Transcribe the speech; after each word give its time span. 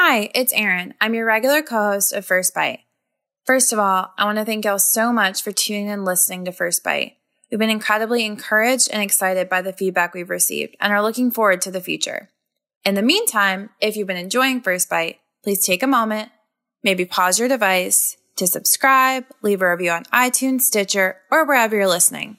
Hi, 0.00 0.30
it's 0.32 0.52
Erin. 0.52 0.94
I'm 1.00 1.14
your 1.14 1.26
regular 1.26 1.60
co 1.60 1.90
host 1.90 2.12
of 2.12 2.24
First 2.24 2.54
Bite. 2.54 2.82
First 3.44 3.72
of 3.72 3.80
all, 3.80 4.14
I 4.16 4.26
want 4.26 4.38
to 4.38 4.44
thank 4.44 4.64
y'all 4.64 4.78
so 4.78 5.12
much 5.12 5.42
for 5.42 5.50
tuning 5.50 5.86
in 5.86 5.92
and 5.92 6.04
listening 6.04 6.44
to 6.44 6.52
First 6.52 6.84
Bite. 6.84 7.16
We've 7.50 7.58
been 7.58 7.68
incredibly 7.68 8.24
encouraged 8.24 8.88
and 8.92 9.02
excited 9.02 9.48
by 9.48 9.60
the 9.60 9.72
feedback 9.72 10.14
we've 10.14 10.30
received 10.30 10.76
and 10.80 10.92
are 10.92 11.02
looking 11.02 11.32
forward 11.32 11.60
to 11.62 11.72
the 11.72 11.80
future. 11.80 12.30
In 12.84 12.94
the 12.94 13.02
meantime, 13.02 13.70
if 13.80 13.96
you've 13.96 14.06
been 14.06 14.16
enjoying 14.16 14.60
First 14.60 14.88
Bite, 14.88 15.18
please 15.42 15.66
take 15.66 15.82
a 15.82 15.88
moment, 15.88 16.30
maybe 16.84 17.04
pause 17.04 17.40
your 17.40 17.48
device 17.48 18.16
to 18.36 18.46
subscribe, 18.46 19.24
leave 19.42 19.62
a 19.62 19.68
review 19.68 19.90
on 19.90 20.04
iTunes, 20.04 20.60
Stitcher, 20.60 21.16
or 21.28 21.44
wherever 21.44 21.74
you're 21.74 21.88
listening. 21.88 22.38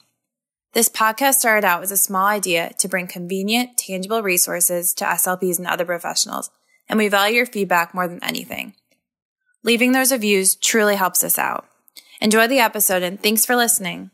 This 0.72 0.88
podcast 0.88 1.34
started 1.34 1.66
out 1.66 1.82
as 1.82 1.92
a 1.92 1.98
small 1.98 2.26
idea 2.26 2.72
to 2.78 2.88
bring 2.88 3.06
convenient, 3.06 3.76
tangible 3.76 4.22
resources 4.22 4.94
to 4.94 5.04
SLPs 5.04 5.58
and 5.58 5.66
other 5.66 5.84
professionals, 5.84 6.50
and 6.90 6.98
we 6.98 7.08
value 7.08 7.36
your 7.36 7.46
feedback 7.46 7.94
more 7.94 8.06
than 8.06 8.22
anything. 8.22 8.74
Leaving 9.62 9.92
those 9.92 10.12
reviews 10.12 10.56
truly 10.56 10.96
helps 10.96 11.24
us 11.24 11.38
out. 11.38 11.66
Enjoy 12.20 12.46
the 12.46 12.58
episode 12.58 13.02
and 13.02 13.18
thanks 13.22 13.46
for 13.46 13.56
listening. 13.56 14.10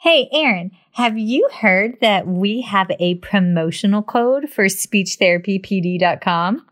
Hey, 0.00 0.28
Erin, 0.32 0.72
have 0.94 1.16
you 1.16 1.48
heard 1.60 1.98
that 2.00 2.26
we 2.26 2.62
have 2.62 2.90
a 2.98 3.14
promotional 3.16 4.02
code 4.02 4.50
for 4.50 4.64
speechtherapypd.com? 4.64 6.66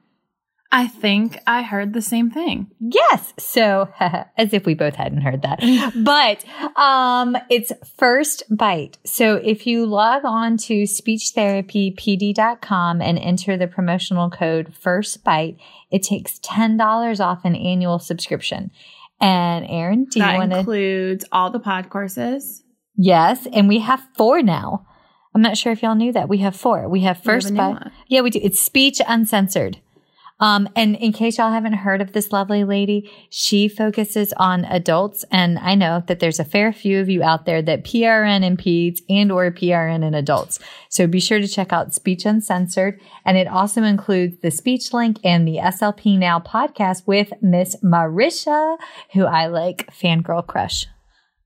I 0.72 0.86
think 0.86 1.36
I 1.48 1.62
heard 1.62 1.94
the 1.94 2.02
same 2.02 2.30
thing. 2.30 2.70
Yes. 2.78 3.34
So, 3.38 3.88
as 4.36 4.52
if 4.52 4.66
we 4.66 4.74
both 4.74 4.94
hadn't 4.94 5.22
heard 5.22 5.42
that. 5.42 5.58
but 5.96 6.44
um, 6.80 7.36
it's 7.48 7.72
first 7.96 8.44
bite. 8.48 8.98
So, 9.04 9.34
if 9.36 9.66
you 9.66 9.84
log 9.86 10.24
on 10.24 10.56
to 10.58 10.84
speechtherapypd.com 10.84 13.02
and 13.02 13.18
enter 13.18 13.56
the 13.56 13.66
promotional 13.66 14.30
code 14.30 14.72
first 14.72 15.24
bite, 15.24 15.58
it 15.90 16.04
takes 16.04 16.38
$10 16.38 17.20
off 17.20 17.44
an 17.44 17.56
annual 17.56 17.98
subscription. 17.98 18.70
And 19.20 19.66
Erin, 19.68 20.04
do 20.04 20.20
that 20.20 20.32
you 20.32 20.38
want 20.38 20.52
to 20.52 20.60
includes 20.60 21.24
all 21.32 21.50
the 21.50 21.58
pod 21.58 21.90
courses? 21.90 22.62
Yes, 22.96 23.48
and 23.52 23.68
we 23.68 23.80
have 23.80 24.02
four 24.16 24.42
now. 24.42 24.86
I'm 25.34 25.42
not 25.42 25.56
sure 25.56 25.72
if 25.72 25.82
y'all 25.82 25.94
knew 25.94 26.12
that. 26.12 26.28
We 26.28 26.38
have 26.38 26.56
four. 26.56 26.88
We 26.88 27.00
have 27.00 27.22
first 27.22 27.50
we 27.50 27.56
have 27.56 27.80
bite. 27.80 27.92
Yeah, 28.08 28.20
we 28.20 28.30
do. 28.30 28.40
It's 28.42 28.60
speech 28.60 29.00
uncensored. 29.06 29.80
Um, 30.40 30.68
and 30.74 30.96
in 30.96 31.12
case 31.12 31.38
y'all 31.38 31.52
haven't 31.52 31.74
heard 31.74 32.00
of 32.00 32.12
this 32.12 32.32
lovely 32.32 32.64
lady, 32.64 33.10
she 33.28 33.68
focuses 33.68 34.32
on 34.38 34.64
adults. 34.64 35.24
And 35.30 35.58
I 35.58 35.74
know 35.74 36.02
that 36.06 36.20
there's 36.20 36.40
a 36.40 36.44
fair 36.44 36.72
few 36.72 37.00
of 37.00 37.08
you 37.08 37.22
out 37.22 37.44
there 37.44 37.60
that 37.62 37.84
PRN 37.84 38.42
in 38.42 38.56
peds 38.56 39.00
and 39.08 39.30
or 39.30 39.50
PRN 39.50 40.04
in 40.04 40.14
adults. 40.14 40.58
So 40.88 41.06
be 41.06 41.20
sure 41.20 41.40
to 41.40 41.48
check 41.48 41.72
out 41.72 41.94
Speech 41.94 42.24
Uncensored. 42.24 43.00
And 43.24 43.36
it 43.36 43.46
also 43.46 43.82
includes 43.82 44.38
the 44.40 44.50
speech 44.50 44.92
link 44.92 45.18
and 45.22 45.46
the 45.46 45.56
SLP 45.56 46.18
Now 46.18 46.40
podcast 46.40 47.06
with 47.06 47.32
Miss 47.42 47.76
Marisha, 47.84 48.78
who 49.12 49.26
I 49.26 49.46
like 49.46 49.92
fangirl 49.94 50.46
crush. 50.46 50.86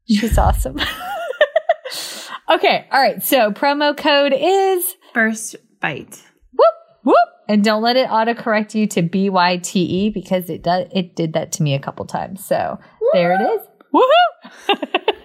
She's 0.07 0.39
awesome. 0.39 0.79
okay. 2.51 2.87
All 2.93 3.01
right. 3.01 3.23
So 3.23 3.51
promo 3.51 3.97
code 3.97 4.35
is 4.37 4.97
First 5.13 5.57
Bite. 5.81 6.23
whoop, 6.53 6.75
whoop. 7.05 7.34
And 7.47 7.63
don't 7.63 7.83
let 7.83 7.97
it 7.97 8.09
autocorrect 8.09 8.75
you 8.75 8.87
to 8.87 9.03
B-Y-T-E 9.03 10.09
because 10.11 10.49
it 10.49 10.63
does, 10.63 10.87
it 10.91 11.15
did 11.15 11.35
that 11.35 11.53
to 11.53 11.63
me 11.63 11.75
a 11.75 11.79
couple 11.79 12.07
times. 12.07 12.43
So 12.43 12.81
there 13.13 13.35
it 13.35 13.43
is. 13.43 13.61
Woohoo! 13.93 15.21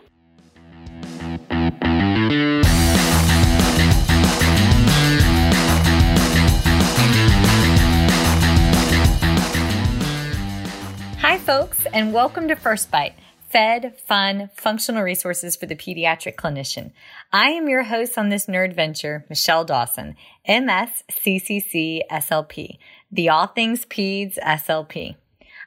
Hi, 11.19 11.37
folks, 11.37 11.85
and 11.93 12.13
welcome 12.13 12.49
to 12.49 12.55
First 12.55 12.91
Bite. 12.91 13.15
Fed, 13.49 13.99
fun, 14.05 14.51
functional 14.53 15.01
resources 15.01 15.55
for 15.55 15.65
the 15.65 15.75
pediatric 15.75 16.35
clinician. 16.35 16.91
I 17.33 17.49
am 17.49 17.67
your 17.67 17.81
host 17.81 18.15
on 18.15 18.29
this 18.29 18.45
nerd 18.45 18.75
venture, 18.75 19.25
Michelle 19.27 19.65
Dawson, 19.65 20.15
MS 20.47 21.03
CCC 21.11 22.01
SLP, 22.11 22.77
the 23.11 23.29
All 23.29 23.47
Things 23.47 23.85
Peds 23.85 24.37
SLP. 24.37 25.15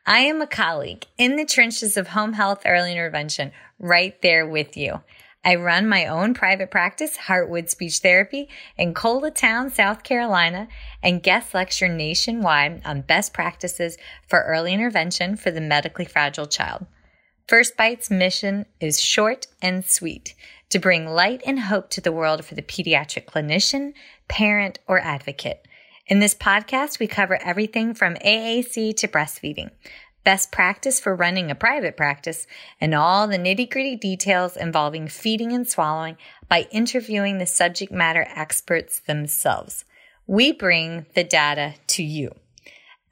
I 0.06 0.18
am 0.20 0.40
a 0.40 0.46
colleague 0.46 1.06
in 1.18 1.34
the 1.34 1.44
trenches 1.44 1.96
of 1.96 2.08
home 2.08 2.34
health 2.34 2.62
early 2.64 2.92
intervention, 2.92 3.50
right 3.80 4.20
there 4.22 4.46
with 4.46 4.76
you. 4.76 5.00
I 5.44 5.56
run 5.56 5.88
my 5.88 6.06
own 6.06 6.34
private 6.34 6.70
practice, 6.70 7.18
Heartwood 7.18 7.68
Speech 7.68 7.98
Therapy, 7.98 8.48
in 8.78 8.94
Coletown, 8.94 9.72
South 9.72 10.04
Carolina, 10.04 10.68
and 11.02 11.20
guest 11.20 11.52
lecture 11.52 11.88
nationwide 11.88 12.82
on 12.84 13.00
best 13.00 13.32
practices 13.32 13.98
for 14.28 14.44
early 14.44 14.72
intervention 14.72 15.34
for 15.34 15.50
the 15.50 15.60
medically 15.60 16.04
fragile 16.04 16.46
child. 16.46 16.86
First 17.48 17.76
Bite's 17.76 18.10
mission 18.10 18.66
is 18.80 19.00
short 19.00 19.46
and 19.60 19.84
sweet 19.84 20.34
to 20.70 20.78
bring 20.78 21.06
light 21.06 21.42
and 21.44 21.60
hope 21.60 21.90
to 21.90 22.00
the 22.00 22.12
world 22.12 22.44
for 22.44 22.54
the 22.54 22.62
pediatric 22.62 23.26
clinician, 23.26 23.92
parent, 24.28 24.78
or 24.86 25.00
advocate. 25.00 25.66
In 26.06 26.18
this 26.18 26.34
podcast, 26.34 26.98
we 26.98 27.06
cover 27.06 27.38
everything 27.42 27.94
from 27.94 28.14
AAC 28.14 28.96
to 28.96 29.08
breastfeeding, 29.08 29.70
best 30.24 30.52
practice 30.52 31.00
for 31.00 31.14
running 31.14 31.50
a 31.50 31.54
private 31.54 31.96
practice, 31.96 32.46
and 32.80 32.94
all 32.94 33.26
the 33.26 33.38
nitty 33.38 33.68
gritty 33.68 33.96
details 33.96 34.56
involving 34.56 35.08
feeding 35.08 35.52
and 35.52 35.68
swallowing 35.68 36.16
by 36.48 36.68
interviewing 36.70 37.38
the 37.38 37.46
subject 37.46 37.92
matter 37.92 38.26
experts 38.34 39.00
themselves. 39.00 39.84
We 40.26 40.52
bring 40.52 41.06
the 41.14 41.24
data 41.24 41.74
to 41.88 42.02
you. 42.02 42.34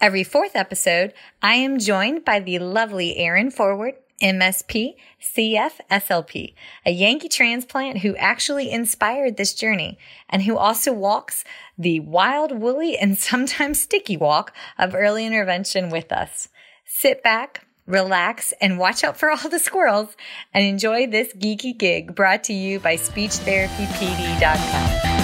Every 0.01 0.25
fourth 0.25 0.57
episode, 0.57 1.13
I 1.43 1.57
am 1.57 1.79
joined 1.79 2.25
by 2.25 2.41
the 2.41 2.59
lovely 2.59 3.19
Erin 3.19 3.51
Forward, 3.51 3.97
MSP, 4.21 4.95
CF, 5.21 5.81
SLP, 5.91 6.55
a 6.85 6.91
Yankee 6.91 7.29
transplant 7.29 7.99
who 7.99 8.17
actually 8.17 8.71
inspired 8.71 9.37
this 9.37 9.55
journey 9.55 9.99
and 10.29 10.43
who 10.43 10.57
also 10.57 10.93
walks 10.93 11.45
the 11.79 12.01
wild, 12.01 12.59
woolly, 12.59 12.99
and 12.99 13.17
sometimes 13.19 13.81
sticky 13.81 14.17
walk 14.17 14.53
of 14.79 14.95
early 14.95 15.27
intervention 15.27 15.91
with 15.91 16.13
us. 16.13 16.49
Sit 16.85 17.23
back, 17.23 17.67
relax, 17.87 18.53
and 18.61 18.79
watch 18.79 19.05
out 19.05 19.17
for 19.17 19.31
all 19.31 19.49
the 19.49 19.59
squirrels 19.59 20.17
and 20.53 20.65
enjoy 20.65 21.07
this 21.07 21.33
geeky 21.35 21.77
gig 21.77 22.15
brought 22.15 22.45
to 22.45 22.53
you 22.53 22.79
by 22.81 22.97
SpeechTherapyPD.com. 22.97 25.20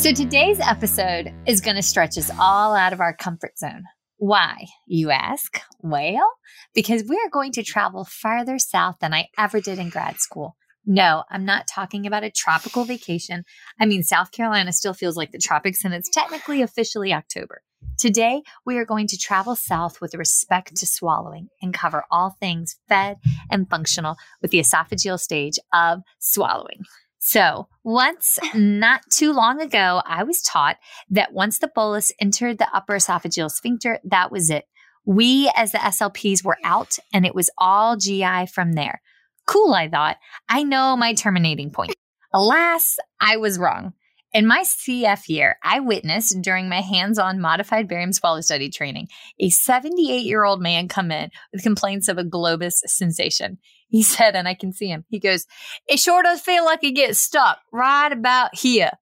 So 0.00 0.14
today's 0.14 0.58
episode 0.60 1.30
is 1.46 1.60
going 1.60 1.76
to 1.76 1.82
stretch 1.82 2.16
us 2.16 2.30
all 2.40 2.74
out 2.74 2.94
of 2.94 3.02
our 3.02 3.14
comfort 3.14 3.58
zone. 3.58 3.84
Why, 4.16 4.64
you 4.86 5.10
ask? 5.10 5.60
Well, 5.82 6.26
because 6.72 7.04
we 7.06 7.16
are 7.16 7.28
going 7.28 7.52
to 7.52 7.62
travel 7.62 8.06
farther 8.06 8.58
south 8.58 8.96
than 9.02 9.12
I 9.12 9.26
ever 9.36 9.60
did 9.60 9.78
in 9.78 9.90
grad 9.90 10.18
school. 10.18 10.56
No, 10.86 11.24
I'm 11.28 11.44
not 11.44 11.68
talking 11.68 12.06
about 12.06 12.24
a 12.24 12.30
tropical 12.30 12.86
vacation. 12.86 13.44
I 13.78 13.84
mean, 13.84 14.02
South 14.02 14.32
Carolina 14.32 14.72
still 14.72 14.94
feels 14.94 15.18
like 15.18 15.32
the 15.32 15.38
tropics 15.38 15.84
and 15.84 15.92
it's 15.92 16.08
technically 16.08 16.62
officially 16.62 17.12
October. 17.12 17.60
Today, 17.98 18.40
we 18.64 18.78
are 18.78 18.86
going 18.86 19.06
to 19.08 19.18
travel 19.18 19.54
south 19.54 20.00
with 20.00 20.14
respect 20.14 20.76
to 20.76 20.86
swallowing 20.86 21.48
and 21.60 21.74
cover 21.74 22.04
all 22.10 22.38
things 22.40 22.76
fed 22.88 23.18
and 23.50 23.68
functional 23.68 24.16
with 24.40 24.50
the 24.50 24.60
esophageal 24.60 25.20
stage 25.20 25.58
of 25.74 26.00
swallowing. 26.18 26.84
So, 27.20 27.68
once 27.84 28.38
not 28.54 29.02
too 29.12 29.32
long 29.32 29.60
ago, 29.60 30.02
I 30.04 30.24
was 30.24 30.42
taught 30.42 30.78
that 31.10 31.32
once 31.32 31.58
the 31.58 31.70
bolus 31.72 32.10
entered 32.18 32.58
the 32.58 32.74
upper 32.74 32.94
esophageal 32.94 33.50
sphincter, 33.50 34.00
that 34.04 34.32
was 34.32 34.50
it. 34.50 34.64
We 35.04 35.50
as 35.54 35.72
the 35.72 35.78
SLPs 35.78 36.44
were 36.44 36.58
out 36.64 36.98
and 37.12 37.24
it 37.24 37.34
was 37.34 37.50
all 37.58 37.96
GI 37.96 38.46
from 38.46 38.72
there. 38.72 39.00
Cool, 39.46 39.74
I 39.74 39.88
thought. 39.88 40.16
I 40.48 40.62
know 40.62 40.96
my 40.96 41.14
terminating 41.14 41.70
point. 41.70 41.94
Alas, 42.32 42.96
I 43.20 43.36
was 43.36 43.58
wrong. 43.58 43.92
In 44.32 44.46
my 44.46 44.62
CF 44.62 45.28
year, 45.28 45.56
I 45.62 45.80
witnessed 45.80 46.40
during 46.40 46.68
my 46.68 46.80
hands 46.80 47.18
on 47.18 47.40
modified 47.40 47.88
barium 47.88 48.12
swallow 48.12 48.40
study 48.40 48.70
training 48.70 49.08
a 49.40 49.50
78 49.50 50.24
year 50.24 50.44
old 50.44 50.62
man 50.62 50.86
come 50.86 51.10
in 51.10 51.30
with 51.52 51.64
complaints 51.64 52.06
of 52.08 52.16
a 52.16 52.24
globus 52.24 52.74
sensation. 52.86 53.58
He 54.00 54.04
said, 54.04 54.36
and 54.36 54.46
I 54.46 54.54
can 54.54 54.72
see 54.72 54.88
him, 54.88 55.04
he 55.08 55.18
goes, 55.18 55.46
It 55.88 55.98
sure 55.98 56.22
does 56.22 56.40
feel 56.40 56.64
like 56.64 56.84
it 56.84 56.92
gets 56.92 57.20
stuck 57.20 57.58
right 57.72 58.12
about 58.12 58.54
here. 58.54 58.92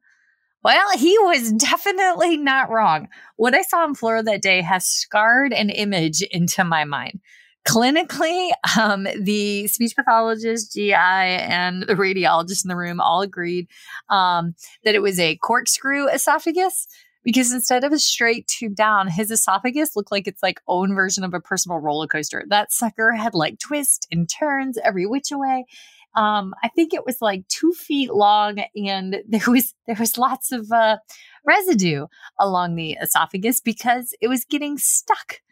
Well, 0.64 0.96
he 0.96 1.16
was 1.20 1.52
definitely 1.52 2.36
not 2.36 2.70
wrong. 2.70 3.08
What 3.36 3.54
I 3.54 3.62
saw 3.62 3.84
in 3.84 3.94
Florida 3.94 4.24
that 4.24 4.42
day 4.42 4.62
has 4.62 4.86
scarred 4.86 5.52
an 5.52 5.70
image 5.70 6.22
into 6.22 6.64
my 6.64 6.84
mind. 6.84 7.20
Clinically, 7.66 8.50
um, 8.78 9.06
the 9.20 9.66
speech 9.68 9.94
pathologist, 9.94 10.72
GI, 10.72 10.94
and 10.94 11.82
the 11.82 11.94
radiologist 11.94 12.64
in 12.64 12.68
the 12.68 12.76
room 12.76 12.98
all 12.98 13.20
agreed 13.20 13.68
um, 14.08 14.54
that 14.84 14.94
it 14.94 15.02
was 15.02 15.18
a 15.18 15.36
corkscrew 15.36 16.08
esophagus 16.08 16.86
because 17.28 17.52
instead 17.52 17.84
of 17.84 17.92
a 17.92 17.98
straight 17.98 18.46
tube 18.46 18.74
down, 18.74 19.06
his 19.06 19.30
esophagus 19.30 19.94
looked 19.94 20.10
like 20.10 20.26
its 20.26 20.42
like 20.42 20.62
own 20.66 20.94
version 20.94 21.24
of 21.24 21.34
a 21.34 21.40
personal 21.40 21.76
roller 21.76 22.06
coaster. 22.06 22.42
That 22.48 22.72
sucker 22.72 23.12
had 23.12 23.34
like 23.34 23.58
twists 23.58 24.06
and 24.10 24.26
turns 24.26 24.78
every 24.82 25.04
which 25.04 25.28
way. 25.30 25.66
Um, 26.14 26.54
I 26.64 26.68
think 26.68 26.94
it 26.94 27.04
was 27.04 27.20
like 27.20 27.46
two 27.48 27.72
feet 27.72 28.14
long, 28.14 28.60
and 28.74 29.18
there 29.28 29.42
was 29.46 29.74
there 29.86 29.96
was 30.00 30.16
lots 30.16 30.52
of 30.52 30.72
uh, 30.72 30.96
residue 31.44 32.06
along 32.40 32.76
the 32.76 32.92
esophagus 32.92 33.60
because 33.60 34.14
it 34.22 34.28
was 34.28 34.46
getting 34.46 34.78
stuck. 34.78 35.42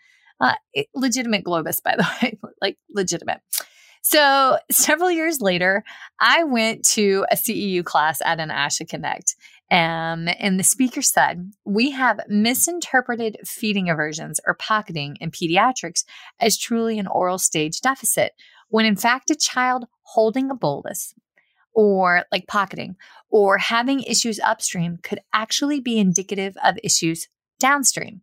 Uh, 0.41 0.55
it, 0.73 0.87
legitimate 0.95 1.45
globus, 1.45 1.83
by 1.83 1.95
the 1.95 2.09
way, 2.23 2.39
like 2.63 2.79
legitimate. 2.89 3.43
So 4.09 4.57
several 4.71 5.11
years 5.11 5.41
later, 5.41 5.83
I 6.21 6.45
went 6.45 6.85
to 6.91 7.27
a 7.29 7.35
CEU 7.35 7.85
class 7.85 8.23
at 8.25 8.39
an 8.39 8.51
ASHA 8.51 8.89
Connect. 8.89 9.35
Um, 9.71 10.29
and 10.39 10.59
the 10.59 10.65
speaker 10.65 11.03
said, 11.03 11.53
We 11.65 11.91
have 11.91 12.21
misinterpreted 12.29 13.39
feeding 13.45 13.91
aversions 13.91 14.41
or 14.47 14.55
pocketing 14.55 15.17
in 15.21 15.31
pediatrics 15.31 16.05
as 16.41 16.59
truly 16.59 16.99
an 16.99 17.07
oral 17.07 17.39
stage 17.39 17.81
deficit, 17.81 18.33
when 18.69 18.87
in 18.87 18.97
fact, 18.97 19.31
a 19.31 19.37
child 19.37 19.87
holding 20.03 20.51
a 20.51 20.55
bolus 20.55 21.15
or 21.75 22.25
like 22.31 22.47
pocketing 22.47 22.97
or 23.29 23.59
having 23.59 24.01
issues 24.03 24.39
upstream 24.41 24.99
could 25.03 25.21
actually 25.33 25.81
be 25.81 25.99
indicative 25.99 26.57
of 26.65 26.79
issues 26.83 27.29
downstream. 27.59 28.23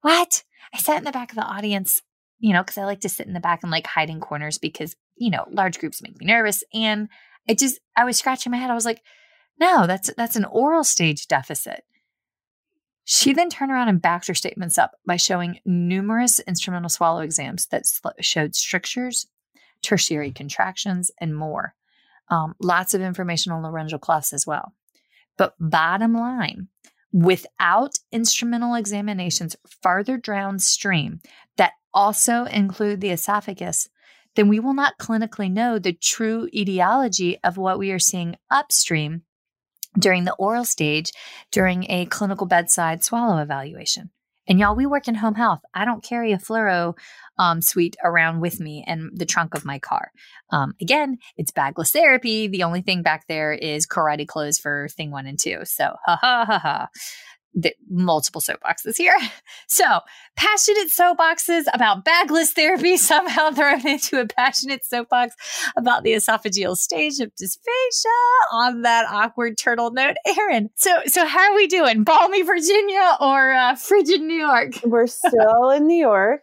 What? 0.00 0.44
I 0.72 0.78
sat 0.78 0.98
in 0.98 1.04
the 1.04 1.12
back 1.12 1.30
of 1.30 1.36
the 1.36 1.42
audience 1.42 2.02
you 2.38 2.52
know, 2.52 2.62
because 2.62 2.78
I 2.78 2.84
like 2.84 3.00
to 3.00 3.08
sit 3.08 3.26
in 3.26 3.32
the 3.32 3.40
back 3.40 3.62
and 3.62 3.72
like 3.72 3.86
hide 3.86 4.10
in 4.10 4.20
corners 4.20 4.58
because, 4.58 4.94
you 5.16 5.30
know, 5.30 5.46
large 5.50 5.78
groups 5.78 6.02
make 6.02 6.18
me 6.18 6.26
nervous. 6.26 6.62
And 6.74 7.08
it 7.48 7.58
just, 7.58 7.80
I 7.96 8.04
was 8.04 8.18
scratching 8.18 8.52
my 8.52 8.58
head. 8.58 8.70
I 8.70 8.74
was 8.74 8.84
like, 8.84 9.02
no, 9.58 9.86
that's 9.86 10.12
that's 10.16 10.36
an 10.36 10.44
oral 10.44 10.84
stage 10.84 11.26
deficit. 11.26 11.84
She 13.04 13.32
then 13.32 13.50
turned 13.50 13.70
around 13.70 13.88
and 13.88 14.02
backed 14.02 14.26
her 14.26 14.34
statements 14.34 14.78
up 14.78 14.96
by 15.06 15.16
showing 15.16 15.60
numerous 15.64 16.40
instrumental 16.40 16.88
swallow 16.88 17.20
exams 17.20 17.66
that 17.66 17.84
showed 18.20 18.56
strictures, 18.56 19.28
tertiary 19.80 20.32
contractions, 20.32 21.12
and 21.20 21.36
more. 21.36 21.74
Um, 22.28 22.56
lots 22.60 22.94
of 22.94 23.00
information 23.00 23.52
on 23.52 23.62
laryngeal 23.62 24.00
clefts 24.00 24.32
as 24.32 24.44
well. 24.44 24.74
But 25.36 25.54
bottom 25.60 26.14
line, 26.14 26.66
without 27.12 27.98
instrumental 28.10 28.74
examinations 28.74 29.54
farther 29.82 30.16
downstream 30.16 31.20
that 31.56 31.74
also 31.94 32.44
include 32.44 33.00
the 33.00 33.10
esophagus, 33.10 33.88
then 34.34 34.48
we 34.48 34.58
will 34.58 34.74
not 34.74 34.98
clinically 34.98 35.50
know 35.50 35.78
the 35.78 35.92
true 35.92 36.48
etiology 36.52 37.38
of 37.44 37.56
what 37.56 37.78
we 37.78 37.92
are 37.92 38.00
seeing 38.00 38.36
upstream 38.50 39.22
during 39.98 40.24
the 40.24 40.34
oral 40.34 40.64
stage 40.64 41.12
during 41.50 41.90
a 41.90 42.06
clinical 42.06 42.46
bedside 42.46 43.02
swallow 43.02 43.38
evaluation. 43.38 44.10
And 44.48 44.60
y'all, 44.60 44.76
we 44.76 44.86
work 44.86 45.08
in 45.08 45.16
home 45.16 45.34
health. 45.34 45.60
I 45.74 45.84
don't 45.84 46.04
carry 46.04 46.32
a 46.32 46.38
fluoro 46.38 46.94
um, 47.36 47.60
suite 47.60 47.96
around 48.04 48.40
with 48.40 48.60
me 48.60 48.84
in 48.86 49.10
the 49.12 49.26
trunk 49.26 49.54
of 49.54 49.64
my 49.64 49.78
car. 49.80 50.12
Um, 50.50 50.74
again, 50.80 51.18
it's 51.36 51.50
bagless 51.50 51.90
therapy. 51.90 52.46
The 52.46 52.62
only 52.62 52.80
thing 52.80 53.02
back 53.02 53.26
there 53.26 53.52
is 53.52 53.86
karate 53.86 54.26
clothes 54.26 54.58
for 54.58 54.88
thing 54.90 55.10
one 55.10 55.26
and 55.26 55.38
two. 55.38 55.60
So, 55.64 55.96
ha 56.06 56.16
ha 56.20 56.44
ha 56.46 56.58
ha 56.58 56.88
the, 57.56 57.74
multiple 57.88 58.40
soapboxes 58.40 58.96
here. 58.96 59.16
So, 59.68 59.84
passionate 60.36 60.90
soapboxes 60.90 61.64
about 61.74 62.04
bagless 62.04 62.52
therapy 62.52 62.96
somehow 62.96 63.50
thrown 63.50 63.86
into 63.86 64.20
a 64.20 64.26
passionate 64.26 64.84
soapbox 64.84 65.34
about 65.76 66.04
the 66.04 66.12
esophageal 66.12 66.76
stage 66.76 67.18
of 67.18 67.32
dysphagia 67.34 68.52
on 68.52 68.82
that 68.82 69.06
awkward 69.10 69.58
turtle 69.58 69.90
note. 69.90 70.16
Erin, 70.24 70.70
so 70.76 71.00
so 71.06 71.26
how 71.26 71.50
are 71.50 71.54
we 71.56 71.66
doing? 71.66 72.04
Balmy 72.04 72.42
Virginia 72.42 73.16
or 73.20 73.52
uh, 73.52 73.74
frigid 73.74 74.20
New 74.20 74.38
York? 74.38 74.74
We're 74.84 75.08
still 75.08 75.70
in 75.70 75.86
New 75.86 76.00
York. 76.00 76.42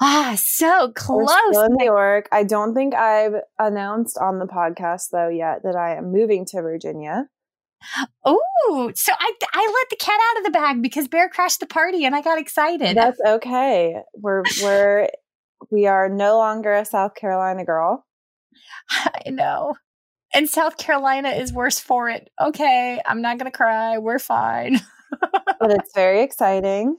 Ah, 0.00 0.36
so 0.36 0.92
close. 0.94 1.28
We're 1.28 1.52
still 1.52 1.64
in 1.64 1.72
New 1.78 1.86
York. 1.86 2.28
I 2.30 2.44
don't 2.44 2.74
think 2.74 2.94
I've 2.94 3.34
announced 3.58 4.18
on 4.18 4.38
the 4.38 4.46
podcast 4.46 5.10
though 5.12 5.28
yet 5.28 5.62
that 5.62 5.76
I 5.76 5.96
am 5.96 6.12
moving 6.12 6.44
to 6.46 6.60
Virginia. 6.62 7.28
Oh, 8.24 8.92
so 8.94 9.12
I 9.18 9.32
I 9.52 9.72
let 9.80 9.90
the 9.90 9.96
cat 9.96 10.20
out 10.30 10.38
of 10.38 10.44
the 10.44 10.50
bag 10.50 10.82
because 10.82 11.08
Bear 11.08 11.28
crashed 11.28 11.60
the 11.60 11.66
party 11.66 12.04
and 12.04 12.14
I 12.14 12.22
got 12.22 12.38
excited. 12.38 12.96
That's 12.96 13.20
okay. 13.26 13.96
We're 14.14 14.42
we're 14.62 15.08
we 15.70 15.86
are 15.86 16.08
no 16.08 16.36
longer 16.36 16.72
a 16.74 16.84
South 16.84 17.14
Carolina 17.14 17.64
girl. 17.64 18.04
I 18.90 19.30
know. 19.30 19.74
And 20.34 20.48
South 20.48 20.76
Carolina 20.76 21.30
is 21.30 21.52
worse 21.52 21.80
for 21.80 22.10
it. 22.10 22.30
Okay, 22.40 23.00
I'm 23.06 23.22
not 23.22 23.38
going 23.38 23.50
to 23.50 23.56
cry. 23.56 23.98
We're 23.98 24.18
fine. 24.18 24.80
but 25.20 25.70
it's 25.70 25.94
very 25.94 26.22
exciting. 26.22 26.98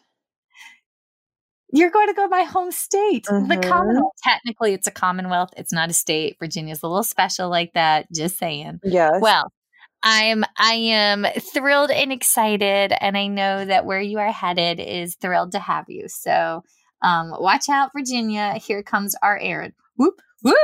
You're 1.71 1.91
going 1.91 2.07
to 2.07 2.15
go 2.15 2.23
to 2.23 2.29
my 2.29 2.41
home 2.43 2.71
state, 2.71 3.25
mm-hmm. 3.25 3.47
the 3.47 3.57
Commonwealth. 3.57 4.13
Technically, 4.23 4.73
it's 4.73 4.87
a 4.87 4.91
Commonwealth. 4.91 5.49
It's 5.55 5.71
not 5.71 5.91
a 5.91 5.93
state. 5.93 6.37
Virginia's 6.39 6.81
a 6.81 6.87
little 6.87 7.03
special 7.03 7.49
like 7.49 7.73
that. 7.73 8.07
Just 8.11 8.39
saying. 8.39 8.79
Yes. 8.83 9.21
Well, 9.21 9.51
I'm 10.03 10.43
I 10.57 10.73
am 10.73 11.25
thrilled 11.39 11.91
and 11.91 12.11
excited, 12.11 12.93
and 13.01 13.17
I 13.17 13.27
know 13.27 13.65
that 13.65 13.85
where 13.85 14.01
you 14.01 14.19
are 14.19 14.31
headed 14.31 14.79
is 14.79 15.15
thrilled 15.15 15.51
to 15.53 15.59
have 15.59 15.85
you. 15.89 16.07
So 16.07 16.63
um, 17.01 17.33
watch 17.37 17.69
out, 17.69 17.91
Virginia. 17.95 18.53
Here 18.53 18.83
comes 18.83 19.15
our 19.21 19.37
Erin. 19.37 19.73
Whoop 19.97 20.21
whoop. 20.41 20.55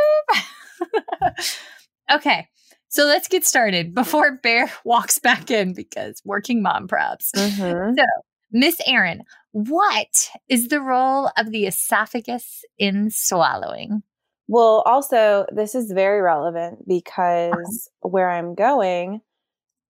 okay, 2.12 2.48
so 2.88 3.06
let's 3.06 3.28
get 3.28 3.46
started 3.46 3.94
before 3.94 4.38
Bear 4.38 4.72
walks 4.86 5.20
back 5.20 5.52
in 5.52 5.74
because 5.74 6.22
working 6.26 6.62
mom 6.62 6.88
props. 6.88 7.32
Mm-hmm. 7.36 7.96
So, 7.98 8.06
Miss 8.52 8.80
Erin, 8.86 9.24
what 9.52 10.30
is 10.48 10.70
the 10.70 10.82
role 10.82 11.30
of 11.38 11.52
the 11.52 11.66
esophagus 11.66 12.64
in 12.78 13.10
swallowing? 13.10 14.04
Well, 14.48 14.84
also, 14.86 15.46
this 15.52 15.74
is 15.74 15.92
very 15.92 16.22
relevant 16.22 16.88
because 16.88 17.90
where 18.02 18.30
I'm 18.30 18.54
going, 18.54 19.22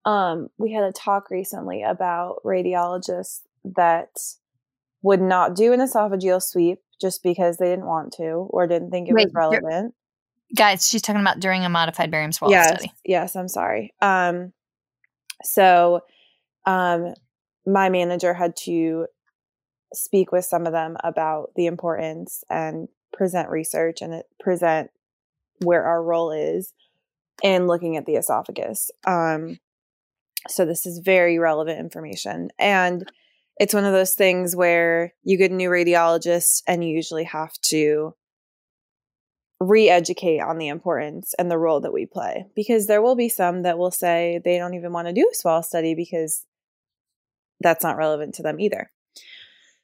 um, 0.04 0.48
we 0.56 0.72
had 0.72 0.84
a 0.84 0.92
talk 0.92 1.30
recently 1.30 1.82
about 1.82 2.36
radiologists 2.44 3.40
that 3.76 4.16
would 5.02 5.20
not 5.20 5.54
do 5.54 5.72
an 5.72 5.80
esophageal 5.80 6.42
sweep 6.42 6.78
just 7.00 7.22
because 7.22 7.58
they 7.58 7.66
didn't 7.66 7.86
want 7.86 8.12
to 8.14 8.46
or 8.50 8.66
didn't 8.66 8.90
think 8.90 9.08
it 9.08 9.14
Wait, 9.14 9.26
was 9.26 9.34
relevant. 9.34 9.94
Guys, 10.56 10.86
she's 10.88 11.02
talking 11.02 11.20
about 11.20 11.40
during 11.40 11.64
a 11.64 11.68
modified 11.68 12.10
barium 12.10 12.32
swallow 12.32 12.52
yes, 12.52 12.68
study. 12.68 12.92
Yes, 13.04 13.36
I'm 13.36 13.48
sorry. 13.48 13.92
Um, 14.00 14.52
so, 15.42 16.00
um, 16.64 17.14
my 17.66 17.90
manager 17.90 18.32
had 18.32 18.56
to 18.56 19.06
speak 19.92 20.32
with 20.32 20.44
some 20.44 20.66
of 20.66 20.72
them 20.72 20.96
about 21.02 21.50
the 21.56 21.66
importance 21.66 22.44
and 22.48 22.88
present 23.12 23.48
research 23.48 24.02
and 24.02 24.22
present 24.40 24.90
where 25.62 25.84
our 25.84 26.02
role 26.02 26.30
is 26.32 26.72
in 27.42 27.66
looking 27.66 27.96
at 27.96 28.06
the 28.06 28.14
esophagus. 28.14 28.90
Um, 29.06 29.58
so 30.48 30.64
this 30.64 30.86
is 30.86 30.98
very 30.98 31.38
relevant 31.38 31.80
information. 31.80 32.50
And 32.58 33.10
it's 33.58 33.74
one 33.74 33.84
of 33.84 33.92
those 33.92 34.14
things 34.14 34.54
where 34.54 35.14
you 35.22 35.38
get 35.38 35.50
a 35.50 35.54
new 35.54 35.70
radiologist 35.70 36.62
and 36.66 36.84
you 36.84 36.94
usually 36.94 37.24
have 37.24 37.52
to 37.66 38.14
re-educate 39.58 40.40
on 40.40 40.58
the 40.58 40.68
importance 40.68 41.34
and 41.38 41.50
the 41.50 41.56
role 41.56 41.80
that 41.80 41.92
we 41.92 42.04
play 42.04 42.44
because 42.54 42.86
there 42.86 43.00
will 43.00 43.16
be 43.16 43.30
some 43.30 43.62
that 43.62 43.78
will 43.78 43.90
say 43.90 44.38
they 44.44 44.58
don't 44.58 44.74
even 44.74 44.92
want 44.92 45.08
to 45.08 45.14
do 45.14 45.28
a 45.30 45.34
swallow 45.34 45.62
study 45.62 45.94
because 45.94 46.44
that's 47.60 47.82
not 47.82 47.96
relevant 47.96 48.34
to 48.34 48.42
them 48.42 48.60
either. 48.60 48.90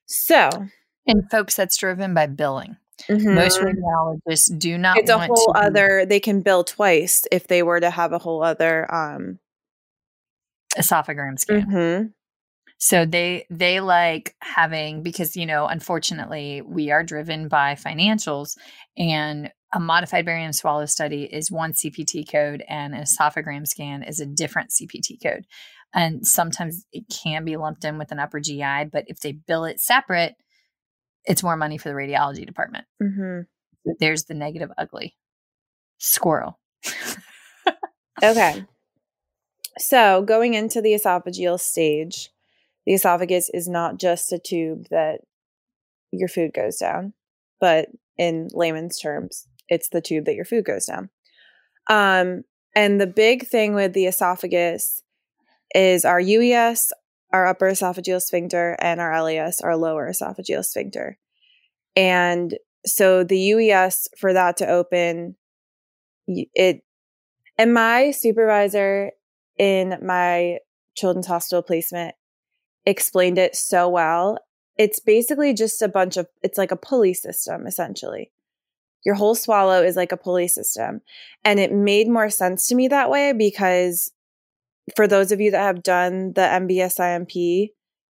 So, 0.05 0.51
and 1.07 1.31
folks, 1.31 1.57
that's 1.57 1.79
driven 1.79 2.13
by 2.13 2.27
billing. 2.27 2.77
Mm-hmm. 3.09 3.35
Most 3.35 3.61
radiologists 3.61 4.57
do 4.59 4.79
not. 4.79 4.99
It's 4.99 5.11
a 5.11 5.19
whole 5.19 5.53
other. 5.55 6.07
They 6.07 6.21
can 6.21 6.43
bill 6.43 6.65
twice 6.65 7.25
if 7.33 7.49
they 7.49 7.63
were 7.63 7.81
to 7.81 7.91
have 7.91 8.13
a 8.13 8.19
whole 8.19 8.43
other 8.43 8.93
um, 8.95 9.39
esophagram 10.77 11.39
scan. 11.39 11.67
Mm-hmm. 11.67 12.07
So 12.79 13.05
they 13.05 13.47
they 13.49 13.81
like 13.81 14.35
having 14.41 15.03
because 15.03 15.37
you 15.37 15.47
know 15.47 15.67
unfortunately 15.67 16.63
we 16.63 16.91
are 16.91 17.05
driven 17.05 17.49
by 17.49 17.75
financials 17.77 18.57
and 18.97 19.53
a 19.73 19.81
modified 19.81 20.27
barium 20.27 20.53
swallow 20.53 20.87
study 20.87 21.25
is 21.25 21.51
one 21.51 21.73
CPT 21.73 22.31
code 22.31 22.63
and 22.69 22.95
an 22.95 23.03
esophagram 23.03 23.67
scan 23.67 24.03
is 24.03 24.21
a 24.21 24.27
different 24.27 24.71
CPT 24.71 25.23
code. 25.23 25.47
And 25.95 26.27
sometimes 26.27 26.87
it 26.93 27.05
can 27.09 27.45
be 27.45 27.57
lumped 27.57 27.85
in 27.85 27.99
with 27.99 28.13
an 28.13 28.19
upper 28.19 28.41
GI, 28.41 28.87
but 28.93 29.05
if 29.07 29.21
they 29.21 29.33
bill 29.33 29.65
it 29.65 29.81
separate, 29.81 30.35
it's 31.25 31.43
more 31.43 31.57
money 31.57 31.79
for 31.79 31.89
the 31.89 31.95
radiology 31.95 32.47
department. 32.47 32.85
Mm-hmm. 33.03 33.93
There's 33.99 34.25
the 34.25 34.35
negative 34.35 34.71
ugly 34.79 35.17
squirrel. 35.99 36.59
okay. 38.23 38.65
So, 39.79 40.23
going 40.23 40.55
into 40.55 40.83
the 40.83 40.93
esophageal 40.93 41.59
stage, 41.59 42.31
the 42.87 42.95
esophagus 42.95 43.51
is 43.53 43.69
not 43.69 43.99
just 43.99 44.33
a 44.33 44.39
tube 44.39 44.87
that 44.91 45.21
your 46.11 46.29
food 46.29 46.53
goes 46.53 46.77
down, 46.77 47.15
but 47.61 47.89
in 48.19 48.49
layman's 48.53 48.99
terms, 48.99 49.47
it's 49.69 49.89
the 49.89 50.01
tube 50.01 50.27
that 50.27 50.35
your 50.35 50.45
food 50.45 50.65
goes 50.65 50.87
down. 50.87 51.09
Um, 51.89 52.43
and 52.75 53.01
the 53.01 53.07
big 53.07 53.47
thing 53.47 53.75
with 53.75 53.93
the 53.93 54.07
esophagus 54.07 55.03
is 55.75 56.05
our 56.05 56.21
UES, 56.21 56.91
our 57.33 57.47
upper 57.47 57.71
esophageal 57.71 58.21
sphincter 58.21 58.77
and 58.81 59.01
our 59.01 59.23
LES, 59.23 59.61
our 59.61 59.77
lower 59.77 60.11
esophageal 60.11 60.65
sphincter. 60.65 61.19
And 61.97 62.57
so 62.85 63.25
the 63.25 63.51
UES 63.51 64.09
for 64.19 64.33
that 64.33 64.57
to 64.59 64.69
open, 64.69 65.37
it, 66.27 66.83
and 67.59 67.75
my 67.75 68.11
supervisor 68.11 69.13
in 69.59 69.99
my 70.03 70.59
children's 70.97 71.27
hospital 71.27 71.63
placement 71.63 72.15
explained 72.85 73.39
it 73.39 73.55
so 73.55 73.89
well. 73.89 74.39
It's 74.79 75.01
basically 75.01 75.55
just 75.55 75.81
a 75.83 75.89
bunch 75.89 76.17
of, 76.17 76.27
it's 76.43 76.59
like 76.59 76.73
a 76.73 76.77
pulley 76.77 77.15
system 77.15 77.67
essentially. 77.67 78.33
Your 79.05 79.15
whole 79.15 79.35
swallow 79.35 79.83
is 79.83 79.97
like 79.97 80.13
a 80.13 80.17
pulley 80.17 80.49
system. 80.49 81.01
And 81.45 81.59
it 81.59 81.73
made 81.73 82.09
more 82.09 82.31
sense 82.31 82.67
to 82.69 82.75
me 82.75 82.89
that 82.89 83.11
way 83.11 83.33
because 83.33 84.13
for 84.97 85.07
those 85.07 85.33
of 85.33 85.41
you 85.41 85.51
that 85.53 85.63
have 85.63 85.83
done 85.83 86.33
the 86.33 86.43
MBS 86.43 86.99
IMP, 86.99 87.71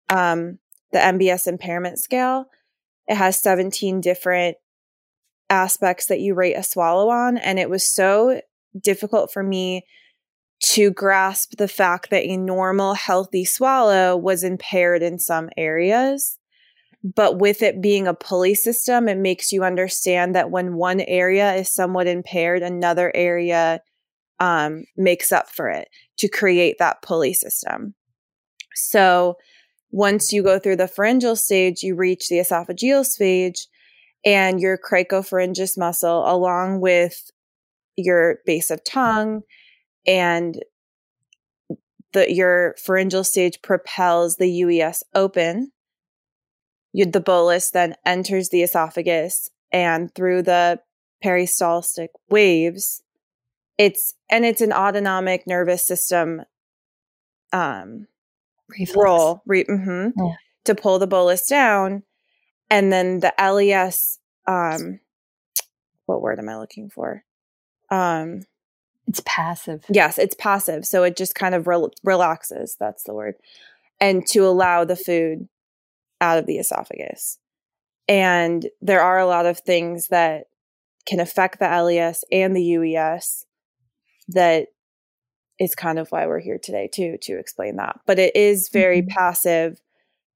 um, 0.09 0.59
the 0.91 0.99
MBS 0.99 1.47
impairment 1.47 1.99
scale, 1.99 2.45
it 3.07 3.15
has 3.15 3.41
17 3.41 4.01
different 4.01 4.57
aspects 5.49 6.07
that 6.07 6.19
you 6.19 6.33
rate 6.33 6.55
a 6.55 6.63
swallow 6.63 7.09
on. 7.09 7.37
And 7.37 7.59
it 7.59 7.69
was 7.69 7.85
so 7.85 8.41
difficult 8.79 9.31
for 9.31 9.43
me 9.43 9.85
to 10.63 10.91
grasp 10.91 11.57
the 11.57 11.67
fact 11.67 12.09
that 12.09 12.23
a 12.23 12.37
normal, 12.37 12.93
healthy 12.93 13.43
swallow 13.43 14.15
was 14.15 14.43
impaired 14.43 15.03
in 15.03 15.19
some 15.19 15.49
areas. 15.57 16.39
But 17.03 17.37
with 17.37 17.61
it 17.61 17.81
being 17.81 18.07
a 18.07 18.13
pulley 18.13 18.55
system, 18.55 19.09
it 19.09 19.17
makes 19.17 19.51
you 19.51 19.65
understand 19.65 20.35
that 20.35 20.49
when 20.49 20.75
one 20.75 21.01
area 21.01 21.53
is 21.55 21.69
somewhat 21.69 22.07
impaired, 22.07 22.63
another 22.63 23.11
area 23.13 23.81
um, 24.39 24.85
makes 24.97 25.31
up 25.31 25.49
for 25.49 25.69
it 25.69 25.89
to 26.17 26.27
create 26.27 26.77
that 26.79 27.01
pulley 27.01 27.33
system. 27.33 27.93
So 28.75 29.37
once 29.91 30.31
you 30.31 30.41
go 30.41 30.57
through 30.57 30.77
the 30.77 30.87
pharyngeal 30.87 31.35
stage, 31.35 31.83
you 31.83 31.95
reach 31.95 32.27
the 32.27 32.37
esophageal 32.37 33.05
stage 33.05 33.67
and 34.25 34.59
your 34.59 34.77
cricopharyngeus 34.77 35.77
muscle, 35.77 36.23
along 36.25 36.81
with 36.81 37.29
your 37.95 38.39
base 38.45 38.71
of 38.71 38.83
tongue 38.83 39.43
and 40.07 40.63
the, 42.13 42.31
your 42.33 42.75
pharyngeal 42.79 43.23
stage 43.23 43.61
propels 43.61 44.37
the 44.37 44.61
UES 44.61 45.03
open. 45.13 45.71
You, 46.91 47.05
the 47.05 47.19
bolus 47.19 47.71
then 47.71 47.95
enters 48.05 48.49
the 48.49 48.63
esophagus 48.63 49.49
and 49.71 50.13
through 50.15 50.43
the 50.43 50.79
peristaltic 51.21 52.11
waves, 52.29 53.02
it's 53.77 54.13
and 54.29 54.45
it's 54.45 54.61
an 54.61 54.71
autonomic 54.73 55.45
nervous 55.47 55.85
system 55.85 56.41
um 57.51 58.07
Reflex. 58.69 58.97
role 58.97 59.41
re, 59.45 59.63
mm-hmm, 59.65 60.09
Yeah. 60.15 60.35
to 60.65 60.75
pull 60.75 60.99
the 60.99 61.07
bolus 61.07 61.47
down 61.47 62.03
and 62.69 62.91
then 62.91 63.19
the 63.19 63.33
les 63.39 64.19
um 64.47 64.99
what 66.05 66.21
word 66.21 66.39
am 66.39 66.49
i 66.49 66.57
looking 66.57 66.89
for 66.89 67.23
um 67.89 68.41
It's 69.07 69.21
passive. 69.25 69.83
yes 69.89 70.17
it's 70.17 70.35
passive 70.35 70.85
so 70.85 71.03
it 71.03 71.15
just 71.17 71.35
kind 71.35 71.53
of 71.55 71.67
rel- 71.67 71.93
relaxes 72.03 72.75
that's 72.79 73.03
the 73.03 73.13
word 73.13 73.35
and 73.99 74.25
to 74.27 74.39
allow 74.45 74.83
the 74.85 74.95
food 74.95 75.47
out 76.21 76.37
of 76.37 76.45
the 76.45 76.57
esophagus 76.57 77.37
and 78.07 78.67
there 78.81 79.01
are 79.01 79.19
a 79.19 79.25
lot 79.25 79.45
of 79.45 79.59
things 79.59 80.07
that 80.07 80.45
can 81.05 81.19
affect 81.19 81.59
the 81.59 81.65
les 81.83 82.23
and 82.31 82.55
the 82.55 82.63
ues 82.63 83.45
that 84.29 84.67
is 85.59 85.75
kind 85.75 85.99
of 85.99 86.09
why 86.11 86.25
we're 86.27 86.39
here 86.39 86.59
today 86.61 86.89
too 86.91 87.17
to 87.21 87.37
explain 87.37 87.75
that 87.77 87.99
but 88.05 88.19
it 88.19 88.35
is 88.35 88.69
very 88.69 89.01
Mhm. 89.01 89.07
passive 89.09 89.81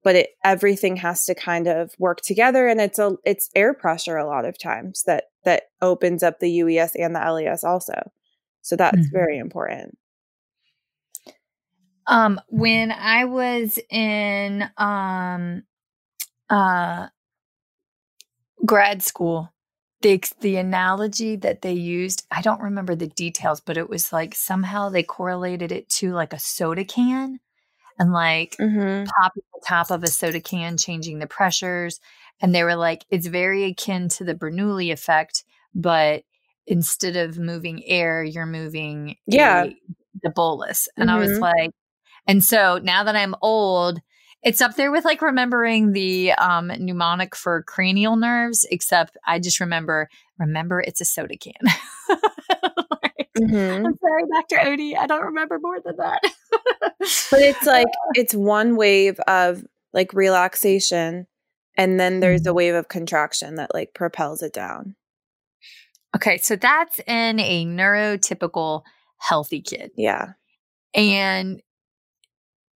but 0.04 0.16
it 0.16 0.30
everything 0.44 0.96
has 0.98 1.26
to 1.26 1.36
kind 1.36 1.68
of 1.68 1.94
work 2.00 2.22
together 2.22 2.68
and 2.68 2.80
it's 2.80 3.00
a 3.00 3.18
it's 3.26 3.50
air 3.56 3.74
pressure 3.74 4.18
a 4.18 4.28
lot 4.28 4.46
of 4.46 4.58
times 4.60 5.04
that 5.04 5.26
that 5.44 5.64
opens 5.82 6.24
up 6.24 6.40
the 6.40 6.50
ues 6.52 6.96
and 6.96 7.16
the 7.16 7.20
les 7.20 7.64
also 7.64 8.12
so 8.62 8.76
that's 8.76 9.08
Mhm. 9.08 9.12
very 9.12 9.38
important 9.38 9.98
Um, 12.08 12.40
when 12.48 12.92
I 12.92 13.26
was 13.26 13.80
in 13.90 14.70
um 14.78 15.64
uh 16.50 17.08
grad 18.66 19.04
school, 19.04 19.52
the 20.02 20.24
the 20.42 20.58
analogy 20.58 21.36
that 21.38 21.62
they 21.62 21.74
used, 21.74 22.26
I 22.32 22.42
don't 22.42 22.62
remember 22.62 22.96
the 22.96 23.08
details, 23.08 23.62
but 23.62 23.78
it 23.78 23.90
was 23.90 24.14
like 24.14 24.36
somehow 24.36 24.90
they 24.90 25.04
correlated 25.04 25.72
it 25.72 25.90
to 25.90 26.14
like 26.14 26.34
a 26.34 26.40
soda 26.40 26.86
can 26.86 27.40
and 28.00 28.14
like 28.14 28.56
mm-hmm. 28.60 29.06
popping 29.06 29.44
the 29.54 29.62
top 29.68 29.92
of 29.92 30.04
a 30.04 30.08
soda 30.08 30.42
can, 30.42 30.78
changing 30.78 31.20
the 31.20 31.28
pressures. 31.28 32.00
And 32.42 32.54
they 32.54 32.64
were 32.64 32.76
like, 32.76 33.06
it's 33.10 33.28
very 33.28 33.64
akin 33.66 34.10
to 34.10 34.24
the 34.24 34.36
Bernoulli 34.36 34.92
effect, 34.92 35.44
but 35.76 36.24
instead 36.68 37.16
of 37.18 37.40
moving 37.40 37.84
air, 37.86 38.24
you're 38.24 38.46
moving 38.46 39.16
Yeah. 39.28 39.66
a- 39.66 39.78
the 40.24 40.30
bolus. 40.32 40.90
And 40.98 41.12
I 41.12 41.18
was 41.20 41.32
Mhm. 41.32 41.42
like, 41.42 41.72
and 42.28 42.44
so 42.44 42.80
now 42.84 43.04
that 43.06 43.16
I'm 43.16 43.36
old, 43.42 44.02
it's 44.44 44.62
up 44.62 44.76
there 44.76 44.92
with 44.92 45.04
like 45.06 45.22
remembering 45.22 45.92
the 45.94 46.32
um, 46.34 46.68
mnemonic 46.68 47.36
for 47.36 47.64
cranial 47.64 48.16
nerves, 48.16 48.66
except 48.72 49.18
I 49.26 49.40
just 49.40 49.60
remember, 49.60 50.10
remember 50.40 50.80
it's 50.82 51.02
a 51.02 51.06
soda 51.06 51.38
can. 51.38 51.54
Like, 53.04 53.30
Mm-hmm. 53.38 53.86
I'm 53.86 53.98
sorry, 53.98 54.24
Dr. 54.34 54.58
Odie. 54.68 54.98
I 54.98 55.06
don't 55.06 55.26
remember 55.26 55.60
more 55.62 55.80
than 55.84 55.96
that. 55.98 56.22
but 57.00 57.40
it's 57.42 57.66
like 57.68 57.88
it's 58.16 58.34
one 58.34 58.76
wave 58.76 59.20
of 59.28 59.64
like 59.94 60.12
relaxation 60.14 61.28
and 61.78 62.00
then 62.00 62.20
there's 62.20 62.46
a 62.48 62.50
Mhm. 62.50 62.56
wave 62.56 62.74
of 62.76 62.88
contraction 62.88 63.56
that 63.56 63.74
like 63.76 63.94
propels 63.94 64.42
it 64.42 64.54
down 64.54 64.96
Okay, 66.16 66.38
so 66.40 66.56
that's 66.56 67.00
in 67.06 67.40
a 67.40 67.66
neurotypical 67.66 68.82
healthy 69.20 69.62
kid. 69.62 69.92
yeah 69.96 70.34
And 70.96 71.62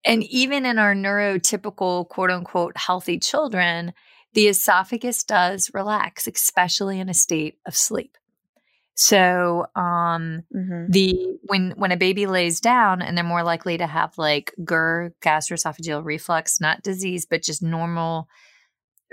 and 0.04 0.22
even 0.24 0.64
in 0.64 0.78
our 0.78 0.94
neurotypical 0.94 2.08
quote 2.08 2.30
unquote 2.30 2.76
healthy 2.76 3.18
children, 3.18 3.92
the 4.34 4.48
esophagus 4.48 5.24
does 5.24 5.70
relax, 5.74 6.26
especially 6.26 7.00
in 7.00 7.08
a 7.08 7.14
state 7.14 7.58
of 7.66 7.76
sleep. 7.76 8.16
So 8.94 9.66
um 9.76 10.42
mm-hmm. 10.54 10.90
the 10.90 11.38
when 11.46 11.72
when 11.76 11.92
a 11.92 11.96
baby 11.96 12.26
lays 12.26 12.60
down 12.60 13.00
and 13.00 13.16
they're 13.16 13.24
more 13.24 13.42
likely 13.42 13.78
to 13.78 13.86
have 13.86 14.16
like 14.18 14.52
GER, 14.62 15.14
gastroesophageal 15.22 16.04
reflux, 16.04 16.60
not 16.60 16.82
disease, 16.82 17.26
but 17.26 17.42
just 17.42 17.62
normal 17.62 18.28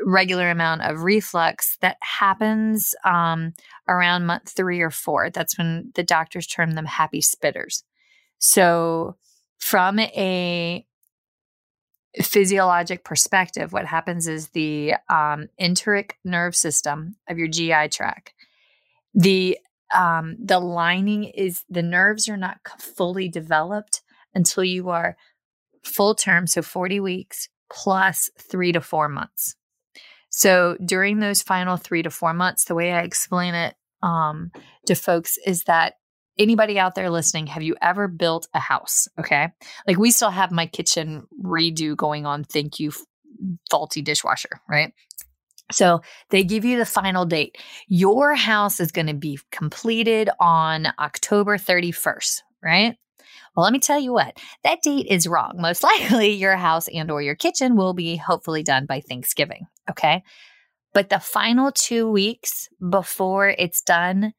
regular 0.05 0.49
amount 0.49 0.81
of 0.83 1.03
reflux 1.03 1.77
that 1.81 1.97
happens 2.01 2.93
um, 3.03 3.53
around 3.87 4.25
month 4.25 4.51
three 4.55 4.81
or 4.81 4.91
four. 4.91 5.29
That's 5.29 5.57
when 5.57 5.91
the 5.95 6.03
doctors 6.03 6.47
term 6.47 6.71
them 6.71 6.85
happy 6.85 7.21
spitters. 7.21 7.83
So, 8.39 9.15
from 9.57 9.99
a 9.99 10.85
physiologic 12.21 13.03
perspective, 13.03 13.73
what 13.73 13.85
happens 13.85 14.27
is 14.27 14.49
the 14.49 14.95
um, 15.09 15.47
enteric 15.59 16.17
nerve 16.23 16.55
system 16.55 17.15
of 17.29 17.37
your 17.37 17.47
GI 17.47 17.89
tract, 17.89 18.33
the 19.13 19.57
um, 19.95 20.35
the 20.43 20.59
lining 20.59 21.23
is 21.23 21.63
the 21.69 21.81
nerves 21.81 22.27
are 22.27 22.37
not 22.37 22.59
fully 22.77 23.29
developed 23.29 24.01
until 24.33 24.63
you 24.63 24.89
are 24.89 25.15
full 25.83 26.13
term, 26.13 26.45
so 26.45 26.61
40 26.61 26.99
weeks 26.99 27.47
plus 27.71 28.29
three 28.37 28.71
to 28.73 28.81
four 28.81 29.07
months. 29.07 29.55
So 30.29 30.77
during 30.83 31.19
those 31.19 31.41
final 31.41 31.77
three 31.77 32.03
to 32.03 32.09
four 32.09 32.33
months, 32.33 32.65
the 32.65 32.75
way 32.75 32.91
I 32.91 33.01
explain 33.01 33.53
it 33.53 33.75
um, 34.03 34.51
to 34.85 34.95
folks 34.95 35.37
is 35.45 35.63
that 35.63 35.95
anybody 36.39 36.79
out 36.79 36.95
there 36.95 37.09
listening, 37.09 37.47
have 37.47 37.63
you 37.63 37.75
ever 37.81 38.07
built 38.07 38.47
a 38.53 38.59
house? 38.59 39.07
Okay. 39.19 39.49
Like 39.87 39.97
we 39.97 40.11
still 40.11 40.29
have 40.29 40.51
my 40.51 40.65
kitchen 40.65 41.27
redo 41.43 41.95
going 41.95 42.25
on. 42.25 42.43
Thank 42.43 42.79
you, 42.79 42.91
faulty 43.69 44.01
dishwasher, 44.01 44.61
right? 44.69 44.93
So 45.71 46.01
they 46.29 46.43
give 46.43 46.63
you 46.63 46.77
the 46.77 46.85
final 46.85 47.25
date. 47.25 47.57
Your 47.87 48.35
house 48.35 48.79
is 48.79 48.91
going 48.91 49.07
to 49.07 49.13
be 49.13 49.39
completed 49.51 50.29
on 50.39 50.87
October 50.99 51.57
31st, 51.57 52.41
right? 52.63 52.95
Well, 53.55 53.63
let 53.63 53.73
me 53.73 53.79
tell 53.79 53.99
you 53.99 54.13
what, 54.13 54.37
that 54.63 54.81
date 54.81 55.07
is 55.09 55.27
wrong. 55.27 55.53
Most 55.57 55.83
likely 55.83 56.31
your 56.33 56.55
house 56.55 56.87
and 56.87 57.11
or 57.11 57.21
your 57.21 57.35
kitchen 57.35 57.75
will 57.75 57.93
be 57.93 58.15
hopefully 58.15 58.63
done 58.63 58.85
by 58.85 59.01
Thanksgiving, 59.01 59.67
okay? 59.89 60.23
But 60.93 61.09
the 61.09 61.19
final 61.19 61.71
2 61.71 62.09
weeks 62.09 62.69
before 62.89 63.49
it's 63.49 63.81
done, 63.81 64.33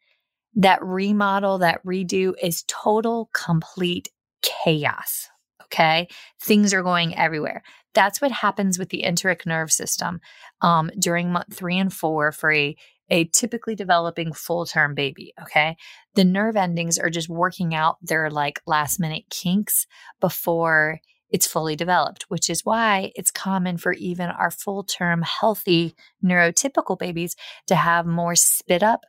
that 0.59 0.83
remodel, 0.83 1.59
that 1.59 1.85
redo 1.87 2.35
is 2.43 2.65
total 2.67 3.31
complete 3.33 4.11
chaos, 4.43 5.29
okay? 5.65 6.09
Things 6.41 6.75
are 6.75 6.83
going 6.83 7.17
everywhere. 7.17 7.63
That's 7.95 8.21
what 8.21 8.33
happens 8.33 8.79
with 8.79 8.91
the 8.91 9.05
enteric 9.05 9.47
nerve 9.47 9.73
system 9.73 10.21
um, 10.61 10.91
during 10.99 11.33
month 11.33 11.57
3 11.57 11.79
and 11.79 11.93
4 11.93 12.33
for 12.33 12.53
a 12.53 12.77
a 13.11 13.25
typically 13.25 13.75
developing 13.75 14.35
full 14.35 14.67
term 14.67 14.95
baby. 14.95 15.33
Okay. 15.41 15.79
The 16.15 16.27
nerve 16.27 16.57
endings 16.57 16.99
are 16.99 17.09
just 17.09 17.31
working 17.31 17.75
out 17.75 17.97
their 18.03 18.31
like 18.31 18.61
last 18.67 19.01
minute 19.01 19.25
kinks 19.31 19.87
before 20.21 21.01
it's 21.31 21.47
fully 21.47 21.75
developed, 21.75 22.25
which 22.29 22.51
is 22.51 22.67
why 22.67 23.13
it's 23.15 23.31
common 23.31 23.79
for 23.79 23.93
even 23.95 24.29
our 24.29 24.51
full 24.51 24.85
term 24.85 25.23
healthy 25.23 25.95
neurotypical 26.23 26.99
babies 26.99 27.35
to 27.67 27.77
have 27.77 28.05
more 28.05 28.37
spit 28.37 28.83
up 28.83 29.01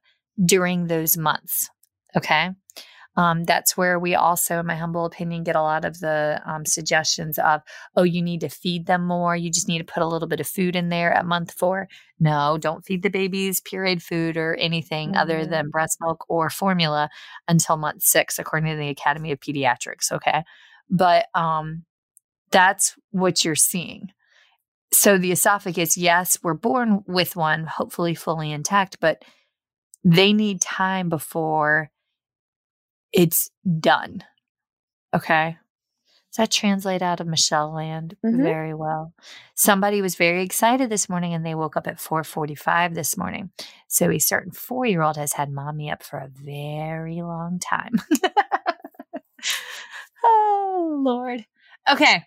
during 0.44 0.88
those 0.88 1.18
months. 1.18 1.70
Okay. 2.16 2.50
Um, 3.16 3.44
that's 3.44 3.76
where 3.76 4.00
we 4.00 4.16
also, 4.16 4.60
in 4.60 4.66
my 4.66 4.76
humble 4.76 5.04
opinion, 5.04 5.44
get 5.44 5.58
a 5.58 5.62
lot 5.62 5.84
of 5.84 6.00
the 6.00 6.42
um, 6.46 6.66
suggestions 6.66 7.38
of, 7.38 7.62
oh, 7.98 8.04
you 8.04 8.22
need 8.22 8.42
to 8.42 8.50
feed 8.50 8.86
them 8.86 9.06
more. 9.06 9.36
You 9.36 9.52
just 9.52 9.68
need 9.68 9.80
to 9.80 9.84
put 9.84 10.04
a 10.04 10.08
little 10.08 10.28
bit 10.28 10.40
of 10.40 10.48
food 10.48 10.76
in 10.76 10.88
there 10.88 11.12
at 11.12 11.26
month 11.26 11.52
four. 11.52 11.90
No, 12.20 12.58
don't 12.58 12.86
feed 12.86 13.04
the 13.04 13.10
babies 13.10 13.60
pureed 13.60 14.02
food 14.02 14.38
or 14.38 14.56
anything 14.56 15.10
mm-hmm. 15.10 15.18
other 15.18 15.46
than 15.46 15.70
breast 15.70 15.98
milk 16.00 16.24
or 16.30 16.50
formula 16.50 17.10
until 17.48 17.76
month 17.76 18.04
six, 18.04 18.40
according 18.40 18.72
to 18.72 18.78
the 18.78 18.90
Academy 18.90 19.34
of 19.34 19.40
Pediatrics. 19.40 20.14
Okay. 20.14 20.44
But 20.90 21.26
um, 21.36 21.84
that's 22.52 22.96
what 23.12 23.44
you're 23.44 23.56
seeing. 23.56 24.12
So 24.94 25.18
the 25.18 25.34
esophagus, 25.34 25.98
yes, 25.98 26.38
we're 26.42 26.54
born 26.54 27.04
with 27.06 27.36
one, 27.36 27.66
hopefully 27.66 28.16
fully 28.16 28.52
intact, 28.52 28.98
but 29.02 29.24
they 30.04 30.34
need 30.34 30.62
time 30.62 31.10
before 31.10 31.92
it's 33.12 33.50
done. 33.80 34.24
Okay. 35.14 35.58
Does 36.32 36.38
that 36.38 36.52
translate 36.52 37.02
out 37.02 37.20
of 37.20 37.28
Michelle 37.28 37.74
land 37.74 38.16
mm-hmm. 38.24 38.44
very 38.44 38.76
well? 38.76 39.14
Somebody 39.56 40.02
was 40.02 40.16
very 40.16 40.44
excited 40.44 40.90
this 40.90 41.10
morning 41.10 41.34
and 41.34 41.44
they 41.44 41.56
woke 41.56 41.76
up 41.76 41.88
at 41.88 42.00
445 42.00 42.94
this 42.94 43.18
morning. 43.18 43.50
So 43.88 44.12
a 44.12 44.20
certain 44.20 44.52
four-year-old 44.52 45.18
has 45.18 45.34
had 45.34 45.52
mommy 45.52 45.90
up 45.90 46.04
for 46.04 46.20
a 46.20 46.30
very 46.30 47.24
long 47.24 47.58
time. 47.58 47.94
oh, 50.24 51.02
Lord. 51.04 51.46
Okay. 51.92 52.26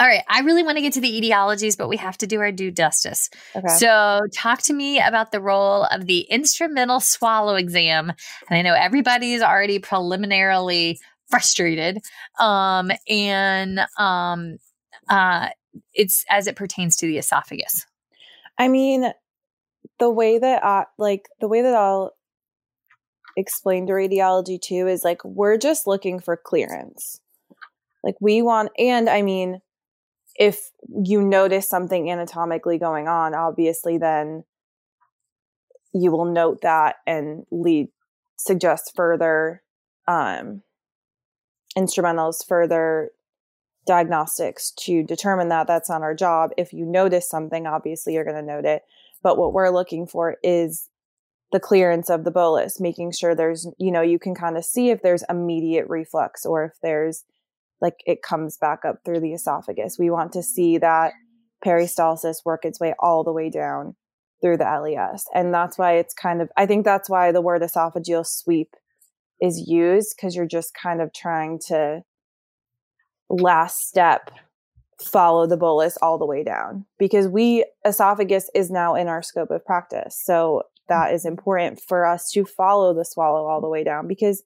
All 0.00 0.06
right. 0.06 0.24
I 0.28 0.40
really 0.40 0.62
want 0.62 0.78
to 0.78 0.82
get 0.82 0.94
to 0.94 1.00
the 1.02 1.20
etiologies, 1.20 1.76
but 1.76 1.88
we 1.88 1.98
have 1.98 2.16
to 2.18 2.26
do 2.26 2.40
our 2.40 2.50
due 2.50 2.70
justice. 2.70 3.28
Okay. 3.54 3.68
So, 3.68 4.20
talk 4.34 4.62
to 4.62 4.72
me 4.72 4.98
about 4.98 5.30
the 5.30 5.42
role 5.42 5.84
of 5.84 6.06
the 6.06 6.20
instrumental 6.20 7.00
swallow 7.00 7.54
exam. 7.56 8.10
And 8.48 8.58
I 8.58 8.62
know 8.62 8.74
everybody's 8.74 9.42
already 9.42 9.78
preliminarily 9.78 10.98
frustrated. 11.28 11.98
Um, 12.38 12.90
and 13.08 13.80
um, 13.98 14.56
uh, 15.10 15.50
it's 15.92 16.24
as 16.30 16.46
it 16.46 16.56
pertains 16.56 16.96
to 16.96 17.06
the 17.06 17.18
esophagus. 17.18 17.84
I 18.58 18.68
mean, 18.68 19.12
the 19.98 20.10
way 20.10 20.38
that 20.38 20.64
I 20.64 20.86
like 20.96 21.28
the 21.40 21.48
way 21.48 21.60
that 21.60 21.74
I'll 21.74 22.12
explain 23.36 23.86
to 23.86 23.92
radiology 23.92 24.60
too 24.60 24.86
is 24.88 25.04
like 25.04 25.22
we're 25.24 25.58
just 25.58 25.86
looking 25.86 26.20
for 26.20 26.36
clearance. 26.36 27.20
Like 28.02 28.16
we 28.18 28.40
want, 28.40 28.70
and 28.78 29.10
I 29.10 29.20
mean, 29.20 29.60
if 30.40 30.70
you 31.04 31.20
notice 31.20 31.68
something 31.68 32.10
anatomically 32.10 32.78
going 32.78 33.06
on, 33.06 33.34
obviously 33.34 33.98
then 33.98 34.42
you 35.92 36.10
will 36.10 36.24
note 36.24 36.62
that 36.62 36.96
and 37.06 37.44
lead 37.50 37.88
suggest 38.38 38.92
further 38.96 39.62
um, 40.08 40.62
instrumentals, 41.76 42.36
further 42.48 43.10
diagnostics 43.86 44.70
to 44.78 45.02
determine 45.02 45.50
that 45.50 45.66
that's 45.66 45.90
not 45.90 46.00
our 46.00 46.14
job. 46.14 46.52
If 46.56 46.72
you 46.72 46.86
notice 46.86 47.28
something, 47.28 47.66
obviously 47.66 48.14
you're 48.14 48.24
going 48.24 48.36
to 48.36 48.42
note 48.42 48.64
it. 48.64 48.82
But 49.22 49.36
what 49.36 49.52
we're 49.52 49.68
looking 49.68 50.06
for 50.06 50.38
is 50.42 50.88
the 51.52 51.60
clearance 51.60 52.08
of 52.08 52.24
the 52.24 52.30
bolus, 52.30 52.80
making 52.80 53.12
sure 53.12 53.34
there's, 53.34 53.66
you 53.78 53.92
know, 53.92 54.00
you 54.00 54.18
can 54.18 54.34
kind 54.34 54.56
of 54.56 54.64
see 54.64 54.88
if 54.88 55.02
there's 55.02 55.24
immediate 55.28 55.86
reflux 55.90 56.46
or 56.46 56.64
if 56.64 56.72
there's 56.82 57.24
like 57.80 57.96
it 58.06 58.22
comes 58.22 58.56
back 58.56 58.84
up 58.84 58.96
through 59.04 59.20
the 59.20 59.32
esophagus. 59.32 59.96
We 59.98 60.10
want 60.10 60.32
to 60.32 60.42
see 60.42 60.78
that 60.78 61.12
peristalsis 61.64 62.44
work 62.44 62.64
its 62.64 62.80
way 62.80 62.94
all 62.98 63.24
the 63.24 63.32
way 63.32 63.50
down 63.50 63.96
through 64.40 64.56
the 64.56 64.64
LES. 64.64 65.24
And 65.34 65.52
that's 65.52 65.78
why 65.78 65.94
it's 65.94 66.14
kind 66.14 66.40
of, 66.40 66.50
I 66.56 66.66
think 66.66 66.84
that's 66.84 67.10
why 67.10 67.32
the 67.32 67.42
word 67.42 67.62
esophageal 67.62 68.26
sweep 68.26 68.74
is 69.40 69.68
used 69.68 70.14
because 70.16 70.34
you're 70.34 70.46
just 70.46 70.74
kind 70.74 71.00
of 71.00 71.12
trying 71.12 71.58
to 71.68 72.02
last 73.28 73.88
step 73.88 74.30
follow 75.00 75.46
the 75.46 75.56
bolus 75.56 75.96
all 76.02 76.18
the 76.18 76.26
way 76.26 76.44
down 76.44 76.84
because 76.98 77.26
we 77.26 77.64
esophagus 77.86 78.50
is 78.54 78.70
now 78.70 78.94
in 78.94 79.08
our 79.08 79.22
scope 79.22 79.50
of 79.50 79.64
practice. 79.64 80.20
So 80.22 80.62
that 80.88 81.14
is 81.14 81.24
important 81.24 81.80
for 81.80 82.04
us 82.04 82.30
to 82.32 82.44
follow 82.44 82.92
the 82.92 83.04
swallow 83.04 83.46
all 83.46 83.60
the 83.60 83.68
way 83.68 83.84
down 83.84 84.06
because 84.06 84.42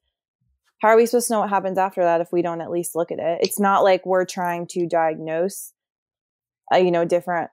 how 0.84 0.90
are 0.90 0.96
we 0.96 1.06
supposed 1.06 1.28
to 1.28 1.32
know 1.32 1.40
what 1.40 1.48
happens 1.48 1.78
after 1.78 2.02
that 2.02 2.20
if 2.20 2.30
we 2.30 2.42
don't 2.42 2.60
at 2.60 2.70
least 2.70 2.94
look 2.94 3.10
at 3.10 3.18
it? 3.18 3.38
It's 3.40 3.58
not 3.58 3.82
like 3.84 4.04
we're 4.04 4.26
trying 4.26 4.66
to 4.72 4.86
diagnose, 4.86 5.72
uh, 6.70 6.76
you 6.76 6.90
know, 6.90 7.06
different 7.06 7.48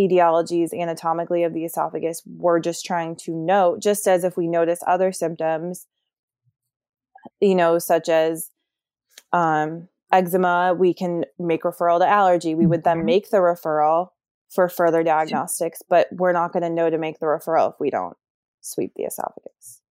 etiologies 0.00 0.74
anatomically 0.74 1.44
of 1.44 1.54
the 1.54 1.64
esophagus. 1.64 2.22
We're 2.26 2.58
just 2.58 2.84
trying 2.84 3.14
to 3.18 3.30
note, 3.30 3.80
just 3.80 4.08
as 4.08 4.24
if 4.24 4.36
we 4.36 4.48
notice 4.48 4.80
other 4.84 5.12
symptoms, 5.12 5.86
you 7.40 7.54
know, 7.54 7.78
such 7.78 8.08
as 8.08 8.50
um, 9.32 9.86
eczema, 10.10 10.74
we 10.76 10.92
can 10.92 11.24
make 11.38 11.62
referral 11.62 12.00
to 12.00 12.08
allergy. 12.08 12.56
We 12.56 12.66
would 12.66 12.82
then 12.82 12.96
mm-hmm. 12.96 13.06
make 13.06 13.30
the 13.30 13.36
referral 13.36 14.08
for 14.50 14.68
further 14.68 15.04
diagnostics, 15.04 15.82
but 15.88 16.08
we're 16.10 16.32
not 16.32 16.52
going 16.52 16.64
to 16.64 16.70
know 16.70 16.90
to 16.90 16.98
make 16.98 17.20
the 17.20 17.26
referral 17.26 17.74
if 17.74 17.78
we 17.78 17.90
don't 17.90 18.16
sweep 18.60 18.90
the 18.96 19.04
esophagus. 19.04 19.82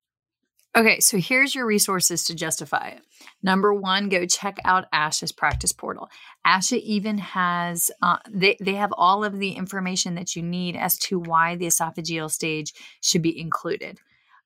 Okay, 0.75 0.99
so 0.99 1.17
here's 1.17 1.55
your 1.55 1.65
resources 1.65 2.25
to 2.25 2.35
justify 2.35 2.89
it. 2.89 3.01
Number 3.41 3.73
one, 3.73 4.09
go 4.09 4.25
check 4.25 4.57
out 4.65 4.91
ASHA's 4.93 5.31
practice 5.31 5.71
portal. 5.71 6.09
ASHA 6.45 6.79
even 6.81 7.17
has 7.17 7.91
uh, 8.01 8.17
they 8.29 8.57
they 8.59 8.73
have 8.73 8.93
all 8.97 9.23
of 9.23 9.39
the 9.39 9.51
information 9.53 10.15
that 10.15 10.35
you 10.35 10.43
need 10.43 10.75
as 10.75 10.97
to 10.99 11.19
why 11.19 11.55
the 11.55 11.67
esophageal 11.67 12.29
stage 12.29 12.73
should 13.01 13.21
be 13.21 13.39
included. 13.39 13.99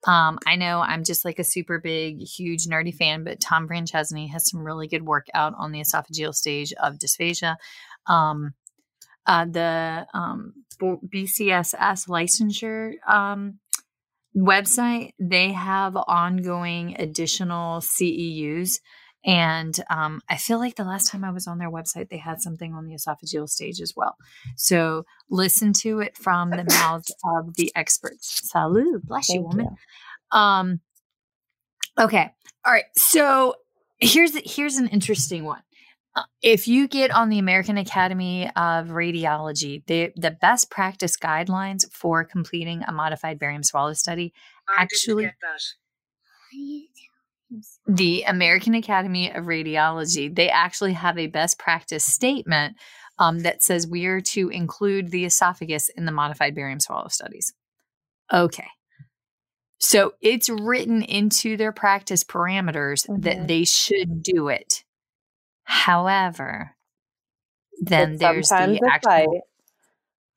Um, 0.05 0.37
I 0.45 0.55
know 0.55 0.81
I'm 0.81 1.03
just 1.03 1.25
like 1.25 1.39
a 1.39 1.43
super 1.43 1.79
big, 1.79 2.19
huge, 2.21 2.67
nerdy 2.67 2.93
fan, 2.93 3.23
but 3.23 3.41
Tom 3.41 3.67
Franchesni 3.67 4.29
has 4.29 4.49
some 4.49 4.61
really 4.61 4.87
good 4.87 5.05
work 5.05 5.27
out 5.33 5.53
on 5.57 5.71
the 5.71 5.81
esophageal 5.81 6.33
stage 6.33 6.73
of 6.73 6.99
dysphagia. 6.99 7.55
Um, 8.05 8.53
uh, 9.25 9.45
the 9.45 10.07
um, 10.13 10.53
BCSS 10.81 12.07
licensure 12.07 12.93
um, 13.07 13.59
website, 14.35 15.13
they 15.19 15.51
have 15.51 15.95
ongoing 15.95 16.95
additional 16.99 17.81
CEUs. 17.81 18.79
And 19.25 19.77
um, 19.89 20.21
I 20.29 20.37
feel 20.37 20.59
like 20.59 20.75
the 20.75 20.85
last 20.85 21.11
time 21.11 21.25
I 21.25 21.31
was 21.31 21.45
on 21.45 21.57
their 21.57 21.69
website, 21.69 22.09
they 22.09 22.17
had 22.17 22.41
something 22.41 22.73
on 22.73 22.85
the 22.85 22.93
esophageal 22.93 23.49
stage 23.49 23.81
as 23.81 23.93
well. 23.95 24.15
So 24.55 25.05
listen 25.29 25.73
to 25.81 25.99
it 25.99 26.17
from 26.17 26.51
the 26.51 26.63
mouths 26.69 27.13
of 27.25 27.55
the 27.55 27.71
experts. 27.75 28.49
Salud. 28.53 29.03
Bless 29.03 29.27
Thank 29.27 29.39
you, 29.39 29.47
woman. 29.47 29.67
You. 30.31 30.39
Um, 30.39 30.79
okay. 31.99 32.31
All 32.65 32.71
right. 32.71 32.85
So 32.95 33.55
here's 33.99 34.37
here's 34.49 34.77
an 34.77 34.87
interesting 34.87 35.43
one. 35.43 35.61
If 36.41 36.67
you 36.67 36.87
get 36.87 37.11
on 37.11 37.29
the 37.29 37.39
American 37.39 37.77
Academy 37.77 38.47
of 38.55 38.87
Radiology, 38.87 39.85
the, 39.85 40.11
the 40.15 40.31
best 40.31 40.69
practice 40.69 41.17
guidelines 41.17 41.91
for 41.91 42.23
completing 42.23 42.83
a 42.83 42.91
modified 42.91 43.39
barium 43.39 43.63
swallow 43.63 43.93
study 43.93 44.33
actually 44.77 45.31
the 47.87 48.23
American 48.23 48.75
Academy 48.75 49.31
of 49.31 49.45
Radiology, 49.45 50.33
they 50.33 50.49
actually 50.49 50.93
have 50.93 51.17
a 51.17 51.27
best 51.27 51.57
practice 51.57 52.05
statement 52.05 52.77
um, 53.17 53.39
that 53.39 53.63
says 53.63 53.87
we 53.87 54.05
are 54.05 54.21
to 54.21 54.49
include 54.49 55.11
the 55.11 55.25
esophagus 55.25 55.89
in 55.89 56.05
the 56.05 56.11
modified 56.11 56.55
barium 56.55 56.79
swallow 56.79 57.07
studies. 57.07 57.53
Okay. 58.31 58.67
So 59.79 60.13
it's 60.21 60.49
written 60.49 61.01
into 61.01 61.57
their 61.57 61.71
practice 61.71 62.23
parameters 62.23 63.07
mm-hmm. 63.07 63.21
that 63.21 63.47
they 63.47 63.63
should 63.63 64.21
do 64.21 64.49
it. 64.49 64.83
However, 65.69 66.75
then 67.79 68.13
but 68.13 68.19
there's 68.19 68.49
the 68.49 68.81
actual 68.91 69.41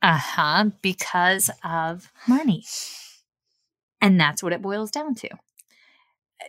uh 0.02 0.18
huh 0.18 0.64
because 0.82 1.48
of 1.64 2.12
money, 2.28 2.66
and 4.02 4.20
that's 4.20 4.42
what 4.42 4.52
it 4.52 4.60
boils 4.60 4.90
down 4.90 5.14
to. 5.14 5.30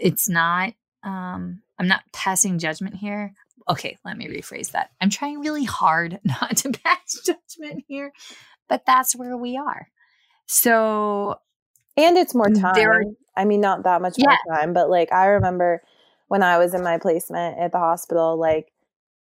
It's 0.02 0.28
not. 0.28 0.74
Um, 1.02 1.62
I'm 1.80 1.88
not 1.88 2.04
passing 2.12 2.60
judgment 2.60 2.96
here. 2.96 3.34
Okay, 3.69 3.98
let 4.04 4.17
me 4.17 4.28
rephrase 4.28 4.72
that. 4.72 4.89
I'm 5.00 5.10
trying 5.10 5.39
really 5.39 5.63
hard 5.63 6.19
not 6.26 6.58
to 6.58 6.72
pass 6.72 7.22
judgment 7.26 7.86
here, 7.88 8.12
but 8.67 8.86
that's 8.86 9.15
where 9.15 9.38
we 9.38 9.56
are. 9.56 9.88
So, 10.46 11.39
and 11.96 12.17
it's 12.17 12.36
more 12.36 12.50
time. 12.50 12.76
There, 12.76 13.02
I 13.38 13.46
mean, 13.46 13.62
not 13.62 13.84
that 13.86 14.02
much 14.02 14.15
more 14.19 14.36
time, 14.50 14.74
but 14.74 14.89
like 14.89 15.13
I 15.13 15.28
remember 15.28 15.82
when 16.28 16.43
I 16.43 16.58
was 16.58 16.74
in 16.74 16.84
my 16.84 16.98
placement 16.98 17.60
at 17.60 17.72
the 17.72 17.78
hospital, 17.78 18.38
like 18.38 18.72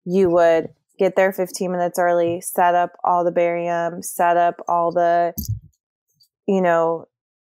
you 0.05 0.29
would 0.29 0.69
get 0.97 1.15
there 1.15 1.31
15 1.31 1.71
minutes 1.71 1.97
early, 1.97 2.41
set 2.41 2.75
up 2.75 2.91
all 3.03 3.23
the 3.23 3.31
barium, 3.31 4.03
set 4.03 4.37
up 4.37 4.61
all 4.67 4.91
the, 4.91 5.33
you 6.47 6.61
know, 6.61 7.07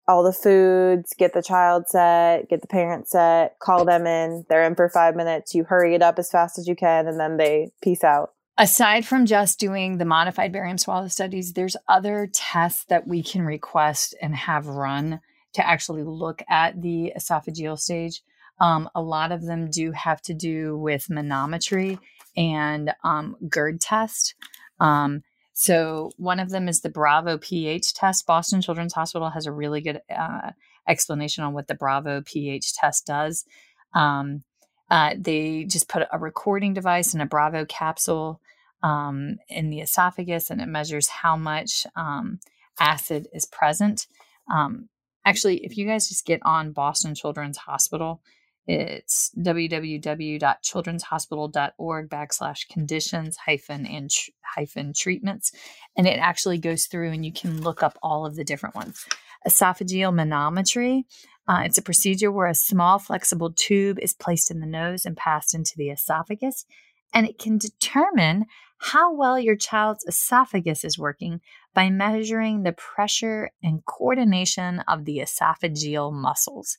all 0.07 0.23
the 0.23 0.33
foods, 0.33 1.13
get 1.17 1.33
the 1.33 1.41
child 1.41 1.87
set, 1.87 2.47
get 2.49 2.61
the 2.61 2.67
parent 2.67 3.07
set, 3.07 3.57
call 3.59 3.85
them 3.85 4.05
in. 4.05 4.45
They're 4.49 4.65
in 4.65 4.75
for 4.75 4.89
five 4.89 5.15
minutes. 5.15 5.55
You 5.55 5.63
hurry 5.63 5.95
it 5.95 6.01
up 6.01 6.19
as 6.19 6.29
fast 6.29 6.57
as 6.59 6.67
you 6.67 6.75
can, 6.75 7.07
and 7.07 7.19
then 7.19 7.37
they 7.37 7.71
peace 7.81 8.03
out. 8.03 8.33
Aside 8.57 9.05
from 9.05 9.25
just 9.25 9.59
doing 9.59 9.97
the 9.97 10.05
modified 10.05 10.53
barium 10.53 10.77
swallow 10.77 11.07
studies, 11.07 11.53
there's 11.53 11.75
other 11.89 12.29
tests 12.31 12.85
that 12.85 13.07
we 13.07 13.21
can 13.21 13.41
request 13.41 14.15
and 14.21 14.35
have 14.35 14.67
run 14.67 15.19
to 15.53 15.67
actually 15.67 16.03
look 16.03 16.41
at 16.49 16.81
the 16.81 17.11
esophageal 17.17 17.77
stage. 17.77 18.21
Um, 18.61 18.89
a 18.95 19.01
lot 19.01 19.31
of 19.31 19.43
them 19.43 19.69
do 19.69 19.91
have 19.91 20.21
to 20.23 20.33
do 20.33 20.77
with 20.77 21.07
manometry 21.07 21.99
and 22.35 22.93
um, 23.03 23.37
GERD 23.49 23.81
test. 23.81 24.35
Um, 24.79 25.23
so 25.53 26.11
one 26.17 26.39
of 26.39 26.49
them 26.49 26.67
is 26.67 26.81
the 26.81 26.89
Bravo 26.89 27.37
pH 27.37 27.93
test. 27.93 28.27
Boston 28.27 28.61
Children's 28.61 28.93
Hospital 28.93 29.29
has 29.29 29.45
a 29.45 29.51
really 29.51 29.79
good 29.79 30.01
uh, 30.13 30.51
explanation 30.87 31.43
on 31.43 31.53
what 31.53 31.67
the 31.67 31.75
Bravo 31.75 32.21
pH 32.21 32.73
test 32.73 33.05
does. 33.07 33.45
Um, 33.93 34.43
uh, 34.91 35.15
they 35.17 35.63
just 35.63 35.87
put 35.87 36.07
a 36.11 36.19
recording 36.19 36.73
device 36.73 37.13
in 37.13 37.21
a 37.21 37.25
Bravo 37.25 37.65
capsule 37.65 38.41
um, 38.83 39.37
in 39.49 39.69
the 39.69 39.79
esophagus, 39.79 40.51
and 40.51 40.61
it 40.61 40.67
measures 40.67 41.07
how 41.07 41.35
much 41.35 41.87
um, 41.95 42.39
acid 42.79 43.27
is 43.33 43.45
present. 43.45 44.07
Um, 44.51 44.89
actually, 45.23 45.63
if 45.65 45.77
you 45.77 45.87
guys 45.87 46.09
just 46.09 46.25
get 46.25 46.41
on 46.43 46.71
Boston 46.71 47.15
Children's 47.15 47.57
Hospital, 47.57 48.21
it's 48.67 49.31
www.childrenshospital.org 49.37 52.09
backslash 52.09 52.67
conditions 52.67 53.37
hyphen 53.37 53.85
and 53.85 54.09
tr- 54.09 54.31
hyphen 54.43 54.91
treatments. 54.93 55.51
And 55.95 56.07
it 56.07 56.17
actually 56.19 56.57
goes 56.57 56.87
through 56.87 57.11
and 57.11 57.23
you 57.25 57.31
can 57.31 57.61
look 57.61 57.83
up 57.83 57.97
all 58.01 58.25
of 58.25 58.35
the 58.35 58.43
different 58.43 58.73
ones. 58.75 59.05
Esophageal 59.47 60.11
manometry. 60.11 61.03
Uh, 61.47 61.61
it's 61.63 61.77
a 61.77 61.83
procedure 61.83 62.31
where 62.31 62.47
a 62.47 62.55
small 62.55 62.97
flexible 62.97 63.53
tube 63.53 63.99
is 63.99 64.13
placed 64.13 64.49
in 64.49 64.61
the 64.61 64.65
nose 64.65 65.05
and 65.05 65.15
passed 65.15 65.53
into 65.53 65.73
the 65.77 65.89
esophagus. 65.89 66.65
And 67.13 67.27
it 67.27 67.37
can 67.37 67.59
determine 67.59 68.47
how 68.77 69.13
well 69.13 69.39
your 69.39 69.55
child's 69.55 70.03
esophagus 70.05 70.83
is 70.83 70.99
working 70.99 71.39
by 71.73 71.89
measuring 71.89 72.63
the 72.63 72.73
pressure 72.73 73.51
and 73.61 73.85
coordination 73.85 74.79
of 74.87 75.05
the 75.05 75.19
esophageal 75.19 76.11
muscles. 76.11 76.77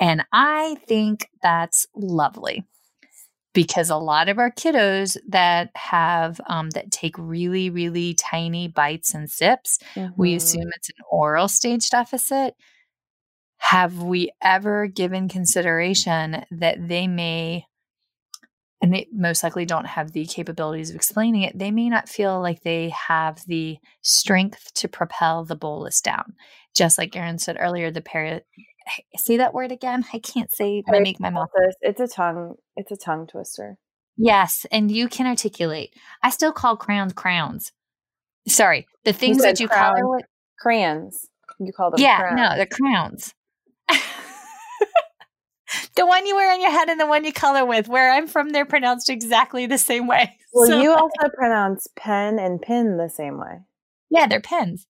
And 0.00 0.24
I 0.32 0.76
think 0.86 1.28
that's 1.42 1.86
lovely 1.94 2.64
because 3.52 3.90
a 3.90 3.96
lot 3.96 4.28
of 4.28 4.38
our 4.38 4.50
kiddos 4.50 5.16
that 5.28 5.70
have 5.74 6.40
um, 6.46 6.70
that 6.70 6.90
take 6.90 7.14
really 7.18 7.70
really 7.70 8.14
tiny 8.14 8.68
bites 8.68 9.14
and 9.14 9.30
sips 9.30 9.78
mm-hmm. 9.94 10.12
we 10.16 10.34
assume 10.34 10.68
it's 10.76 10.88
an 10.88 11.04
oral 11.10 11.48
stage 11.48 11.90
deficit 11.90 12.54
have 13.58 14.02
we 14.02 14.30
ever 14.42 14.86
given 14.86 15.28
consideration 15.28 16.44
that 16.50 16.76
they 16.88 17.06
may 17.06 17.64
and 18.82 18.94
they 18.94 19.06
most 19.12 19.42
likely 19.42 19.66
don't 19.66 19.86
have 19.86 20.12
the 20.12 20.24
capabilities 20.26 20.90
of 20.90 20.96
explaining 20.96 21.42
it 21.42 21.58
they 21.58 21.70
may 21.70 21.88
not 21.88 22.08
feel 22.08 22.40
like 22.40 22.62
they 22.62 22.90
have 22.90 23.42
the 23.46 23.76
strength 24.02 24.72
to 24.74 24.88
propel 24.88 25.44
the 25.44 25.56
bolus 25.56 26.00
down 26.00 26.34
just 26.76 26.98
like 26.98 27.16
erin 27.16 27.38
said 27.38 27.56
earlier 27.58 27.90
the 27.90 28.00
peri- 28.00 28.42
say 29.16 29.36
that 29.38 29.54
word 29.54 29.72
again. 29.72 30.04
I 30.12 30.18
can't 30.18 30.52
say 30.52 30.82
I 30.88 31.00
make 31.00 31.20
my 31.20 31.30
mouth. 31.30 31.48
It's 31.80 32.00
a 32.00 32.08
tongue. 32.08 32.54
It's 32.76 32.90
a 32.90 32.96
tongue 32.96 33.26
twister. 33.26 33.76
Yes, 34.16 34.66
and 34.70 34.90
you 34.90 35.08
can 35.08 35.26
articulate. 35.26 35.94
I 36.22 36.30
still 36.30 36.52
call 36.52 36.76
crowns 36.76 37.12
crowns. 37.12 37.72
Sorry, 38.46 38.86
the 39.04 39.12
things 39.12 39.42
that 39.42 39.60
you 39.60 39.68
crown, 39.68 39.96
call 40.00 40.18
it 40.18 40.26
crayons. 40.58 41.28
You 41.58 41.72
call 41.72 41.90
them. 41.90 42.00
Yeah, 42.00 42.18
crowns. 42.18 42.36
no, 42.36 42.58
the 42.58 42.66
crowns. 42.66 43.34
the 45.96 46.06
one 46.06 46.26
you 46.26 46.36
wear 46.36 46.52
on 46.52 46.60
your 46.60 46.70
head 46.70 46.88
and 46.88 47.00
the 47.00 47.06
one 47.06 47.24
you 47.24 47.32
color 47.32 47.64
with. 47.64 47.88
Where 47.88 48.10
I'm 48.12 48.26
from, 48.26 48.50
they're 48.50 48.66
pronounced 48.66 49.08
exactly 49.10 49.66
the 49.66 49.78
same 49.78 50.06
way. 50.06 50.36
Well, 50.52 50.66
so. 50.66 50.80
you 50.80 50.90
also 50.90 51.28
pronounce 51.32 51.86
pen 51.94 52.40
and 52.40 52.60
pin 52.60 52.96
the 52.96 53.08
same 53.08 53.38
way. 53.38 53.60
Yeah, 54.10 54.26
they're 54.26 54.40
pens. 54.40 54.84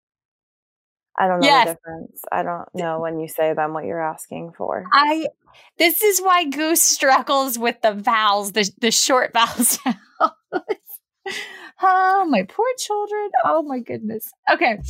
I 1.19 1.27
don't 1.27 1.41
know 1.41 1.47
yes. 1.47 1.69
the 1.69 1.75
difference. 1.75 2.23
I 2.31 2.43
don't 2.43 2.69
know 2.75 3.01
when 3.01 3.19
you 3.21 3.29
say 3.29 3.53
them 3.53 3.75
what 3.75 3.85
you're 3.85 4.03
asking 4.03 4.53
for. 4.57 4.85
I 4.93 5.29
this 5.79 6.03
is 6.03 6.21
why 6.21 6.45
Goose 6.45 6.83
struggles 6.83 7.59
with 7.59 7.83
the 7.83 7.93
vowels, 7.93 8.53
the 8.53 8.71
the 8.81 8.91
short 8.91 9.33
vowels. 9.35 9.79
oh, 11.83 12.27
my 12.29 12.45
poor 12.45 12.67
children. 12.79 13.31
Oh 13.45 13.63
my 13.63 13.81
goodness. 13.81 14.31
Okay. 14.51 14.81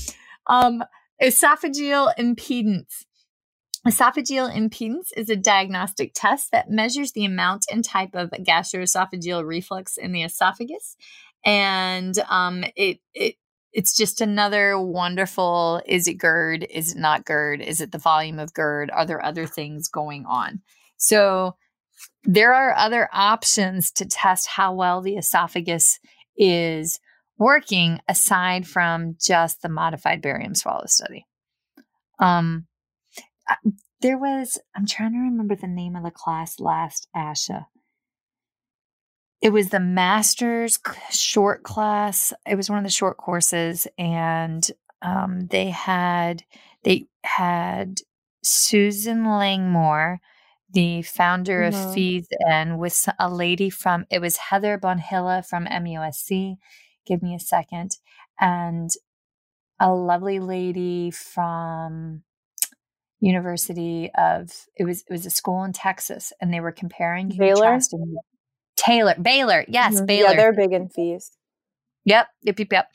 Um 0.47 0.83
esophageal 1.23 2.13
impedance. 2.19 3.05
Esophageal 3.87 4.55
impedance 4.55 5.09
is 5.17 5.31
a 5.31 5.37
diagnostic 5.37 6.13
test 6.15 6.51
that 6.53 6.71
measures 6.71 7.13
the 7.13 7.25
amount 7.25 7.65
and 7.73 7.83
type 7.83 8.15
of 8.15 8.31
gastroesophageal 8.31 9.47
reflux 9.47 9.97
in 9.97 10.13
the 10.13 10.23
esophagus. 10.23 10.97
And 11.47 12.19
um, 12.29 12.65
it, 12.77 12.99
it 13.15 13.37
it's 13.73 13.97
just 13.97 14.21
another 14.21 14.79
wonderful 14.81 15.81
is 15.87 16.09
it 16.09 16.19
GERD? 16.19 16.67
Is 16.71 16.93
it 16.93 16.99
not 16.99 17.25
GERD? 17.25 17.61
Is 17.61 17.81
it 17.81 17.93
the 17.93 17.99
volume 17.99 18.39
of 18.39 18.55
GERD? 18.55 18.91
Are 18.91 19.07
there 19.07 19.25
other 19.25 19.47
things 19.47 19.89
going 19.89 20.27
on? 20.27 20.61
So 20.97 21.57
there 22.25 22.53
are 22.53 22.75
other 22.75 23.09
options 23.13 23.91
to 23.93 24.07
test 24.07 24.47
how 24.49 24.75
well 24.75 25.01
the 25.01 25.17
esophagus 25.17 25.99
is 26.37 26.99
working 27.39 28.01
aside 28.09 28.67
from 28.67 29.17
just 29.21 29.63
the 29.63 29.69
modified 29.69 30.21
barium 30.21 30.55
swallow 30.55 30.87
study. 30.87 31.27
Um, 32.19 32.67
there 34.01 34.19
was, 34.19 34.59
I'm 34.77 34.87
trying 34.87 35.13
to 35.13 35.19
remember 35.19 35.57
the 35.57 35.67
name 35.67 35.97
of 35.97 36.05
the 36.05 36.11
class 36.11 36.61
last 36.61 37.09
ASHA 37.17 37.67
it 39.41 39.51
was 39.51 39.71
the 39.71 39.81
master's 39.81 40.79
short 41.11 41.63
class. 41.63 42.33
It 42.47 42.57
was 42.57 42.69
one 42.69 42.79
of 42.79 42.85
the 42.85 42.91
short 42.91 43.17
courses, 43.17 43.87
and 43.97 44.69
um, 45.03 45.47
they 45.47 45.71
had 45.71 46.45
they 46.85 47.07
had 47.25 48.01
Susan 48.43 49.25
Langmore, 49.25 50.21
the 50.71 51.03
founder 51.03 51.63
mm-hmm. 51.63 51.89
of 51.89 51.95
FEES, 51.95 52.29
and 52.47 52.79
with 52.79 53.09
a 53.19 53.31
lady 53.31 53.71
from 53.71 54.05
it 54.11 54.21
was 54.21 54.37
Heather 54.37 54.79
Bonilha 54.79 55.47
from 55.47 55.67
MUSC. 55.67 56.57
Give 57.07 57.23
me 57.23 57.35
a 57.35 57.41
second, 57.41 57.97
and 58.39 58.91
a 59.81 59.91
lovely 59.93 60.39
lady 60.39 61.11
from 61.11 62.25
University 63.21 64.11
of 64.15 64.51
it 64.77 64.85
was 64.85 65.03
it 65.09 65.13
was 65.13 65.25
a 65.25 65.31
school 65.31 65.65
in 65.65 65.73
Texas, 65.73 66.33
and 66.43 66.53
they 66.53 66.61
were 66.61 66.73
comparing 66.73 67.31
Baylor. 67.31 67.79
Taylor, 68.81 69.15
Baylor. 69.21 69.65
Yes, 69.69 69.97
mm-hmm. 69.97 70.07
Baylor. 70.07 70.31
Yeah, 70.31 70.37
they're 70.37 70.53
big 70.55 70.73
in 70.73 70.89
FEES. 70.89 71.33
Yep, 72.07 72.29
yep, 72.43 72.59
yep, 72.59 72.69
yep. 72.73 72.87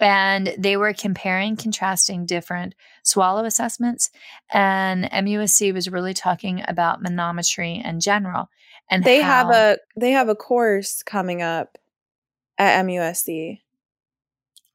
And 0.00 0.54
they 0.58 0.76
were 0.76 0.92
comparing, 0.92 1.56
contrasting 1.56 2.26
different 2.26 2.74
swallow 3.02 3.44
assessments. 3.44 4.10
And 4.52 5.04
MUSC 5.04 5.72
was 5.72 5.88
really 5.88 6.14
talking 6.14 6.62
about 6.66 7.02
manometry 7.02 7.84
in 7.84 8.00
general. 8.00 8.48
And 8.90 9.04
they 9.04 9.20
how- 9.20 9.46
have 9.46 9.50
a 9.50 9.78
they 9.98 10.10
have 10.10 10.28
a 10.28 10.34
course 10.34 11.02
coming 11.02 11.42
up 11.42 11.78
at 12.58 12.84
MUSC 12.84 13.60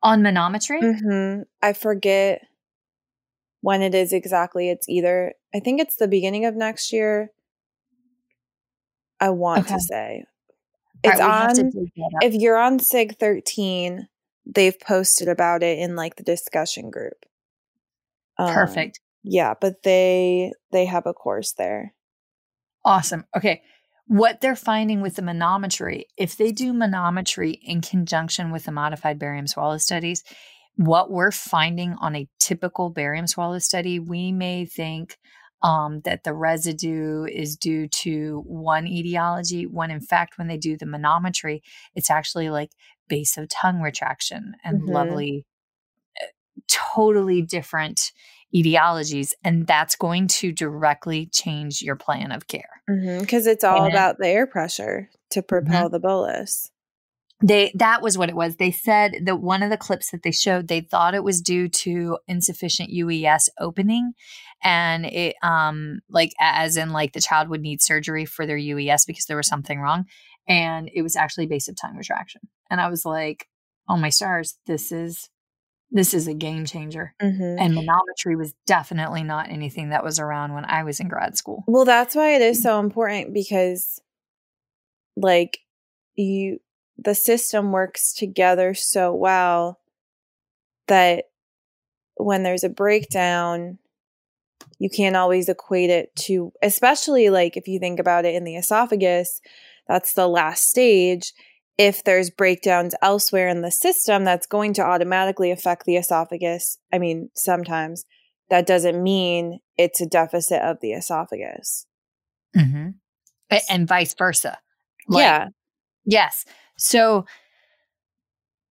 on 0.01 0.21
manometry. 0.21 0.81
Mm-hmm. 0.81 1.41
I 1.61 1.73
forget 1.73 2.41
when 3.61 3.81
it 3.81 3.93
is 3.93 4.13
exactly. 4.13 4.69
It's 4.69 4.87
either 4.87 5.33
I 5.53 5.59
think 5.59 5.81
it's 5.81 5.95
the 5.95 6.07
beginning 6.07 6.45
of 6.45 6.55
next 6.55 6.93
year. 6.93 7.31
I 9.19 9.31
want 9.31 9.65
okay. 9.65 9.75
to 9.75 9.79
say 9.81 10.25
it's 11.03 11.19
right, 11.19 11.57
on 11.57 11.71
if 12.21 12.33
you're 12.33 12.57
on 12.57 12.79
sig 12.79 13.17
13 13.17 14.07
they've 14.45 14.79
posted 14.79 15.27
about 15.27 15.63
it 15.63 15.77
in 15.79 15.95
like 15.95 16.15
the 16.15 16.23
discussion 16.23 16.89
group. 16.89 17.25
Um, 18.37 18.53
perfect. 18.53 18.99
yeah 19.23 19.53
but 19.59 19.83
they 19.83 20.53
they 20.71 20.85
have 20.85 21.05
a 21.05 21.13
course 21.13 21.53
there. 21.53 21.93
Awesome. 22.85 23.25
Okay 23.35 23.61
what 24.09 24.41
they're 24.41 24.55
finding 24.55 25.01
with 25.01 25.15
the 25.15 25.21
manometry 25.21 26.01
if 26.17 26.35
they 26.35 26.51
do 26.51 26.73
manometry 26.73 27.59
in 27.61 27.79
conjunction 27.79 28.49
with 28.49 28.65
the 28.65 28.71
modified 28.71 29.19
barium 29.19 29.45
swallow 29.45 29.77
studies 29.77 30.23
what 30.77 31.11
we're 31.11 31.31
finding 31.31 31.93
on 32.01 32.15
a 32.15 32.27
typical 32.39 32.89
barium 32.89 33.27
swallow 33.27 33.59
study 33.59 33.99
we 33.99 34.31
may 34.31 34.65
think 34.65 35.19
um, 35.61 36.01
that 36.01 36.23
the 36.23 36.33
residue 36.33 37.25
is 37.25 37.57
due 37.57 37.87
to 37.87 38.43
one 38.45 38.87
etiology, 38.87 39.65
when 39.65 39.91
in 39.91 40.01
fact, 40.01 40.37
when 40.37 40.47
they 40.47 40.57
do 40.57 40.77
the 40.77 40.85
manometry, 40.85 41.61
it's 41.95 42.09
actually 42.09 42.49
like 42.49 42.71
base 43.07 43.37
of 43.37 43.49
tongue 43.49 43.81
retraction 43.81 44.53
and 44.63 44.81
mm-hmm. 44.81 44.91
lovely, 44.91 45.45
uh, 46.21 46.27
totally 46.67 47.41
different 47.41 48.11
etiologies. 48.55 49.33
And 49.43 49.67
that's 49.67 49.95
going 49.95 50.27
to 50.27 50.51
directly 50.51 51.27
change 51.27 51.81
your 51.81 51.95
plan 51.95 52.31
of 52.31 52.47
care. 52.47 52.81
Because 52.87 53.43
mm-hmm, 53.43 53.49
it's 53.49 53.63
all 53.63 53.85
and, 53.85 53.93
about 53.93 54.17
the 54.17 54.27
air 54.27 54.47
pressure 54.47 55.09
to 55.31 55.43
propel 55.43 55.85
mm-hmm. 55.85 55.93
the 55.93 55.99
bolus. 55.99 56.71
they 57.43 57.71
that 57.75 58.01
was 58.01 58.17
what 58.17 58.29
it 58.29 58.35
was. 58.35 58.55
They 58.55 58.71
said 58.71 59.15
that 59.25 59.41
one 59.41 59.61
of 59.61 59.69
the 59.69 59.77
clips 59.77 60.11
that 60.11 60.23
they 60.23 60.31
showed, 60.31 60.67
they 60.67 60.81
thought 60.81 61.13
it 61.13 61.23
was 61.23 61.41
due 61.41 61.67
to 61.69 62.17
insufficient 62.27 62.91
UES 62.91 63.49
opening, 63.59 64.13
and 64.63 65.05
it 65.05 65.35
um 65.41 65.99
like 66.09 66.33
as 66.39 66.77
in 66.77 66.91
like 66.91 67.13
the 67.13 67.21
child 67.21 67.49
would 67.49 67.61
need 67.61 67.81
surgery 67.81 68.25
for 68.25 68.45
their 68.45 68.57
UES 68.57 69.05
because 69.05 69.25
there 69.25 69.37
was 69.37 69.47
something 69.47 69.79
wrong, 69.79 70.05
and 70.47 70.89
it 70.93 71.01
was 71.01 71.15
actually 71.15 71.47
base 71.47 71.67
of 71.67 71.75
tongue 71.79 71.95
retraction. 71.95 72.41
And 72.69 72.79
I 72.81 72.89
was 72.89 73.05
like, 73.05 73.47
oh 73.87 73.97
my 73.97 74.09
stars, 74.09 74.57
this 74.67 74.91
is 74.91 75.29
this 75.91 76.13
is 76.13 76.27
a 76.27 76.33
game 76.33 76.65
changer. 76.65 77.15
Mhm. 77.21 77.57
And 77.59 77.73
manometry 77.73 78.37
was 78.37 78.53
definitely 78.67 79.23
not 79.23 79.49
anything 79.49 79.89
that 79.89 80.03
was 80.03 80.19
around 80.19 80.53
when 80.53 80.65
I 80.65 80.83
was 80.83 80.99
in 80.99 81.07
grad 81.07 81.35
school. 81.35 81.63
Well, 81.67 81.85
that's 81.85 82.15
why 82.15 82.35
it 82.35 82.41
is 82.41 82.61
so 82.61 82.79
important 82.79 83.33
because 83.33 83.99
like 85.15 85.59
you 86.15 86.59
the 86.97 87.15
system 87.15 87.71
works 87.71 88.13
together 88.13 88.73
so 88.73 89.13
well 89.13 89.79
that 90.87 91.25
when 92.15 92.43
there's 92.43 92.63
a 92.63 92.69
breakdown 92.69 93.79
you 94.79 94.89
can't 94.89 95.15
always 95.15 95.49
equate 95.49 95.89
it 95.89 96.15
to 96.15 96.51
especially 96.61 97.29
like 97.29 97.55
if 97.55 97.67
you 97.67 97.79
think 97.79 97.99
about 97.99 98.25
it 98.25 98.35
in 98.35 98.43
the 98.43 98.55
esophagus 98.55 99.39
that's 99.87 100.13
the 100.13 100.27
last 100.27 100.69
stage 100.69 101.33
if 101.77 102.03
there's 102.03 102.29
breakdowns 102.29 102.95
elsewhere 103.01 103.47
in 103.47 103.61
the 103.61 103.71
system 103.71 104.25
that's 104.25 104.47
going 104.47 104.73
to 104.73 104.81
automatically 104.81 105.51
affect 105.51 105.85
the 105.85 105.95
esophagus 105.95 106.77
i 106.93 106.97
mean 106.97 107.29
sometimes 107.35 108.05
that 108.49 108.65
doesn't 108.65 109.01
mean 109.01 109.59
it's 109.77 110.01
a 110.01 110.05
deficit 110.05 110.61
of 110.61 110.77
the 110.81 110.91
esophagus 110.91 111.85
Mm-hmm. 112.57 112.89
And 113.69 113.87
vice 113.87 114.15
versa. 114.15 114.57
Like, 115.07 115.21
yeah 115.21 115.47
Yes. 116.05 116.45
So, 116.77 117.25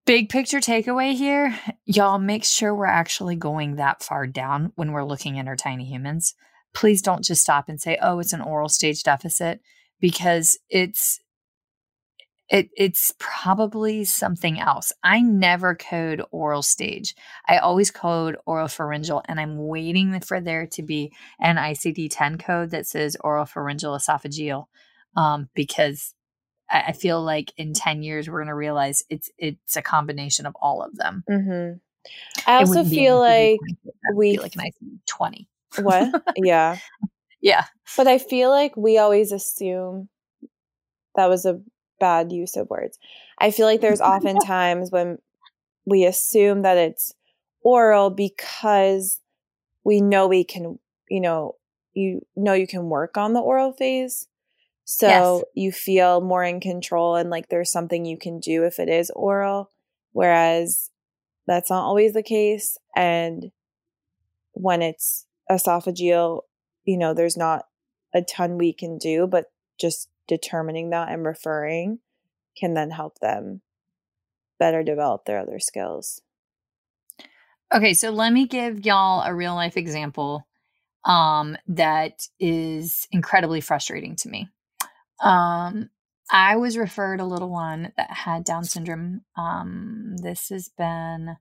big 0.09 0.31
picture 0.31 0.59
takeaway 0.59 1.15
here 1.15 1.55
y'all 1.85 2.19
make 2.19 2.43
sure 2.43 2.75
we're 2.75 2.87
actually 2.87 3.37
going 3.37 3.77
that 3.77 4.03
far 4.03 4.27
down 4.27 4.73
when 4.75 4.93
we're 4.93 5.05
looking 5.05 5.39
at 5.39 5.47
our 5.47 5.55
tiny 5.55 5.85
humans. 5.85 6.35
Please 6.73 7.03
don't 7.03 7.23
just 7.23 7.43
stop 7.43 7.69
and 7.69 7.79
say, 7.79 7.99
oh, 8.01 8.19
it's 8.19 8.33
an 8.33 8.41
oral 8.41 8.71
stage 8.71 9.03
deficit 9.03 9.61
because 10.01 10.59
it's. 10.71 11.21
It, 12.51 12.71
it's 12.75 13.13
probably 13.19 14.07
something 14.07 14.59
else. 14.59 14.91
I 15.05 15.21
never 15.21 15.75
code 15.75 16.23
oral 16.31 16.63
stage. 16.63 17.15
I 17.47 17.59
always 17.59 17.91
code 17.91 18.39
oropharyngeal, 18.49 19.21
and 19.29 19.39
I'm 19.39 19.67
waiting 19.67 20.19
for 20.21 20.41
there 20.41 20.67
to 20.69 20.83
be 20.83 21.13
an 21.39 21.57
ICD 21.57 22.09
10 22.11 22.39
code 22.39 22.71
that 22.71 22.87
says 22.87 23.19
oral 23.21 23.45
pharyngeal 23.45 23.95
esophageal 23.99 24.65
um, 25.15 25.51
because 25.55 26.15
I 26.71 26.85
I 26.89 26.93
feel 26.93 27.23
like 27.23 27.53
in 27.57 27.73
10 27.73 28.03
years 28.03 28.29
we're 28.29 28.39
going 28.39 28.49
to 28.49 28.55
realize 28.55 29.03
it's 29.09 29.31
it's 29.39 29.77
a 29.77 29.83
combination 29.83 30.47
of 30.47 30.57
all 30.61 30.83
of 30.83 30.97
them. 30.97 31.25
hmm 31.29 31.73
I 32.47 32.57
also 32.57 32.85
feel 32.85 33.19
like 33.19 33.61
we 34.15 34.33
be 34.33 34.39
like 34.39 34.55
an 34.55 34.63
ICD 34.63 34.99
20. 35.07 35.49
what? 35.83 36.23
yeah. 36.37 36.79
Yeah. 37.41 37.65
But 37.97 38.07
I 38.07 38.19
feel 38.19 38.51
like 38.51 38.77
we 38.77 38.99
always 38.99 39.33
assume 39.33 40.09
that 41.15 41.29
was 41.29 41.45
a 41.45 41.61
bad 42.01 42.33
use 42.33 42.57
of 42.57 42.71
words. 42.71 42.99
I 43.39 43.51
feel 43.51 43.67
like 43.67 43.81
there's 43.81 44.01
often 44.15 44.39
times 44.39 44.91
when 44.91 45.19
we 45.85 46.05
assume 46.05 46.63
that 46.63 46.77
it's 46.77 47.15
oral 47.63 48.11
because 48.11 49.21
we 49.85 50.01
know 50.01 50.27
we 50.29 50.45
can, 50.45 50.79
you 51.09 51.21
know, 51.21 51.57
you 51.95 52.21
know 52.37 52.53
you 52.53 52.67
can 52.67 52.89
work 52.89 53.17
on 53.17 53.33
the 53.33 53.41
oral 53.41 53.73
phase. 53.73 54.29
So 54.91 55.07
Yes. 55.07 55.45
you 55.53 55.71
feel 55.71 56.23
more 56.23 56.43
in 56.43 56.61
control 56.61 57.17
and 57.17 57.29
like 57.29 57.51
there's 57.51 57.71
something 57.71 58.07
you 58.07 58.17
can 58.17 58.41
do 58.41 58.65
if 58.65 58.79
it 58.79 58.89
is 58.89 59.11
oral. 59.15 59.71
Whereas 60.13 60.91
that's 61.47 61.69
not 61.69 61.85
always 61.85 62.15
the 62.15 62.23
case. 62.23 62.79
And 62.97 63.53
when 64.53 64.81
it's 64.81 65.27
esophageal, 65.51 66.41
you 66.85 66.97
know, 66.97 67.13
there's 67.13 67.37
not 67.37 67.67
a 68.15 68.23
ton 68.23 68.57
we 68.57 68.73
can 68.73 68.97
do, 68.97 69.27
but 69.27 69.53
just 69.79 70.09
determining 70.27 70.89
that 70.89 71.11
and 71.11 71.23
referring 71.23 71.99
can 72.57 72.73
then 72.73 72.91
help 72.91 73.19
them 73.19 73.61
better 74.59 74.83
develop 74.83 75.27
their 75.27 75.39
other 75.39 75.59
skills. 75.59 76.23
Okay, 77.75 77.93
so 77.93 78.09
let 78.09 78.33
me 78.33 78.47
give 78.47 78.87
y'all 78.87 79.23
a 79.23 79.35
real 79.35 79.55
life 79.55 79.77
example 79.77 80.47
um, 81.05 81.59
that 81.67 82.27
is 82.41 83.07
incredibly 83.13 83.61
frustrating 83.61 84.17
to 84.17 84.31
me. 84.31 84.49
Um, 85.21 85.91
I 86.31 86.57
was 86.57 86.77
referred 86.77 87.21
a 87.21 87.27
little 87.27 87.51
one 87.51 87.93
that 87.97 88.11
had 88.11 88.45
Down 88.45 88.65
syndrome. 88.65 89.23
Um, 89.37 90.17
this 90.23 90.51
has 90.51 90.69
been, 90.69 91.37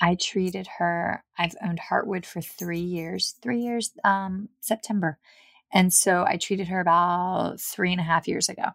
I 0.00 0.16
treated 0.16 0.66
her. 0.78 1.24
I've 1.36 1.56
owned 1.62 1.80
Heartwood 1.90 2.24
for 2.24 2.40
three 2.40 2.80
years, 2.80 3.34
three 3.42 3.60
years, 3.60 3.92
um, 4.04 4.48
September. 4.60 5.18
And 5.72 5.92
so 5.92 6.24
I 6.26 6.38
treated 6.38 6.68
her 6.68 6.80
about 6.80 7.60
three 7.60 7.92
and 7.92 8.00
a 8.00 8.04
half 8.04 8.26
years 8.26 8.48
ago. 8.48 8.70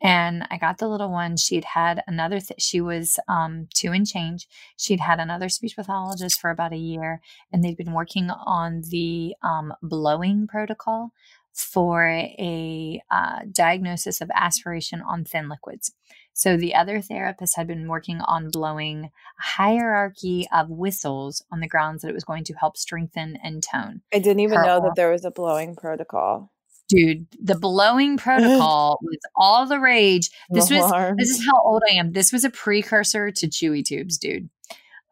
And 0.00 0.46
I 0.50 0.58
got 0.58 0.78
the 0.78 0.88
little 0.88 1.10
one. 1.10 1.36
She'd 1.36 1.64
had 1.64 2.04
another, 2.06 2.38
th- 2.38 2.60
she 2.62 2.80
was 2.80 3.18
um, 3.26 3.68
two 3.74 3.90
and 3.92 4.06
change. 4.06 4.46
She'd 4.76 5.00
had 5.00 5.18
another 5.18 5.48
speech 5.48 5.74
pathologist 5.74 6.40
for 6.40 6.50
about 6.50 6.72
a 6.72 6.76
year, 6.76 7.20
and 7.52 7.64
they'd 7.64 7.76
been 7.76 7.92
working 7.92 8.30
on 8.30 8.82
the 8.90 9.34
um, 9.42 9.74
blowing 9.82 10.46
protocol 10.46 11.12
for 11.58 12.06
a 12.08 13.02
uh, 13.10 13.40
diagnosis 13.50 14.20
of 14.20 14.30
aspiration 14.34 15.02
on 15.02 15.24
thin 15.24 15.48
liquids. 15.48 15.92
So 16.32 16.56
the 16.56 16.74
other 16.74 17.00
therapist 17.00 17.56
had 17.56 17.66
been 17.66 17.88
working 17.88 18.20
on 18.20 18.50
blowing 18.50 19.06
a 19.06 19.42
hierarchy 19.42 20.46
of 20.54 20.70
whistles 20.70 21.42
on 21.50 21.58
the 21.58 21.66
grounds 21.66 22.02
that 22.02 22.08
it 22.08 22.14
was 22.14 22.22
going 22.22 22.44
to 22.44 22.54
help 22.54 22.76
strengthen 22.76 23.36
and 23.42 23.60
tone. 23.60 24.02
I 24.14 24.20
didn't 24.20 24.40
even 24.40 24.62
know 24.62 24.78
oral- 24.78 24.82
that 24.82 24.92
there 24.94 25.10
was 25.10 25.24
a 25.24 25.32
blowing 25.32 25.74
protocol. 25.74 26.52
Dude, 26.88 27.26
the 27.42 27.58
blowing 27.58 28.16
protocol 28.16 28.98
was 29.02 29.18
all 29.36 29.66
the 29.66 29.80
rage. 29.80 30.30
This 30.48 30.70
was 30.70 30.90
this 31.18 31.30
is 31.30 31.44
how 31.44 31.60
old 31.60 31.82
I 31.90 31.94
am. 31.94 32.12
This 32.12 32.32
was 32.32 32.44
a 32.44 32.50
precursor 32.50 33.30
to 33.32 33.46
Chewy 33.48 33.84
tubes, 33.84 34.16
dude. 34.16 34.48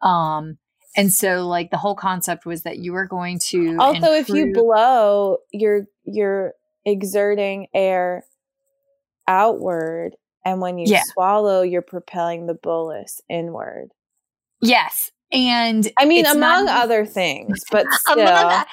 Um, 0.01 0.57
and 0.97 1.13
so 1.13 1.47
like 1.47 1.69
the 1.71 1.77
whole 1.77 1.95
concept 1.95 2.45
was 2.45 2.63
that 2.63 2.79
you 2.79 2.91
were 2.91 3.05
going 3.05 3.39
to 3.39 3.77
also 3.79 4.11
if 4.11 4.27
you 4.27 4.51
blow 4.53 5.37
you're 5.51 5.85
you're 6.03 6.53
exerting 6.85 7.67
air 7.73 8.23
outward 9.27 10.15
and 10.45 10.61
when 10.61 10.77
you 10.77 10.87
Yeah. 10.87 11.03
swallow 11.13 11.61
you're 11.61 11.81
propelling 11.81 12.47
the 12.47 12.53
bolus 12.53 13.21
inward 13.29 13.89
yes, 14.61 15.11
and 15.31 15.89
i 15.97 16.05
mean 16.05 16.25
among 16.25 16.65
not- 16.65 16.83
other 16.83 17.05
things 17.05 17.63
but 17.71 17.85
still 17.91 18.63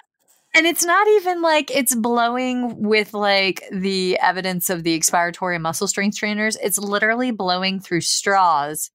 and 0.56 0.66
it's 0.66 0.84
not 0.84 1.08
even 1.08 1.42
like 1.42 1.74
it's 1.74 1.94
blowing 1.96 2.80
with 2.80 3.12
like 3.12 3.64
the 3.72 4.16
evidence 4.20 4.70
of 4.70 4.84
the 4.84 4.96
expiratory 4.98 5.60
muscle 5.60 5.88
strength 5.88 6.16
trainers. 6.16 6.56
It's 6.62 6.78
literally 6.78 7.32
blowing 7.32 7.80
through 7.80 8.02
straws 8.02 8.92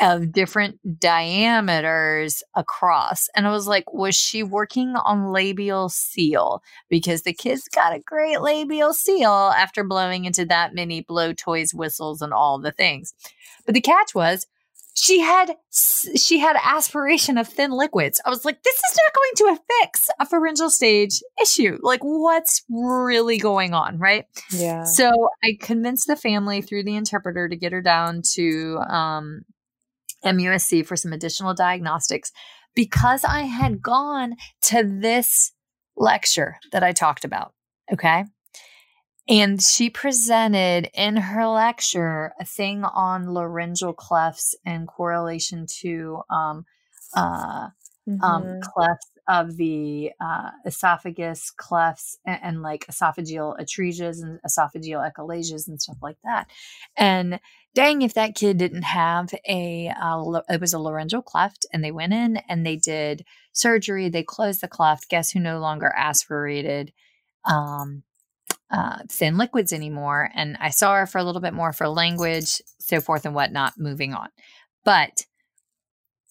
of 0.00 0.32
different 0.32 1.00
diameters 1.00 2.42
across. 2.54 3.28
And 3.34 3.46
I 3.46 3.50
was 3.50 3.66
like, 3.66 3.92
was 3.92 4.14
she 4.14 4.42
working 4.42 4.94
on 4.96 5.32
labial 5.32 5.88
seal? 5.88 6.62
Because 6.88 7.22
the 7.22 7.32
kids 7.32 7.68
got 7.68 7.94
a 7.94 8.00
great 8.00 8.40
labial 8.40 8.92
seal 8.92 9.32
after 9.32 9.82
blowing 9.84 10.24
into 10.24 10.44
that 10.46 10.74
many 10.74 11.00
blow 11.00 11.32
toys, 11.32 11.74
whistles, 11.74 12.22
and 12.22 12.32
all 12.32 12.58
the 12.58 12.72
things. 12.72 13.14
But 13.66 13.74
the 13.74 13.80
catch 13.80 14.14
was 14.14 14.46
she 14.94 15.20
had 15.20 15.54
she 16.16 16.38
had 16.38 16.56
aspiration 16.62 17.38
of 17.38 17.46
thin 17.46 17.70
liquids. 17.70 18.20
I 18.24 18.30
was 18.30 18.44
like, 18.44 18.62
this 18.62 18.74
is 18.74 18.98
not 19.06 19.14
going 19.14 19.56
to 19.56 19.62
fix 19.80 20.10
a 20.18 20.26
pharyngeal 20.26 20.70
stage 20.70 21.20
issue. 21.40 21.78
Like, 21.82 22.00
what's 22.02 22.64
really 22.68 23.38
going 23.38 23.74
on, 23.74 23.98
right? 23.98 24.24
yeah 24.50 24.84
So 24.84 25.10
I 25.44 25.56
convinced 25.60 26.08
the 26.08 26.16
family 26.16 26.62
through 26.62 26.84
the 26.84 26.96
interpreter 26.96 27.48
to 27.48 27.56
get 27.56 27.72
her 27.72 27.82
down 27.82 28.22
to 28.34 28.78
um, 28.88 29.42
MUSC 30.36 30.86
for 30.86 30.96
some 30.96 31.12
additional 31.12 31.54
diagnostics 31.54 32.32
because 32.74 33.24
I 33.24 33.42
had 33.42 33.82
gone 33.82 34.36
to 34.62 34.82
this 34.84 35.52
lecture 35.96 36.56
that 36.72 36.82
I 36.82 36.92
talked 36.92 37.24
about. 37.24 37.52
Okay. 37.92 38.24
And 39.28 39.60
she 39.62 39.90
presented 39.90 40.88
in 40.94 41.16
her 41.16 41.46
lecture 41.46 42.32
a 42.40 42.44
thing 42.44 42.84
on 42.84 43.26
laryngeal 43.34 43.92
clefts 43.92 44.54
and 44.64 44.88
correlation 44.88 45.66
to 45.80 46.22
um, 46.30 46.64
uh, 47.14 47.68
um, 48.22 48.44
Mhm. 48.44 48.60
clefts 48.62 49.10
of 49.28 49.56
the 49.58 50.10
uh, 50.20 50.50
esophagus 50.64 51.50
clefts 51.50 52.18
and, 52.24 52.40
and 52.42 52.62
like 52.62 52.86
esophageal 52.86 53.60
atresias 53.60 54.22
and 54.22 54.40
esophageal 54.42 55.08
achalasias 55.08 55.68
and 55.68 55.80
stuff 55.80 55.98
like 56.02 56.16
that. 56.24 56.48
And 56.96 57.38
dang, 57.74 58.00
if 58.02 58.14
that 58.14 58.34
kid 58.34 58.56
didn't 58.56 58.82
have 58.82 59.34
a, 59.46 59.92
uh, 60.00 60.40
it 60.48 60.60
was 60.60 60.72
a 60.72 60.78
laryngeal 60.78 61.22
cleft, 61.22 61.66
and 61.72 61.84
they 61.84 61.92
went 61.92 62.14
in 62.14 62.38
and 62.48 62.64
they 62.64 62.76
did 62.76 63.24
surgery. 63.52 64.08
They 64.08 64.22
closed 64.22 64.62
the 64.62 64.68
cleft. 64.68 65.10
Guess 65.10 65.32
who 65.32 65.40
no 65.40 65.58
longer 65.60 65.92
aspirated? 65.94 66.92
Um, 67.44 68.02
uh, 68.70 68.98
thin 69.10 69.38
liquids 69.38 69.72
anymore. 69.72 70.30
And 70.34 70.56
I 70.60 70.70
saw 70.70 70.94
her 70.94 71.06
for 71.06 71.18
a 71.18 71.24
little 71.24 71.40
bit 71.40 71.54
more 71.54 71.72
for 71.72 71.88
language, 71.88 72.60
so 72.78 73.00
forth 73.00 73.24
and 73.24 73.34
whatnot, 73.34 73.78
moving 73.78 74.14
on. 74.14 74.28
But 74.84 75.24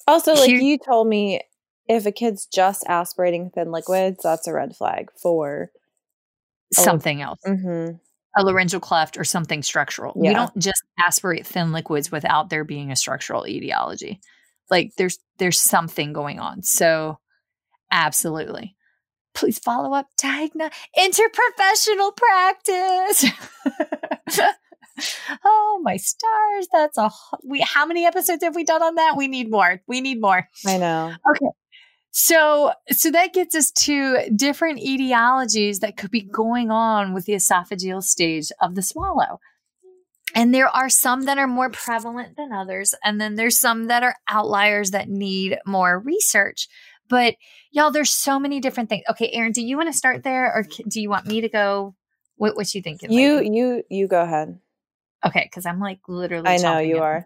Also, 0.08 0.34
like 0.34 0.48
Here- 0.50 0.60
you 0.60 0.78
told 0.78 1.08
me, 1.08 1.42
if 1.88 2.06
a 2.06 2.12
kid's 2.12 2.46
just 2.46 2.84
aspirating 2.88 3.50
thin 3.50 3.72
liquids, 3.72 4.20
that's 4.24 4.48
a 4.48 4.54
red 4.54 4.76
flag 4.76 5.10
for. 5.22 5.72
Something 6.74 7.22
else, 7.22 7.40
hmm 7.46 7.92
a 8.38 8.44
laryngeal 8.44 8.80
cleft 8.80 9.18
or 9.18 9.24
something 9.24 9.64
structural. 9.64 10.14
We 10.16 10.34
don't 10.34 10.56
just 10.58 10.84
aspirate 11.04 11.46
thin 11.48 11.72
liquids 11.72 12.12
without 12.12 12.50
there 12.50 12.64
being 12.64 12.92
a 12.92 12.96
structural 12.96 13.48
etiology. 13.48 14.22
Like 14.70 14.94
there's 14.96 15.18
there's 15.40 15.60
something 15.60 16.14
going 16.14 16.40
on. 16.40 16.62
So 16.62 17.20
absolutely. 17.92 18.76
Please 19.34 19.60
follow 19.60 19.94
up 19.94 20.08
diagnose 20.22 20.72
interprofessional 20.98 22.16
practice. 22.16 23.26
oh 25.44 25.80
my 25.84 25.98
stars. 25.98 26.68
That's 26.72 26.98
a 26.98 27.10
we 27.44 27.62
how 27.62 27.88
many 27.88 28.06
episodes 28.06 28.44
have 28.44 28.56
we 28.56 28.64
done 28.64 28.84
on 28.84 28.96
that? 28.96 29.16
We 29.18 29.28
need 29.28 29.50
more. 29.50 29.82
We 29.88 30.02
need 30.02 30.22
more. 30.22 30.48
I 30.66 30.78
know. 30.78 31.14
So, 32.20 32.72
so 32.90 33.12
that 33.12 33.32
gets 33.32 33.54
us 33.54 33.70
to 33.84 34.28
different 34.36 34.80
etiologies 34.80 35.82
that 35.82 35.98
could 35.98 36.10
be 36.10 36.24
going 36.24 36.72
on 36.72 37.14
with 37.14 37.26
the 37.26 37.34
esophageal 37.34 38.02
stage 38.02 38.52
of 38.60 38.74
the 38.74 38.82
swallow. 38.82 39.40
And 40.34 40.52
there 40.52 40.68
are 40.68 40.90
some 40.90 41.26
that 41.26 41.38
are 41.38 41.46
more 41.46 41.70
prevalent 41.70 42.36
than 42.36 42.52
others. 42.52 42.96
And 43.04 43.22
then 43.22 43.36
there's 43.36 43.60
some 43.60 43.86
that 43.86 44.02
are 44.02 44.16
outliers 44.28 44.90
that 44.92 45.10
need 45.10 45.60
more 45.68 46.00
research. 46.00 46.68
But 47.08 47.36
y'all, 47.70 47.92
there's 47.92 48.12
so 48.12 48.40
many 48.40 48.60
different 48.62 48.90
things. 48.90 49.04
Okay, 49.12 49.30
Erin, 49.32 49.52
do 49.52 49.62
you 49.62 49.78
want 49.78 49.94
to 49.94 49.98
start 49.98 50.24
there 50.24 50.52
or 50.52 50.66
do 50.88 51.00
you 51.00 51.12
want 51.12 51.28
me 51.28 51.42
to 51.42 51.50
go? 51.50 51.94
What, 52.38 52.56
what 52.56 52.74
you 52.74 52.82
thinking? 52.82 53.12
You 53.12 53.36
lady? 53.36 53.56
you 53.56 53.84
you 53.92 54.08
go 54.08 54.24
ahead. 54.24 54.58
Okay, 55.24 55.44
because 55.44 55.68
I'm 55.68 55.80
like 55.80 56.00
literally. 56.08 56.50
I 56.50 56.58
know 56.58 56.80
you 56.80 56.98
are. 56.98 57.24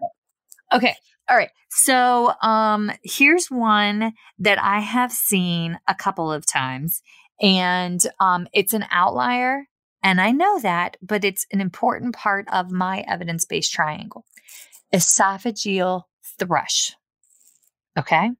Okay. 0.74 0.94
All 1.28 1.36
right. 1.36 1.50
So 1.70 2.32
um 2.42 2.90
here's 3.02 3.48
one 3.50 4.12
that 4.38 4.62
I 4.62 4.80
have 4.80 5.12
seen 5.12 5.78
a 5.88 5.94
couple 5.94 6.32
of 6.32 6.46
times 6.46 7.02
and 7.40 8.00
um 8.20 8.48
it's 8.52 8.74
an 8.74 8.86
outlier 8.90 9.66
and 10.02 10.20
I 10.20 10.32
know 10.32 10.58
that, 10.60 10.96
but 11.00 11.24
it's 11.24 11.46
an 11.52 11.60
important 11.60 12.14
part 12.16 12.46
of 12.52 12.72
my 12.72 13.04
evidence-based 13.06 13.72
triangle. 13.72 14.24
Esophageal 14.92 16.02
thrush. 16.38 16.96
Okay? 17.96 18.30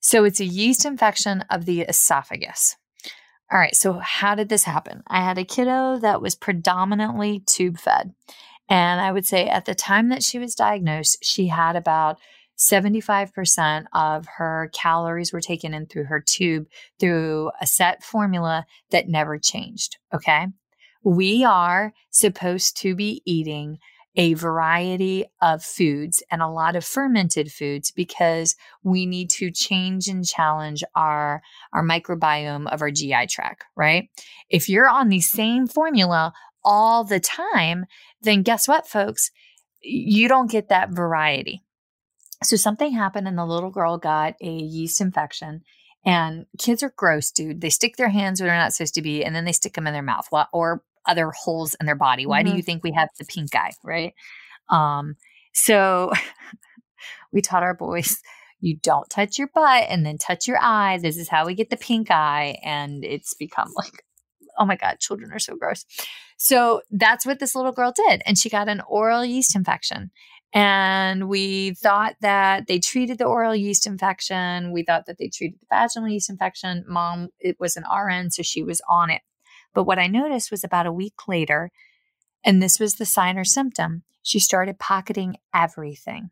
So 0.00 0.24
it's 0.24 0.40
a 0.40 0.44
yeast 0.44 0.84
infection 0.84 1.42
of 1.48 1.64
the 1.64 1.80
esophagus. 1.82 2.76
All 3.50 3.58
right, 3.58 3.74
so 3.74 3.94
how 3.94 4.34
did 4.34 4.48
this 4.48 4.64
happen? 4.64 5.02
I 5.06 5.22
had 5.22 5.38
a 5.38 5.44
kiddo 5.44 5.98
that 5.98 6.20
was 6.20 6.34
predominantly 6.34 7.40
tube 7.46 7.78
fed. 7.78 8.14
And 8.68 9.00
I 9.00 9.12
would 9.12 9.26
say 9.26 9.46
at 9.46 9.66
the 9.66 9.74
time 9.74 10.08
that 10.08 10.22
she 10.22 10.38
was 10.38 10.54
diagnosed, 10.54 11.18
she 11.22 11.48
had 11.48 11.76
about 11.76 12.18
75% 12.58 13.86
of 13.92 14.26
her 14.36 14.70
calories 14.72 15.32
were 15.32 15.40
taken 15.40 15.74
in 15.74 15.86
through 15.86 16.04
her 16.04 16.20
tube 16.20 16.66
through 17.00 17.50
a 17.60 17.66
set 17.66 18.02
formula 18.02 18.64
that 18.90 19.08
never 19.08 19.38
changed. 19.38 19.98
Okay. 20.14 20.46
We 21.02 21.44
are 21.44 21.92
supposed 22.10 22.76
to 22.78 22.94
be 22.94 23.22
eating 23.26 23.78
a 24.16 24.34
variety 24.34 25.24
of 25.42 25.62
foods 25.62 26.22
and 26.30 26.40
a 26.40 26.48
lot 26.48 26.76
of 26.76 26.84
fermented 26.84 27.50
foods 27.50 27.90
because 27.90 28.54
we 28.82 29.06
need 29.06 29.28
to 29.28 29.50
change 29.50 30.06
and 30.06 30.24
challenge 30.24 30.84
our 30.94 31.42
our 31.72 31.82
microbiome 31.82 32.72
of 32.72 32.80
our 32.80 32.92
GI 32.92 33.26
tract, 33.28 33.64
right? 33.76 34.08
If 34.48 34.68
you're 34.68 34.88
on 34.88 35.08
the 35.08 35.20
same 35.20 35.66
formula 35.66 36.32
all 36.64 37.04
the 37.04 37.20
time, 37.20 37.86
then 38.22 38.42
guess 38.42 38.66
what, 38.68 38.86
folks? 38.86 39.30
You 39.82 40.28
don't 40.28 40.50
get 40.50 40.68
that 40.68 40.90
variety. 40.90 41.62
So 42.42 42.56
something 42.56 42.92
happened 42.92 43.28
and 43.28 43.38
the 43.38 43.44
little 43.46 43.70
girl 43.70 43.98
got 43.98 44.34
a 44.40 44.50
yeast 44.50 45.00
infection. 45.00 45.62
And 46.06 46.46
kids 46.58 46.82
are 46.82 46.92
gross, 46.96 47.30
dude. 47.30 47.60
They 47.62 47.70
stick 47.70 47.96
their 47.96 48.10
hands 48.10 48.40
where 48.40 48.48
they're 48.48 48.58
not 48.58 48.74
supposed 48.74 48.94
to 48.94 49.02
be, 49.02 49.24
and 49.24 49.34
then 49.34 49.46
they 49.46 49.52
stick 49.52 49.72
them 49.72 49.86
in 49.86 49.94
their 49.94 50.02
mouth 50.02 50.28
or 50.52 50.82
other 51.06 51.30
holes 51.30 51.74
in 51.80 51.86
their 51.86 51.94
body. 51.94 52.26
Why 52.26 52.42
do 52.42 52.50
Mhm. 52.50 52.56
you 52.56 52.62
think 52.62 52.82
we 52.82 52.92
have 52.92 53.08
the 53.18 53.24
pink 53.24 53.54
eye, 53.54 53.72
right? 53.82 54.14
Um, 54.68 55.16
so 55.54 56.12
we 57.32 57.40
taught 57.40 57.62
our 57.62 57.74
boys 57.74 58.18
you 58.64 58.76
don't 58.76 59.10
touch 59.10 59.38
your 59.38 59.48
butt 59.48 59.84
and 59.90 60.06
then 60.06 60.16
touch 60.16 60.48
your 60.48 60.56
eye. 60.58 60.98
This 60.98 61.18
is 61.18 61.28
how 61.28 61.44
we 61.44 61.54
get 61.54 61.68
the 61.68 61.76
pink 61.76 62.10
eye. 62.10 62.58
And 62.64 63.04
it's 63.04 63.34
become 63.34 63.70
like, 63.76 64.02
oh 64.58 64.64
my 64.64 64.76
God, 64.76 65.00
children 65.00 65.32
are 65.32 65.38
so 65.38 65.54
gross. 65.54 65.84
So 66.36 66.82
that's 66.90 67.24
what 67.24 67.38
this 67.38 67.54
little 67.54 67.72
girl 67.72 67.92
did. 67.94 68.22
And 68.26 68.36
she 68.36 68.48
got 68.48 68.68
an 68.68 68.82
oral 68.88 69.24
yeast 69.24 69.54
infection. 69.56 70.10
And 70.52 71.28
we 71.28 71.74
thought 71.74 72.14
that 72.20 72.68
they 72.68 72.78
treated 72.78 73.18
the 73.18 73.24
oral 73.24 73.56
yeast 73.56 73.86
infection. 73.86 74.72
We 74.72 74.84
thought 74.84 75.06
that 75.06 75.18
they 75.18 75.28
treated 75.28 75.58
the 75.60 75.66
vaginal 75.68 76.08
yeast 76.08 76.30
infection. 76.30 76.84
Mom, 76.86 77.30
it 77.40 77.56
was 77.58 77.76
an 77.76 77.84
RN, 77.84 78.30
so 78.30 78.42
she 78.42 78.62
was 78.62 78.80
on 78.88 79.10
it. 79.10 79.22
But 79.74 79.84
what 79.84 79.98
I 79.98 80.06
noticed 80.06 80.52
was 80.52 80.62
about 80.62 80.86
a 80.86 80.92
week 80.92 81.26
later, 81.26 81.70
and 82.44 82.62
this 82.62 82.78
was 82.78 82.94
the 82.94 83.06
sign 83.06 83.36
or 83.36 83.44
symptom, 83.44 84.04
she 84.22 84.38
started 84.38 84.78
pocketing 84.78 85.36
everything 85.52 86.30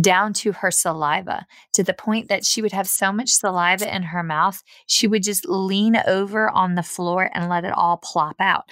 down 0.00 0.32
to 0.32 0.52
her 0.52 0.70
saliva 0.70 1.46
to 1.72 1.82
the 1.82 1.94
point 1.94 2.28
that 2.28 2.44
she 2.44 2.62
would 2.62 2.72
have 2.72 2.88
so 2.88 3.12
much 3.12 3.30
saliva 3.30 3.94
in 3.94 4.02
her 4.04 4.22
mouth, 4.22 4.62
she 4.86 5.06
would 5.06 5.22
just 5.22 5.48
lean 5.48 5.96
over 6.06 6.50
on 6.50 6.74
the 6.74 6.82
floor 6.82 7.30
and 7.32 7.48
let 7.48 7.64
it 7.64 7.72
all 7.72 7.98
plop 7.98 8.36
out. 8.40 8.64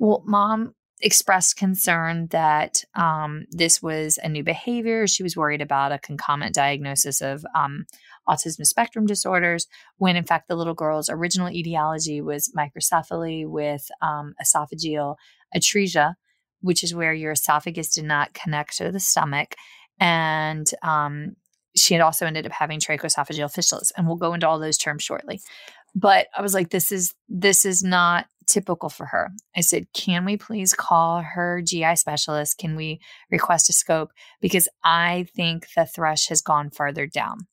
Well, 0.00 0.22
mom 0.26 0.74
expressed 1.02 1.56
concern 1.56 2.28
that 2.30 2.82
um, 2.94 3.44
this 3.50 3.82
was 3.82 4.18
a 4.22 4.28
new 4.28 4.42
behavior. 4.42 5.06
She 5.06 5.22
was 5.22 5.36
worried 5.36 5.60
about 5.60 5.92
a 5.92 5.98
concomitant 5.98 6.54
diagnosis 6.54 7.20
of 7.20 7.44
um, 7.54 7.84
autism 8.26 8.66
spectrum 8.66 9.04
disorders, 9.04 9.66
when 9.98 10.16
in 10.16 10.24
fact 10.24 10.48
the 10.48 10.56
little 10.56 10.74
girl's 10.74 11.10
original 11.10 11.50
etiology 11.50 12.22
was 12.22 12.50
microcephaly 12.56 13.46
with 13.46 13.90
um, 14.00 14.34
esophageal 14.42 15.16
atresia, 15.54 16.14
which 16.60 16.82
is 16.82 16.94
where 16.94 17.12
your 17.12 17.32
esophagus 17.32 17.94
did 17.94 18.04
not 18.04 18.32
connect 18.32 18.78
to 18.78 18.90
the 18.90 19.00
stomach. 19.00 19.54
And 19.98 20.66
um, 20.82 21.36
she 21.76 21.92
had 21.92 22.02
also 22.02 22.26
ended 22.26 22.46
up 22.46 22.52
having 22.52 22.80
tracheoesophageal 22.80 23.54
fistulas, 23.54 23.92
and 23.96 24.06
we'll 24.06 24.16
go 24.16 24.32
into 24.32 24.48
all 24.48 24.58
those 24.58 24.78
terms 24.78 25.02
shortly. 25.02 25.40
But 25.94 26.28
I 26.36 26.40
was 26.40 26.54
like, 26.54 26.70
this 26.70 26.90
is 26.90 27.14
this 27.28 27.64
is 27.64 27.82
not 27.82 28.26
typical 28.50 28.88
for 28.88 29.06
her. 29.06 29.30
I 29.56 29.60
said, 29.60 29.86
can 29.92 30.24
we 30.24 30.36
please 30.36 30.74
call 30.74 31.22
her 31.22 31.62
GI 31.62 31.96
specialist? 31.96 32.58
Can 32.58 32.76
we 32.76 33.00
request 33.30 33.70
a 33.70 33.72
scope? 33.72 34.10
Because 34.40 34.68
I 34.84 35.26
think 35.34 35.66
the 35.74 35.86
thrush 35.86 36.28
has 36.28 36.42
gone 36.42 36.70
farther 36.70 37.06
down. 37.06 37.46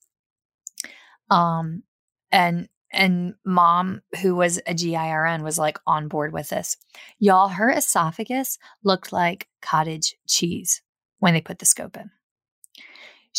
Um, 1.30 1.84
and 2.32 2.68
and 2.92 3.34
mom, 3.46 4.02
who 4.22 4.36
was 4.36 4.62
a 4.66 4.74
GIRN, 4.74 5.44
was 5.44 5.58
like 5.58 5.78
on 5.86 6.08
board 6.08 6.32
with 6.32 6.50
this. 6.50 6.78
Y'all, 7.20 7.50
her 7.50 7.70
esophagus 7.70 8.58
looked 8.84 9.12
like 9.12 9.48
cottage 9.62 10.16
cheese 10.26 10.82
when 11.20 11.34
they 11.34 11.42
put 11.42 11.60
the 11.60 11.66
scope 11.66 11.98
in. 11.98 12.10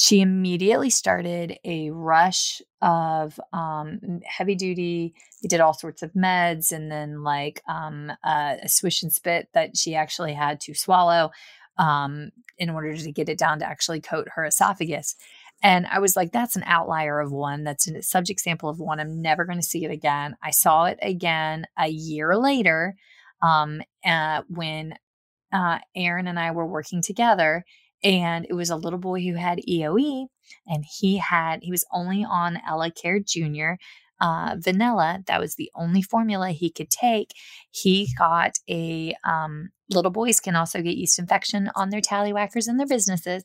She 0.00 0.20
immediately 0.20 0.90
started 0.90 1.58
a 1.64 1.90
rush 1.90 2.62
of 2.80 3.40
um, 3.52 4.20
heavy 4.24 4.54
duty. 4.54 5.12
They 5.42 5.48
did 5.48 5.58
all 5.58 5.74
sorts 5.74 6.04
of 6.04 6.12
meds 6.12 6.70
and 6.70 6.88
then 6.88 7.24
like 7.24 7.60
um, 7.66 8.12
uh, 8.22 8.58
a 8.62 8.68
swish 8.68 9.02
and 9.02 9.12
spit 9.12 9.48
that 9.54 9.76
she 9.76 9.96
actually 9.96 10.34
had 10.34 10.60
to 10.60 10.74
swallow 10.74 11.32
um, 11.78 12.30
in 12.58 12.70
order 12.70 12.96
to 12.96 13.10
get 13.10 13.28
it 13.28 13.40
down 13.40 13.58
to 13.58 13.68
actually 13.68 14.00
coat 14.00 14.28
her 14.36 14.44
esophagus. 14.44 15.16
And 15.64 15.84
I 15.88 15.98
was 15.98 16.14
like, 16.14 16.30
that's 16.30 16.54
an 16.54 16.62
outlier 16.64 17.18
of 17.18 17.32
one. 17.32 17.64
That's 17.64 17.88
a 17.88 18.00
subject 18.00 18.38
sample 18.38 18.68
of 18.68 18.78
one. 18.78 19.00
I'm 19.00 19.20
never 19.20 19.44
going 19.44 19.58
to 19.58 19.66
see 19.66 19.84
it 19.84 19.90
again. 19.90 20.36
I 20.44 20.52
saw 20.52 20.84
it 20.84 21.00
again 21.02 21.66
a 21.76 21.88
year 21.88 22.36
later 22.36 22.94
um, 23.42 23.82
uh, 24.06 24.42
when 24.46 24.94
uh, 25.52 25.80
Erin 25.96 26.28
and 26.28 26.38
I 26.38 26.52
were 26.52 26.68
working 26.68 27.02
together. 27.02 27.64
And 28.02 28.46
it 28.48 28.54
was 28.54 28.70
a 28.70 28.76
little 28.76 28.98
boy 28.98 29.22
who 29.22 29.34
had 29.34 29.60
EOE, 29.68 30.26
and 30.66 30.84
he 30.98 31.18
had, 31.18 31.60
he 31.62 31.70
was 31.70 31.84
only 31.92 32.24
on 32.24 32.58
EleCare 32.68 33.26
Jr. 33.26 33.80
Uh, 34.20 34.56
vanilla. 34.58 35.22
That 35.26 35.40
was 35.40 35.54
the 35.54 35.70
only 35.74 36.02
formula 36.02 36.50
he 36.50 36.70
could 36.70 36.90
take. 36.90 37.32
He 37.70 38.08
got 38.18 38.52
a, 38.68 39.14
um, 39.24 39.70
little 39.90 40.10
boys 40.10 40.40
can 40.40 40.56
also 40.56 40.82
get 40.82 40.96
yeast 40.96 41.18
infection 41.18 41.70
on 41.74 41.90
their 41.90 42.00
tallywhackers 42.00 42.66
and 42.66 42.78
their 42.78 42.86
businesses. 42.86 43.44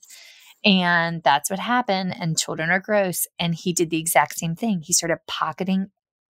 And 0.65 1.21
that's 1.23 1.49
what 1.49 1.59
happened. 1.59 2.15
And 2.19 2.37
children 2.37 2.69
are 2.69 2.79
gross. 2.79 3.27
And 3.37 3.53
he 3.55 3.73
did 3.73 3.89
the 3.89 3.99
exact 3.99 4.37
same 4.37 4.55
thing. 4.55 4.81
He 4.83 4.93
started 4.93 5.19
pocketing 5.27 5.87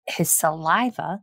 his 0.08 0.32
saliva. 0.32 1.20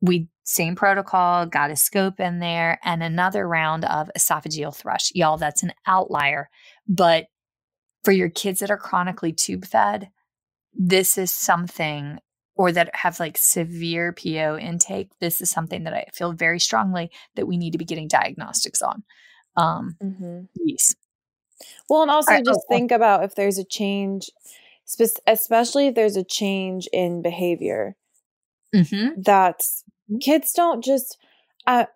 We 0.00 0.28
same 0.48 0.76
protocol, 0.76 1.44
got 1.44 1.72
a 1.72 1.76
scope 1.76 2.20
in 2.20 2.38
there, 2.38 2.78
and 2.84 3.02
another 3.02 3.48
round 3.48 3.84
of 3.84 4.08
esophageal 4.16 4.74
thrush. 4.74 5.10
Y'all, 5.12 5.36
that's 5.36 5.64
an 5.64 5.72
outlier. 5.86 6.48
But 6.86 7.26
for 8.04 8.12
your 8.12 8.30
kids 8.30 8.60
that 8.60 8.70
are 8.70 8.78
chronically 8.78 9.32
tube 9.32 9.64
fed, 9.64 10.08
this 10.72 11.18
is 11.18 11.32
something, 11.32 12.20
or 12.54 12.70
that 12.70 12.94
have 12.94 13.18
like 13.18 13.36
severe 13.36 14.12
PO 14.12 14.56
intake, 14.58 15.10
this 15.20 15.40
is 15.40 15.50
something 15.50 15.82
that 15.82 15.92
I 15.92 16.06
feel 16.14 16.32
very 16.32 16.60
strongly 16.60 17.10
that 17.34 17.46
we 17.46 17.56
need 17.56 17.72
to 17.72 17.78
be 17.78 17.84
getting 17.84 18.06
diagnostics 18.06 18.82
on. 18.82 19.02
um, 19.56 19.96
mm-hmm. 20.02 20.40
piece. 20.56 20.94
Well, 21.88 22.02
and 22.02 22.10
also 22.10 22.32
right, 22.32 22.44
just 22.44 22.60
oh, 22.62 22.66
think 22.68 22.92
about 22.92 23.24
if 23.24 23.34
there's 23.34 23.58
a 23.58 23.64
change, 23.64 24.30
especially 25.26 25.88
if 25.88 25.94
there's 25.94 26.16
a 26.16 26.24
change 26.24 26.88
in 26.92 27.22
behavior. 27.22 27.96
Mm-hmm. 28.74 29.22
That's. 29.22 29.82
Kids 30.20 30.52
don't 30.52 30.82
just. 30.84 31.18
Uh, 31.66 31.86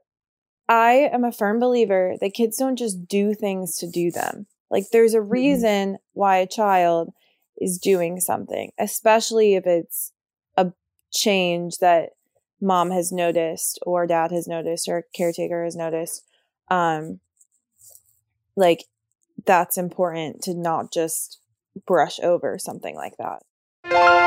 I 0.68 1.11
am 1.12 1.24
a 1.24 1.32
firm 1.32 1.58
believer 1.58 2.14
that 2.20 2.34
kids 2.34 2.56
don't 2.56 2.76
just 2.76 3.08
do 3.08 3.34
things 3.34 3.76
to 3.78 3.90
do 3.90 4.12
them. 4.12 4.46
Like 4.70 4.90
there's 4.92 5.14
a 5.14 5.18
mm-hmm. 5.18 5.30
reason 5.30 5.98
why 6.12 6.36
a 6.36 6.46
child 6.46 7.12
is 7.61 7.78
doing 7.78 8.20
something, 8.20 8.70
especially 8.78 9.54
if 9.54 9.66
it's 9.66 10.12
a 10.56 10.72
change 11.12 11.78
that 11.78 12.11
mom 12.61 12.90
has 12.90 13.11
noticed 13.11 13.78
or 13.82 14.06
dad 14.06 14.30
has 14.30 14.46
noticed 14.46 14.88
or 14.88 15.06
caretaker 15.14 15.64
has 15.64 15.74
noticed. 15.74 16.24
Um, 16.68 17.20
like 18.56 18.84
that's 19.46 19.76
important 19.76 20.42
to 20.42 20.54
not 20.54 20.92
just 20.92 21.40
brush 21.86 22.20
over 22.20 22.58
something 22.58 22.94
like 22.94 23.16
that. 23.18 24.19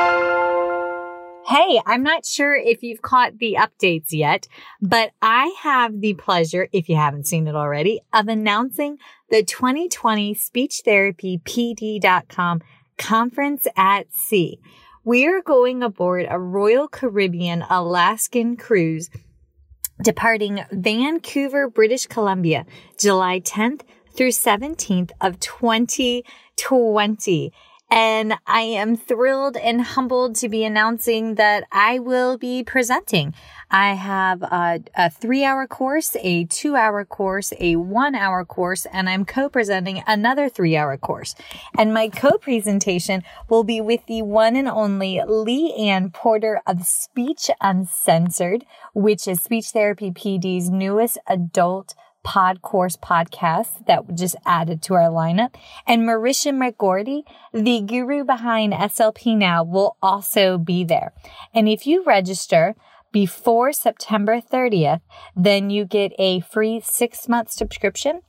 Hey, 1.46 1.78
I'm 1.84 2.02
not 2.02 2.24
sure 2.24 2.56
if 2.56 2.82
you've 2.82 3.02
caught 3.02 3.36
the 3.36 3.58
updates 3.60 4.12
yet, 4.12 4.48
but 4.80 5.10
I 5.20 5.54
have 5.60 6.00
the 6.00 6.14
pleasure, 6.14 6.68
if 6.72 6.88
you 6.88 6.96
haven't 6.96 7.26
seen 7.26 7.46
it 7.46 7.54
already, 7.54 8.00
of 8.14 8.28
announcing 8.28 8.96
the 9.28 9.42
2020 9.42 10.32
Speech 10.32 10.80
Therapy 10.86 11.42
PD.com 11.44 12.62
conference 12.96 13.66
at 13.76 14.06
sea. 14.14 14.58
We 15.04 15.26
are 15.26 15.42
going 15.42 15.82
aboard 15.82 16.26
a 16.30 16.38
Royal 16.38 16.88
Caribbean 16.88 17.62
Alaskan 17.68 18.56
cruise 18.56 19.10
departing 20.02 20.64
Vancouver, 20.72 21.68
British 21.68 22.06
Columbia, 22.06 22.64
July 22.98 23.40
10th 23.40 23.82
through 24.16 24.30
17th 24.30 25.10
of 25.20 25.38
2020. 25.40 27.52
And 27.90 28.34
I 28.46 28.62
am 28.62 28.96
thrilled 28.96 29.56
and 29.56 29.80
humbled 29.80 30.36
to 30.36 30.48
be 30.48 30.64
announcing 30.64 31.36
that 31.36 31.64
I 31.70 31.98
will 31.98 32.38
be 32.38 32.64
presenting. 32.64 33.34
I 33.70 33.94
have 33.94 34.42
a, 34.42 34.80
a 34.96 35.10
three 35.10 35.44
hour 35.44 35.66
course, 35.66 36.16
a 36.20 36.44
two 36.44 36.76
hour 36.76 37.04
course, 37.04 37.52
a 37.60 37.76
one 37.76 38.14
hour 38.14 38.44
course, 38.44 38.86
and 38.92 39.08
I'm 39.08 39.24
co-presenting 39.24 40.02
another 40.06 40.48
three 40.48 40.76
hour 40.76 40.96
course. 40.96 41.34
And 41.76 41.92
my 41.92 42.08
co-presentation 42.08 43.22
will 43.48 43.64
be 43.64 43.80
with 43.80 44.06
the 44.06 44.22
one 44.22 44.56
and 44.56 44.68
only 44.68 45.20
Lee 45.26 45.74
Ann 45.74 46.10
Porter 46.10 46.62
of 46.66 46.86
Speech 46.86 47.50
Uncensored, 47.60 48.64
which 48.94 49.28
is 49.28 49.42
Speech 49.42 49.66
Therapy 49.66 50.10
PD's 50.10 50.70
newest 50.70 51.18
adult 51.26 51.94
pod 52.24 52.62
course 52.62 52.96
podcast 52.96 53.86
that 53.86 54.14
just 54.14 54.34
added 54.44 54.82
to 54.82 54.94
our 54.94 55.10
lineup. 55.10 55.54
And 55.86 56.02
Marisha 56.02 56.52
McGordy, 56.52 57.22
the 57.52 57.80
guru 57.82 58.24
behind 58.24 58.72
SLP 58.72 59.36
Now, 59.36 59.62
will 59.62 59.96
also 60.02 60.58
be 60.58 60.82
there. 60.82 61.12
And 61.54 61.68
if 61.68 61.86
you 61.86 62.02
register 62.02 62.74
before 63.12 63.72
September 63.72 64.40
30th, 64.40 65.02
then 65.36 65.70
you 65.70 65.84
get 65.84 66.12
a 66.18 66.40
free 66.40 66.80
six 66.80 67.28
month 67.28 67.52
subscription 67.52 68.22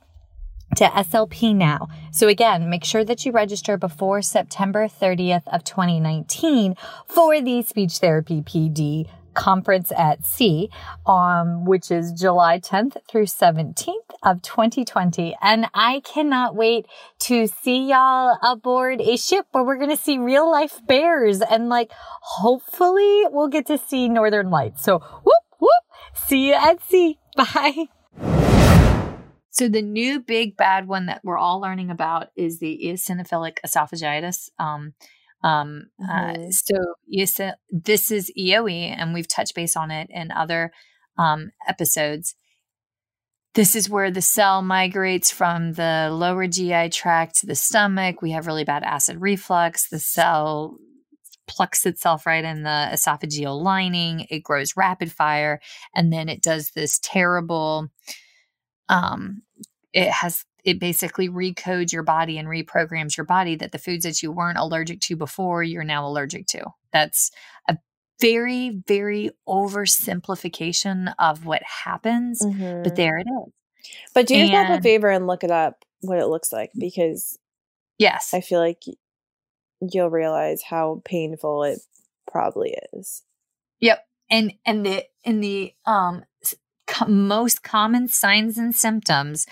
to 0.76 0.84
SLP 0.84 1.54
now. 1.56 1.88
So 2.12 2.28
again, 2.28 2.68
make 2.68 2.84
sure 2.84 3.04
that 3.04 3.24
you 3.24 3.32
register 3.32 3.76
before 3.76 4.20
September 4.22 4.88
30th 4.88 5.42
of 5.46 5.64
2019 5.64 6.76
for 7.06 7.40
the 7.40 7.62
speech 7.62 7.98
therapy 7.98 8.42
PD 8.42 9.08
conference 9.36 9.92
at 9.96 10.26
sea, 10.26 10.68
um, 11.06 11.64
which 11.64 11.92
is 11.92 12.12
July 12.12 12.58
10th 12.58 12.96
through 13.08 13.26
17th 13.26 13.94
of 14.24 14.42
2020. 14.42 15.36
And 15.40 15.66
I 15.74 16.00
cannot 16.00 16.56
wait 16.56 16.86
to 17.20 17.46
see 17.46 17.90
y'all 17.90 18.38
aboard 18.42 19.00
a 19.00 19.16
ship 19.16 19.46
where 19.52 19.62
we're 19.62 19.76
going 19.76 19.90
to 19.90 19.96
see 19.96 20.18
real 20.18 20.50
life 20.50 20.80
bears 20.88 21.40
and 21.40 21.68
like, 21.68 21.92
hopefully 21.92 23.24
we'll 23.30 23.48
get 23.48 23.66
to 23.66 23.78
see 23.78 24.08
northern 24.08 24.50
lights. 24.50 24.82
So 24.82 24.98
whoop, 24.98 25.44
whoop, 25.60 25.70
see 26.14 26.48
you 26.48 26.54
at 26.54 26.82
sea. 26.82 27.18
Bye. 27.36 27.86
So 29.50 29.68
the 29.68 29.80
new 29.80 30.20
big 30.20 30.56
bad 30.56 30.86
one 30.86 31.06
that 31.06 31.22
we're 31.24 31.38
all 31.38 31.60
learning 31.60 31.90
about 31.90 32.28
is 32.36 32.58
the 32.58 32.78
eosinophilic 32.84 33.56
esophagitis. 33.64 34.50
Um, 34.58 34.92
um, 35.46 35.90
uh, 36.02 36.12
mm-hmm. 36.12 36.42
uh, 36.42 36.50
so 36.50 36.74
yes, 37.06 37.40
this 37.70 38.10
is 38.10 38.32
EOE, 38.36 38.94
and 38.98 39.14
we've 39.14 39.28
touched 39.28 39.54
base 39.54 39.76
on 39.76 39.92
it 39.92 40.08
in 40.10 40.32
other 40.32 40.72
um, 41.18 41.52
episodes. 41.68 42.34
This 43.54 43.76
is 43.76 43.88
where 43.88 44.10
the 44.10 44.20
cell 44.20 44.60
migrates 44.60 45.30
from 45.30 45.74
the 45.74 46.10
lower 46.12 46.48
GI 46.48 46.90
tract 46.90 47.38
to 47.38 47.46
the 47.46 47.54
stomach. 47.54 48.20
We 48.20 48.32
have 48.32 48.46
really 48.46 48.64
bad 48.64 48.82
acid 48.82 49.18
reflux. 49.20 49.88
The 49.88 50.00
cell 50.00 50.76
plucks 51.46 51.86
itself 51.86 52.26
right 52.26 52.44
in 52.44 52.64
the 52.64 52.88
esophageal 52.92 53.62
lining. 53.62 54.26
It 54.28 54.42
grows 54.42 54.76
rapid 54.76 55.12
fire, 55.12 55.60
and 55.94 56.12
then 56.12 56.28
it 56.28 56.42
does 56.42 56.72
this 56.72 56.98
terrible. 57.00 57.88
Um, 58.88 59.42
it 59.92 60.10
has 60.10 60.44
it 60.66 60.80
basically 60.80 61.28
recodes 61.28 61.92
your 61.92 62.02
body 62.02 62.36
and 62.36 62.48
reprograms 62.48 63.16
your 63.16 63.24
body 63.24 63.54
that 63.54 63.70
the 63.70 63.78
foods 63.78 64.04
that 64.04 64.20
you 64.20 64.32
weren't 64.32 64.58
allergic 64.58 65.00
to 65.00 65.14
before 65.14 65.62
you're 65.62 65.84
now 65.84 66.04
allergic 66.04 66.46
to. 66.48 66.64
That's 66.92 67.30
a 67.68 67.78
very, 68.20 68.82
very 68.88 69.30
oversimplification 69.48 71.14
of 71.20 71.46
what 71.46 71.62
happens, 71.62 72.42
mm-hmm. 72.42 72.82
but 72.82 72.96
there 72.96 73.16
it 73.18 73.28
is. 73.28 73.52
But 74.12 74.26
do 74.26 74.36
yourself 74.36 74.80
a 74.80 74.82
favor 74.82 75.08
and 75.08 75.28
look 75.28 75.44
it 75.44 75.52
up 75.52 75.84
what 76.00 76.18
it 76.18 76.26
looks 76.26 76.52
like 76.52 76.72
because 76.76 77.38
yes, 77.98 78.34
I 78.34 78.40
feel 78.40 78.58
like 78.58 78.82
you'll 79.80 80.10
realize 80.10 80.62
how 80.62 81.00
painful 81.04 81.62
it 81.62 81.78
probably 82.26 82.74
is. 82.92 83.22
Yep, 83.78 84.04
and 84.28 84.54
and 84.66 84.84
the 84.84 85.04
and 85.24 85.44
the 85.44 85.74
um 85.86 86.24
most 87.06 87.62
common 87.62 88.08
signs 88.08 88.58
and 88.58 88.74
symptoms 88.74 89.46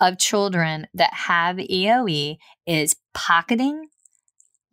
of 0.00 0.18
children 0.18 0.86
that 0.94 1.12
have 1.12 1.56
EOE 1.56 2.36
is 2.66 2.96
pocketing, 3.14 3.88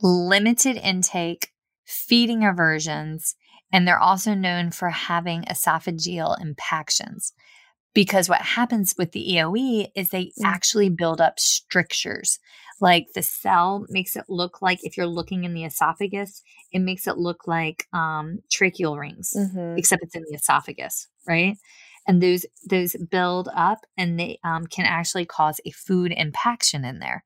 limited 0.02 0.76
intake, 0.78 1.50
feeding 1.86 2.44
aversions, 2.44 3.36
and 3.72 3.88
they're 3.88 4.00
also 4.00 4.34
known 4.34 4.72
for 4.72 4.90
having 4.90 5.44
esophageal 5.44 6.40
impactions. 6.42 7.34
Because 7.94 8.28
what 8.28 8.42
happens 8.42 8.96
with 8.98 9.12
the 9.12 9.34
EOE 9.34 9.88
is 9.96 10.10
they 10.10 10.26
mm. 10.26 10.32
actually 10.44 10.90
build 10.90 11.22
up 11.22 11.40
strictures. 11.40 12.40
Like 12.82 13.08
the 13.14 13.22
cell 13.22 13.86
makes 13.90 14.16
it 14.16 14.26
look 14.30 14.62
like, 14.62 14.80
if 14.84 14.98
you're 14.98 15.06
looking 15.06 15.44
in 15.44 15.54
the 15.54 15.64
esophagus, 15.64 16.42
it 16.72 16.80
makes 16.80 17.08
it 17.08 17.18
look 17.18 17.48
like 17.48 17.88
um, 17.94 18.40
tracheal 18.52 19.00
rings, 19.00 19.34
mm-hmm. 19.38 19.78
except 19.78 20.04
it's 20.04 20.16
in 20.16 20.24
the 20.28 20.36
esophagus, 20.36 21.08
right? 21.28 21.56
And 22.08 22.22
those 22.22 22.46
those 22.70 22.96
build 23.10 23.50
up 23.56 23.86
and 23.98 24.20
they 24.20 24.40
um, 24.44 24.66
can 24.68 24.86
actually 24.86 25.26
cause 25.26 25.60
a 25.66 25.72
food 25.72 26.14
impaction 26.16 26.86
in 26.86 27.00
there. 27.00 27.24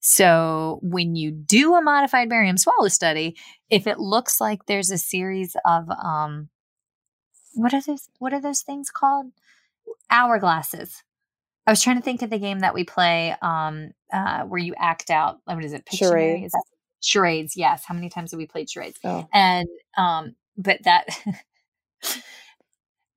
So 0.00 0.80
when 0.82 1.14
you 1.14 1.30
do 1.30 1.74
a 1.74 1.82
modified 1.82 2.28
barium 2.28 2.58
swallow 2.58 2.88
study, 2.88 3.36
if 3.70 3.86
it 3.86 4.00
looks 4.00 4.40
like 4.40 4.66
there's 4.66 4.90
a 4.90 4.98
series 4.98 5.56
of 5.64 5.88
um, 5.90 6.48
what 7.54 7.72
are 7.72 7.80
those 7.80 8.08
what 8.18 8.32
are 8.32 8.40
those 8.40 8.62
things 8.62 8.90
called? 8.90 9.26
Hourglasses. 10.10 11.02
I 11.66 11.70
was 11.70 11.82
trying 11.82 11.96
to 11.96 12.02
think 12.02 12.22
of 12.22 12.30
the 12.30 12.38
game 12.38 12.60
that 12.60 12.74
we 12.74 12.82
play 12.84 13.36
um, 13.40 13.92
uh, 14.12 14.42
where 14.42 14.58
you 14.58 14.74
act 14.76 15.10
out. 15.10 15.38
What 15.44 15.64
is 15.64 15.72
it? 15.72 15.86
Pictionary? 15.86 16.00
Charades. 16.10 16.54
Charades. 17.00 17.56
Yes. 17.56 17.84
How 17.86 17.94
many 17.94 18.08
times 18.08 18.32
have 18.32 18.38
we 18.38 18.46
played 18.46 18.68
charades? 18.68 18.98
Oh. 19.04 19.28
And 19.32 19.68
um, 19.96 20.34
but 20.56 20.82
that 20.84 21.06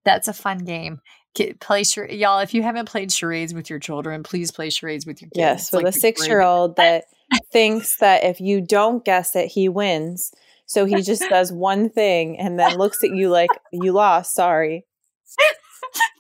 That's 0.06 0.28
a 0.28 0.34
fun 0.34 0.60
game. 0.60 1.02
Get, 1.34 1.60
play 1.60 1.84
char- 1.84 2.08
y'all. 2.08 2.40
If 2.40 2.54
you 2.54 2.64
haven't 2.64 2.88
played 2.88 3.12
charades 3.12 3.54
with 3.54 3.70
your 3.70 3.80
children, 3.80 4.24
please 4.24 4.52
play 4.52 4.70
charades 4.70 5.06
with 5.06 5.22
your 5.22 5.30
kids. 5.30 5.40
Yes, 5.40 5.72
with 5.72 5.84
like 5.84 5.94
a 5.94 6.00
six-year-old 6.00 6.76
that 6.78 7.06
thinks 7.52 7.98
that 7.98 8.24
if 8.24 8.40
you 8.40 8.62
don't 8.62 9.04
guess 9.04 9.36
it, 9.36 9.48
he 9.48 9.68
wins. 9.68 10.32
So 10.68 10.86
he 10.86 11.02
just 11.02 11.24
does 11.30 11.52
one 11.52 11.90
thing 11.90 12.40
and 12.40 12.58
then 12.60 12.78
looks 12.78 13.04
at 13.04 13.12
you 13.12 13.30
like 13.30 13.50
you 13.72 13.92
lost. 13.92 14.34
Sorry. 14.34 14.86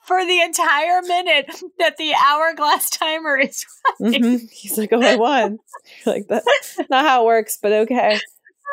For 0.05 0.23
the 0.23 0.41
entire 0.41 1.01
minute 1.01 1.49
that 1.79 1.97
the 1.97 2.13
hourglass 2.13 2.91
timer 2.91 3.37
is 3.37 3.65
mm-hmm. 3.99 4.45
He's 4.51 4.77
like, 4.77 4.89
"Oh, 4.93 5.01
I 5.01 5.15
won." 5.15 5.57
like 6.05 6.27
that's 6.27 6.79
not 6.91 7.05
how 7.05 7.23
it 7.23 7.25
works, 7.25 7.57
but 7.59 7.71
okay. 7.71 8.19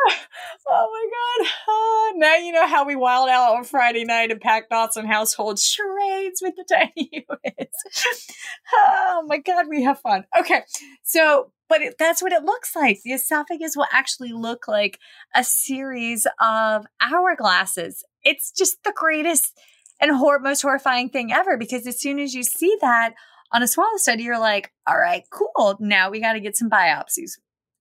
oh 0.69 0.89
my 0.93 1.45
god! 1.45 1.51
Oh, 1.69 2.13
now 2.17 2.37
you 2.37 2.53
know 2.53 2.67
how 2.67 2.85
we 2.85 2.97
wild 2.97 3.29
out 3.29 3.57
on 3.57 3.65
Friday 3.65 4.05
night 4.05 4.31
and 4.31 4.41
pack 4.41 4.71
Dotson 4.71 5.07
household 5.07 5.59
charades 5.59 6.41
with 6.43 6.55
the 6.57 6.65
tiny 6.73 7.11
units. 7.13 8.35
oh 8.75 9.25
my 9.27 9.39
god, 9.39 9.67
we 9.69 9.83
have 9.83 10.01
fun. 10.01 10.25
Okay, 10.39 10.63
so 11.03 11.53
but 11.69 11.81
it, 11.83 11.95
that's 11.99 12.23
what 12.23 12.33
it 12.33 12.45
looks 12.45 12.77
like. 12.77 13.01
The 13.03 13.13
esophagus 13.13 13.77
will 13.77 13.87
actually 13.93 14.33
look 14.33 14.69
like 14.69 14.99
a 15.35 15.43
series 15.45 16.27
of 16.41 16.87
hourglasses. 17.03 18.03
It's 18.23 18.51
just 18.51 18.83
the 18.85 18.93
greatest 18.95 19.59
and 20.01 20.15
hor- 20.17 20.39
most 20.41 20.63
horrifying 20.63 21.09
thing 21.09 21.33
ever 21.33 21.57
because 21.57 21.87
as 21.87 22.01
soon 22.01 22.19
as 22.19 22.35
you 22.35 22.43
see 22.43 22.77
that, 22.81 23.15
On 23.55 23.63
a 23.63 23.69
swallow 23.69 23.99
study, 23.99 24.23
you're 24.23 24.39
like, 24.39 24.73
all 24.87 24.99
right, 24.99 25.25
cool. 25.31 25.77
Now 25.79 26.11
we 26.11 26.21
got 26.21 26.33
to 26.33 26.41
get 26.41 26.57
some 26.57 26.71
biopsies. 26.71 27.33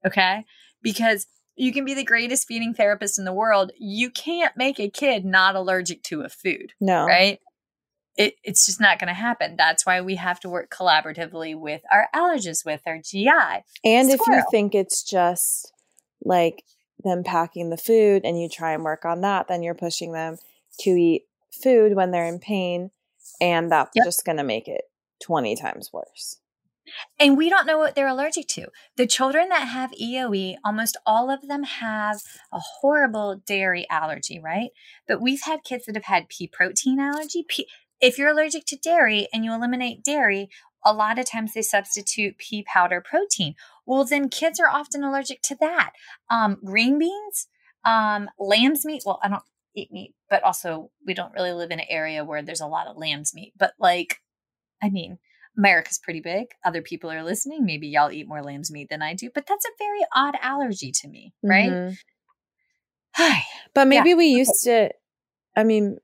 Okay. 0.06 0.46
Because 0.82 1.28
you 1.62 1.72
can 1.72 1.86
be 1.86 1.94
the 1.94 2.04
greatest 2.04 2.48
feeding 2.48 2.74
therapist 2.74 3.20
in 3.20 3.26
the 3.26 3.32
world. 3.32 3.72
You 3.78 4.10
can't 4.10 4.58
make 4.58 4.80
a 4.80 4.90
kid 4.90 5.24
not 5.24 5.56
allergic 5.56 6.02
to 6.06 6.22
a 6.22 6.30
food. 6.30 6.74
No. 6.82 7.06
Right. 7.06 7.40
It, 8.18 8.34
it's 8.44 8.66
just 8.66 8.82
not 8.82 8.98
going 8.98 9.10
to 9.10 9.14
happen. 9.14 9.58
That's 9.58 9.86
why 9.86 10.02
we 10.02 10.16
have 10.16 10.40
to 10.40 10.50
work 10.50 10.72
collaboratively 10.72 11.56
with 11.56 11.84
our 11.92 12.08
allergists, 12.16 12.66
with 12.66 12.82
our 12.88 12.98
GI. 12.98 13.30
And 13.84 14.10
if 14.10 14.20
you 14.28 14.44
think 14.50 14.74
it's 14.74 15.04
just 15.04 15.72
like 16.26 16.64
them 17.04 17.24
packing 17.24 17.70
the 17.70 17.78
food 17.78 18.24
and 18.26 18.42
you 18.42 18.50
try 18.50 18.74
and 18.74 18.84
work 18.84 19.06
on 19.06 19.22
that, 19.22 19.48
then 19.48 19.62
you're 19.62 19.76
pushing 19.76 20.14
them 20.14 20.38
to 20.80 20.90
eat 20.90 21.26
food 21.52 21.96
when 21.96 22.10
they're 22.10 22.26
in 22.26 22.40
pain. 22.40 22.90
And 23.40 23.72
that's 23.72 23.92
Yep. 23.94 24.06
just 24.06 24.26
going 24.26 24.40
to 24.40 24.44
make 24.44 24.68
it 24.68 24.90
20 25.22 25.56
times 25.58 25.94
worse. 25.94 26.40
And 27.20 27.38
we 27.38 27.50
don't 27.50 27.68
know 27.68 27.78
what 27.78 27.96
they're 27.96 28.08
allergic 28.08 28.48
to. 28.50 28.68
The 28.98 29.08
children 29.08 29.50
that 29.50 29.68
have 29.68 29.92
EOE, 29.92 30.56
almost 30.66 30.98
all 31.06 31.30
of 31.30 31.48
them 31.48 31.64
have 31.64 32.22
a 32.52 32.60
horrible 32.60 33.42
dairy 33.46 33.88
allergy, 33.90 34.40
right? 34.40 34.70
But 35.08 35.22
we've 35.22 35.44
had 35.44 35.64
kids 35.64 35.86
that 35.86 35.96
have 35.96 36.06
had 36.06 36.30
pea 36.30 36.48
protein 36.48 37.00
allergy. 37.00 37.46
Pea, 37.48 37.68
if 38.00 38.18
you're 38.18 38.30
allergic 38.32 38.66
to 38.68 38.78
dairy 38.78 39.28
and 39.32 39.46
you 39.46 39.54
eliminate 39.54 40.04
dairy, 40.04 40.50
a 40.84 40.94
lot 40.94 41.20
of 41.20 41.26
times 41.26 41.54
they 41.54 41.62
substitute 41.62 42.38
pea 42.38 42.64
powder 42.64 43.02
protein. 43.02 43.56
Well, 43.86 44.04
then 44.04 44.30
kids 44.30 44.60
are 44.60 44.68
often 44.68 45.04
allergic 45.04 45.42
to 45.44 45.56
that. 45.60 45.92
Um, 46.30 46.58
green 46.64 46.98
beans, 46.98 47.48
um, 47.86 48.30
lamb's 48.40 48.86
meat. 48.86 49.04
Well, 49.06 49.20
I 49.24 49.30
don't 49.30 49.44
eat 49.76 49.92
meat, 49.92 50.14
but 50.30 50.44
also 50.44 50.90
we 51.06 51.14
don't 51.14 51.34
really 51.34 51.54
live 51.54 51.72
in 51.72 51.80
an 51.80 51.86
area 51.90 52.26
where 52.26 52.42
there's 52.42 52.62
a 52.62 52.68
lot 52.68 52.88
of 52.88 52.98
lamb's 52.98 53.34
meat. 53.34 53.54
But 53.58 53.74
like, 53.80 54.18
I 54.82 54.90
mean, 54.90 55.20
America's 55.58 56.00
pretty 56.00 56.22
big. 56.22 56.48
Other 56.66 56.82
people 56.82 57.12
are 57.12 57.24
listening. 57.24 57.66
Maybe 57.66 57.88
y'all 57.88 58.12
eat 58.12 58.28
more 58.28 58.42
lamb's 58.44 58.72
meat 58.72 58.88
than 58.90 59.02
I 59.02 59.14
do, 59.14 59.30
but 59.34 59.46
that's 59.48 59.66
a 59.66 59.70
very 59.78 60.00
odd 60.16 60.36
allergy 60.42 60.92
to 61.02 61.08
me, 61.08 61.34
right? 61.44 61.72
Mhm. 61.72 61.98
Hi. 63.16 63.44
But 63.74 63.82
Yeah. 63.82 64.04
maybe 64.04 64.14
we 64.14 64.28
used 64.28 64.64
to, 64.64 64.90
I 65.56 65.64
mean, 65.66 65.98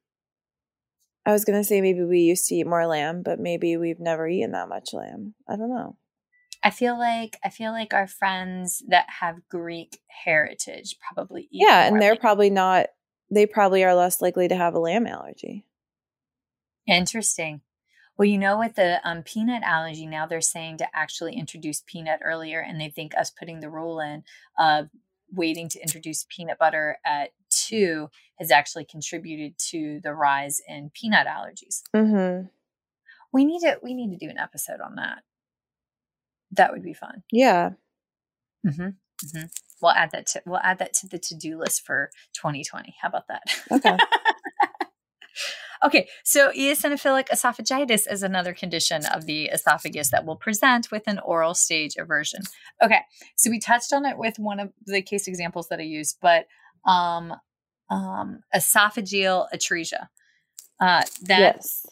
I 1.26 1.32
was 1.32 1.45
going 1.45 1.60
to 1.60 1.64
say 1.64 1.80
maybe 1.82 2.04
we 2.04 2.20
used 2.20 2.45
to 2.48 2.56
eat 2.56 2.68
more 2.68 2.86
lamb, 2.86 3.22
but 3.24 3.39
maybe 3.39 3.78
we've 3.78 4.00
never 4.00 4.28
eaten 4.28 4.52
that 4.52 4.68
much 4.70 4.93
lamb. 4.93 5.34
I 5.48 5.56
don't 5.56 5.70
know. 5.70 5.98
I 6.64 6.70
feel 6.70 6.98
like 6.98 7.38
I 7.45 7.50
feel 7.50 7.72
like 7.72 7.93
our 7.93 8.08
friends 8.08 8.84
that 8.89 9.06
have 9.22 9.48
Greek 9.50 10.00
heritage 10.08 10.98
probably 11.00 11.43
eat 11.43 11.64
Yeah. 11.66 11.88
And 11.88 12.02
they're 12.02 12.12
lamb. 12.12 12.20
probably 12.20 12.50
not, 12.50 12.88
they 13.32 13.45
probably 13.45 13.84
are 13.86 13.93
less 13.95 14.22
likely 14.22 14.48
to 14.50 14.56
have 14.56 14.74
a 14.74 14.80
lamb 14.80 15.06
allergy. 15.08 15.66
Interesting. 16.88 17.62
Well, 18.18 18.26
you 18.28 18.38
know, 18.38 18.57
with 18.57 18.76
the 18.76 18.99
um, 19.07 19.24
peanut 19.24 19.63
allergy, 19.63 20.07
now 20.07 20.26
they're 20.26 20.41
saying 20.41 20.78
to 20.78 20.88
actually 20.95 21.36
introduce 21.36 21.84
peanut 21.86 22.20
earlier, 22.24 22.59
and 22.59 22.82
they 22.82 22.89
think 22.89 23.15
us 23.15 23.30
putting 23.30 23.59
the 23.59 23.70
rule 23.70 23.99
in 23.99 24.24
of 24.57 24.89
waiting 25.32 25.70
to 25.70 25.82
introduce 25.82 26.26
peanut 26.30 26.57
butter 26.57 26.97
at 27.05 27.32
two 27.49 28.09
has 28.39 28.51
actually 28.51 28.86
contributed 28.86 29.57
to 29.57 29.99
the 30.03 30.13
rise 30.13 30.61
in 30.68 30.89
peanut 30.93 31.28
allergies. 31.28 31.82
Mm-hmm. 31.95 32.47
We 33.34 33.45
need 33.45 33.59
to 33.61 33.78
we 33.84 33.93
need 33.93 34.18
to 34.18 34.26
do 34.26 34.30
an 34.30 34.39
episode 34.39 34.80
on 34.84 34.95
that. 34.95 35.24
That 36.51 36.72
would 36.72 36.84
be 36.84 36.93
fun. 36.93 37.24
Yeah. 37.32 37.72
hmm 38.65 38.89
hmm 39.34 39.43
We'll 39.80 39.91
add 39.91 40.09
that 40.11 40.26
to 40.28 40.41
we'll 40.45 40.59
add 40.59 40.80
that 40.80 40.93
to 40.93 41.07
the 41.07 41.20
to 41.20 41.36
do 41.36 41.59
list 41.59 41.86
for 41.86 42.09
2020. 42.34 42.95
How 42.99 43.09
about 43.09 43.28
that? 43.28 43.43
Okay. 43.72 43.95
okay, 45.88 46.08
so 46.24 46.52
eosinophilic 46.52 47.30
esophagitis 47.30 48.04
is 48.12 48.22
another 48.22 48.54
condition 48.54 49.06
of 49.06 49.26
the 49.26 49.46
esophagus 49.46 50.12
that 50.12 50.26
will 50.26 50.36
present 50.36 50.92
with 50.92 51.04
an 51.08 51.20
oral 51.20 51.54
stage 51.54 51.96
aversion. 51.98 52.42
Okay, 52.84 53.02
so 53.36 53.50
we 53.50 53.60
touched 53.60 53.92
on 53.94 54.06
it 54.06 54.18
with 54.18 54.38
one 54.38 54.60
of 54.60 54.72
the 54.86 55.02
case 55.02 55.28
examples 55.28 55.70
that 55.70 55.80
I 55.80 55.84
used, 55.84 56.18
but 56.22 56.46
um, 56.86 57.34
um, 57.90 58.42
esophageal 58.54 59.48
atresia. 59.54 60.08
Uh, 60.80 61.02
that 61.24 61.40
yes. 61.40 61.86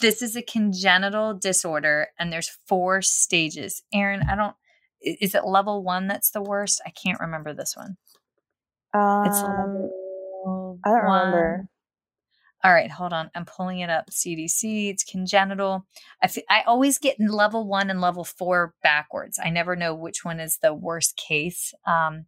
this 0.00 0.22
is 0.22 0.36
a 0.36 0.42
congenital 0.42 1.34
disorder, 1.34 2.08
and 2.18 2.32
there's 2.32 2.56
four 2.68 3.02
stages. 3.02 3.82
Erin, 3.92 4.22
I 4.30 4.36
don't. 4.36 4.54
Is 5.00 5.34
it 5.34 5.44
level 5.44 5.82
one 5.82 6.06
that's 6.06 6.30
the 6.30 6.42
worst? 6.42 6.80
I 6.86 6.90
can't 6.90 7.18
remember 7.18 7.52
this 7.52 7.74
one. 7.74 7.96
It's 8.94 9.38
Um, 9.40 9.90
level 10.44 10.78
I 10.84 10.90
don't 10.90 11.06
one. 11.06 11.26
remember. 11.26 11.68
All 12.62 12.72
right, 12.72 12.90
hold 12.90 13.12
on. 13.14 13.30
I'm 13.34 13.46
pulling 13.46 13.80
it 13.80 13.88
up. 13.88 14.10
CDC, 14.10 14.90
it's 14.90 15.02
congenital. 15.04 15.86
I 16.22 16.26
fe- 16.26 16.44
I 16.50 16.62
always 16.66 16.98
get 16.98 17.18
in 17.18 17.28
level 17.28 17.66
one 17.66 17.88
and 17.88 18.00
level 18.02 18.22
four 18.24 18.74
backwards. 18.82 19.38
I 19.42 19.48
never 19.50 19.76
know 19.76 19.94
which 19.94 20.24
one 20.24 20.40
is 20.40 20.58
the 20.58 20.74
worst 20.74 21.16
case. 21.16 21.72
Um, 21.86 22.26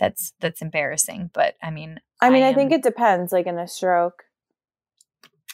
that's 0.00 0.32
that's 0.40 0.62
embarrassing. 0.62 1.30
But 1.32 1.54
I 1.62 1.70
mean, 1.70 2.00
I 2.20 2.30
mean, 2.30 2.42
I, 2.42 2.52
think 2.54 2.72
am- 2.72 2.78
it 2.78 2.82
depends. 2.82 3.30
Like 3.32 3.46
in 3.46 3.56
a 3.56 3.68
stroke, 3.68 4.24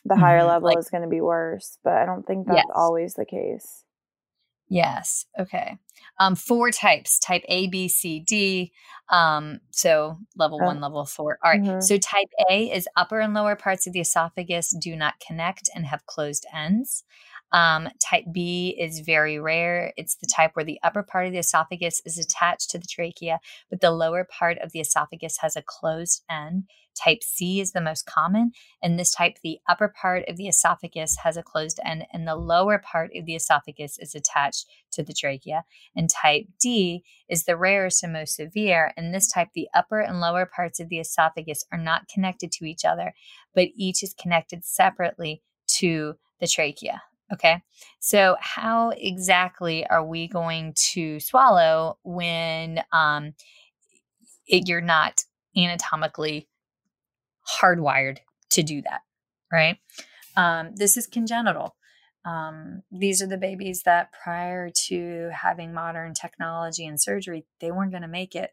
the 0.06 0.16
higher 0.16 0.40
Mhm, 0.40 0.48
level 0.48 0.68
like- 0.70 0.78
is 0.78 0.88
going 0.88 1.02
to 1.02 1.08
be 1.08 1.20
worse, 1.20 1.76
but 1.84 1.92
I 1.94 2.06
don't 2.06 2.26
think 2.26 2.46
that's 2.46 2.56
Yes. 2.56 2.66
always 2.74 3.12
the 3.14 3.26
case. 3.26 3.84
Yes. 4.70 5.24
Okay. 5.38 5.78
Um, 6.18 6.34
four 6.36 6.70
types: 6.70 7.18
type 7.18 7.42
A, 7.48 7.68
B, 7.68 7.88
C, 7.88 8.20
D. 8.20 8.72
Um, 9.10 9.60
so 9.70 10.18
level 10.36 10.58
Oh. 10.60 10.66
one, 10.66 10.80
level 10.80 11.06
four. 11.06 11.38
All 11.42 11.50
right. 11.50 11.62
Mhm. 11.62 11.82
So 11.82 11.96
type 11.96 12.28
A 12.50 12.70
is 12.70 12.86
upper 12.96 13.20
and 13.20 13.32
lower 13.32 13.56
parts 13.56 13.86
of 13.86 13.92
the 13.94 14.00
esophagus 14.00 14.74
do 14.80 14.94
not 14.96 15.18
connect 15.20 15.70
and 15.74 15.86
have 15.86 16.04
closed 16.06 16.44
ends. 16.52 17.04
Um, 17.52 17.88
type 18.04 18.24
B 18.30 18.76
is 18.78 19.00
very 19.00 19.38
rare. 19.38 19.92
It's 19.96 20.16
the 20.16 20.26
type 20.26 20.50
where 20.54 20.64
the 20.64 20.78
upper 20.82 21.02
part 21.02 21.26
of 21.26 21.32
the 21.32 21.38
esophagus 21.38 22.02
is 22.04 22.18
attached 22.18 22.70
to 22.70 22.78
the 22.78 22.86
trachea, 22.86 23.40
but 23.70 23.80
the 23.80 23.90
lower 23.90 24.24
part 24.24 24.58
of 24.58 24.72
the 24.72 24.80
esophagus 24.80 25.38
has 25.38 25.56
a 25.56 25.62
closed 25.62 26.22
end. 26.30 26.64
Type 26.94 27.22
C 27.22 27.60
is 27.60 27.72
the 27.72 27.80
most 27.80 28.06
common. 28.06 28.50
In 28.82 28.96
this 28.96 29.12
type, 29.12 29.38
the 29.42 29.60
upper 29.68 29.88
part 29.88 30.24
of 30.28 30.36
the 30.36 30.48
esophagus 30.48 31.16
has 31.22 31.36
a 31.36 31.42
closed 31.42 31.78
end, 31.84 32.04
and 32.12 32.26
the 32.26 32.34
lower 32.34 32.78
part 32.78 33.12
of 33.14 33.24
the 33.24 33.36
esophagus 33.36 33.98
is 33.98 34.14
attached 34.14 34.66
to 34.92 35.02
the 35.02 35.14
trachea. 35.14 35.64
And 35.94 36.10
type 36.10 36.46
D 36.60 37.04
is 37.28 37.44
the 37.44 37.56
rarest 37.56 38.02
and 38.02 38.12
most 38.12 38.34
severe. 38.34 38.92
In 38.96 39.12
this 39.12 39.30
type, 39.30 39.48
the 39.54 39.68
upper 39.74 40.00
and 40.00 40.20
lower 40.20 40.44
parts 40.44 40.80
of 40.80 40.88
the 40.88 40.98
esophagus 40.98 41.64
are 41.70 41.78
not 41.78 42.08
connected 42.08 42.50
to 42.52 42.64
each 42.64 42.84
other, 42.84 43.14
but 43.54 43.68
each 43.76 44.02
is 44.02 44.12
connected 44.12 44.64
separately 44.64 45.42
to 45.78 46.14
the 46.40 46.48
trachea. 46.48 47.02
Okay. 47.32 47.62
So, 48.00 48.36
how 48.40 48.90
exactly 48.90 49.86
are 49.86 50.04
we 50.04 50.28
going 50.28 50.74
to 50.92 51.20
swallow 51.20 51.98
when 52.02 52.82
um, 52.92 53.34
it, 54.46 54.66
you're 54.66 54.80
not 54.80 55.22
anatomically 55.56 56.48
hardwired 57.60 58.18
to 58.50 58.62
do 58.62 58.82
that? 58.82 59.02
Right. 59.52 59.78
Um, 60.36 60.74
this 60.74 60.96
is 60.96 61.06
congenital. 61.06 61.74
Um, 62.24 62.82
these 62.90 63.22
are 63.22 63.26
the 63.26 63.38
babies 63.38 63.82
that 63.84 64.12
prior 64.12 64.70
to 64.88 65.30
having 65.32 65.72
modern 65.72 66.14
technology 66.14 66.86
and 66.86 67.00
surgery, 67.00 67.46
they 67.60 67.70
weren't 67.70 67.90
going 67.90 68.02
to 68.02 68.08
make 68.08 68.34
it. 68.34 68.50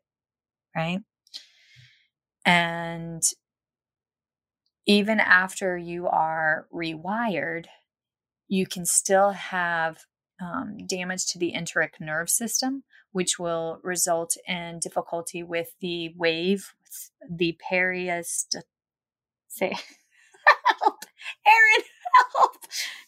Right. 0.75 0.99
And 2.45 3.23
even 4.85 5.19
after 5.19 5.77
you 5.77 6.07
are 6.07 6.67
rewired, 6.73 7.65
you 8.47 8.65
can 8.65 8.85
still 8.85 9.31
have 9.31 9.99
um, 10.41 10.77
damage 10.87 11.25
to 11.27 11.39
the 11.39 11.53
enteric 11.53 11.99
nerve 11.99 12.29
system, 12.29 12.83
which 13.11 13.39
will 13.39 13.79
result 13.83 14.35
in 14.47 14.79
difficulty 14.79 15.43
with 15.43 15.69
the 15.81 16.13
wave, 16.17 16.73
the 17.29 17.57
periast. 17.69 18.57
Say, 19.47 19.69
help, 20.81 21.05
Erin, 21.45 21.85
help! 22.35 22.55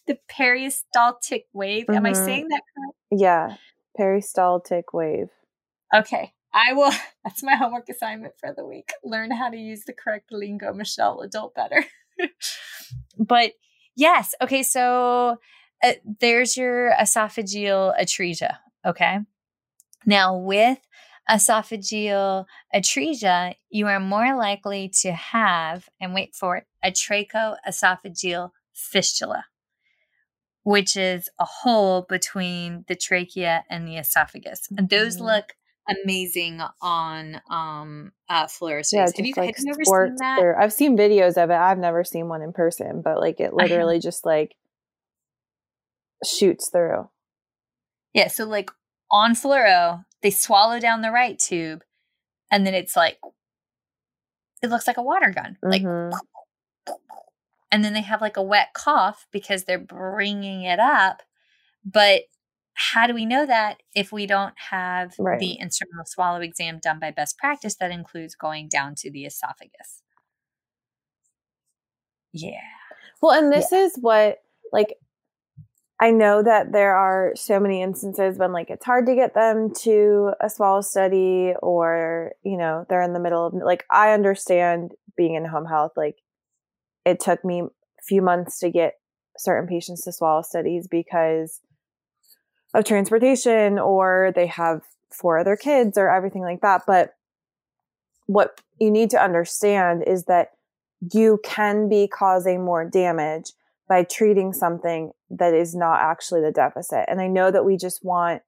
The 0.08 0.20
peristaltic 0.30 1.48
wave. 1.54 1.90
Am 1.90 2.06
I 2.06 2.12
Mhm. 2.12 2.26
saying 2.26 2.48
that 2.50 2.62
correct? 2.76 2.98
Yeah. 3.22 3.58
Peristaltic 3.98 4.94
wave. 4.94 5.30
Okay. 5.94 6.34
I 6.54 6.74
will. 6.74 6.92
That's 7.24 7.44
my 7.44 7.56
homework 7.56 7.90
assignment 7.90 8.34
for 8.40 8.54
the 8.56 8.66
week. 8.66 8.94
Learn 9.04 9.32
how 9.32 9.50
to 9.50 9.58
use 9.58 9.84
the 9.86 9.94
correct 9.94 10.32
lingo, 10.32 10.74
Michelle, 10.74 11.22
adult 11.22 11.54
better. 11.56 11.84
but 13.18 13.52
yes. 13.98 14.34
Okay. 14.41 14.64
So 14.64 15.38
uh, 15.84 15.93
there's 16.22 16.56
your 16.56 16.93
esophageal 16.93 17.93
atresia. 18.00 18.58
Okay. 18.86 19.20
Now, 20.06 20.38
with 20.38 20.80
esophageal 21.30 22.45
atresia, 22.74 23.56
you 23.70 23.88
are 23.88 24.00
more 24.00 24.38
likely 24.38 24.89
to 25.02 25.12
have, 25.12 25.89
and 26.00 26.14
wait 26.14 26.34
for 26.36 26.58
it, 26.58 26.66
a 26.84 26.91
tracheoesophageal 26.91 28.52
fistula, 28.74 29.45
which 30.64 30.95
is 30.95 31.30
a 31.39 31.45
hole 31.45 32.06
between 32.08 32.86
the 32.88 32.95
trachea 32.95 33.64
and 33.70 33.88
the 33.88 33.98
esophagus. 33.98 34.68
And 34.78 34.89
those 34.89 35.18
Mhm. 35.18 35.22
look 35.26 35.56
amazing 35.88 36.62
on 36.82 37.42
um 37.50 38.12
uh 38.30 38.48
fluorescence. 38.48 39.14
Yeah, 39.16 39.18
have 39.18 39.26
you, 39.26 39.34
like 39.38 39.56
have 39.56 39.66
you 39.66 39.74
ever 39.74 39.84
seen 40.08 40.16
that? 40.20 40.40
Or, 40.42 40.60
I've 40.60 40.74
seen 40.74 40.98
videos 40.98 41.42
of 41.42 41.50
it. 41.50 41.56
I've 41.56 41.78
never 41.78 42.04
seen 42.04 42.28
one 42.28 42.42
in 42.42 42.54
person, 42.54 43.02
but 43.02 43.20
like 43.20 43.40
it 43.40 43.54
literally 43.54 44.00
just 44.00 44.26
like 44.26 44.56
shoots 46.26 46.70
through. 46.70 47.10
Yeah, 48.14 48.28
so 48.28 48.46
like 48.46 48.70
on 49.12 49.34
fluoro, 49.34 50.06
they 50.22 50.32
swallow 50.32 50.80
down 50.80 51.02
the 51.02 51.12
right 51.12 51.38
tube, 51.38 51.84
and 52.52 52.66
then 52.66 52.74
it's 52.74 52.96
like 52.96 53.20
it 54.62 54.70
looks 54.70 54.88
like 54.88 54.98
a 54.98 55.04
water 55.04 55.32
gun, 55.32 55.58
like. 55.62 55.84
Mhm. 55.84 56.18
And 57.70 57.84
then 57.84 57.92
they 57.92 58.02
have 58.02 58.22
like 58.22 58.38
a 58.38 58.42
wet 58.42 58.70
cough 58.74 59.28
because 59.30 59.66
they're 59.66 59.78
bringing 59.78 60.62
it 60.62 60.80
up. 60.80 61.22
But 61.84 62.22
how 62.78 63.08
do 63.08 63.14
we 63.14 63.26
know 63.26 63.46
that 63.46 63.82
if 63.96 64.12
we 64.12 64.28
don't 64.28 64.54
have 64.70 65.16
Right. 65.18 65.40
the 65.40 65.54
instrumental 65.54 66.06
swallow 66.06 66.42
exam 66.42 66.80
done 66.80 67.00
by 67.00 67.12
best 67.12 67.38
practice 67.38 67.76
that 67.76 67.92
includes 67.92 68.36
going 68.36 68.68
down 68.70 68.94
to 68.98 69.12
the 69.12 69.26
esophagus? 69.26 70.04
Yeah. 72.34 72.62
Well, 73.22 73.32
and 73.32 73.52
this 73.52 73.72
is 73.72 73.98
what 74.00 74.44
like 74.72 74.96
I 76.00 76.12
know 76.12 76.44
that 76.44 76.72
there 76.72 76.96
are 76.96 77.34
so 77.36 77.60
many 77.60 77.82
instances 77.82 78.38
when 78.38 78.54
like 78.54 78.70
it's 78.70 78.86
hard 78.86 79.08
to 79.08 79.16
get 79.16 79.34
them 79.34 79.74
to 79.82 80.34
a 80.40 80.50
swallow 80.50 80.82
study 80.82 81.54
or, 81.64 82.34
you 82.44 82.58
know, 82.58 82.86
they're 82.88 83.02
in 83.02 83.14
the 83.14 83.20
middle 83.20 83.48
of 83.48 83.54
like 83.56 83.84
I 83.90 84.14
understand 84.14 84.94
being 85.16 85.34
in 85.34 85.46
home 85.46 85.66
health 85.66 85.94
like 85.98 86.18
it 87.06 87.20
took 87.20 87.44
me 87.44 87.62
a 87.62 88.04
few 88.04 88.22
months 88.22 88.60
to 88.60 88.70
get 88.70 89.00
certain 89.38 89.68
patients 89.68 90.04
to 90.04 90.12
swallow 90.12 90.44
studies 90.44 90.88
because 90.88 91.62
of 92.78 92.86
transportation 92.86 93.80
or 93.80 94.32
they 94.36 94.46
have 94.46 94.84
four 95.12 95.40
other 95.40 95.56
kids 95.56 95.98
or 95.98 96.10
everything 96.10 96.44
like 96.44 96.62
that, 96.62 96.84
but 96.86 97.16
what 98.28 98.62
you 98.80 98.92
need 98.92 99.10
to 99.10 99.22
understand 99.22 100.04
is 100.06 100.26
that 100.26 100.52
you 101.12 101.40
can 101.44 101.90
be 101.90 102.08
causing 102.08 102.64
more 102.64 102.88
damage 102.88 103.52
by 103.90 104.04
treating 104.04 104.54
something 104.54 105.12
that 105.30 105.54
is 105.54 105.74
not 105.74 106.02
actually 106.02 106.42
the 106.42 106.52
deficit. 106.52 107.06
And 107.08 107.20
I 107.20 107.28
know 107.28 107.50
that 107.50 107.66
we 107.66 107.78
just 107.78 108.06
want 108.06 108.44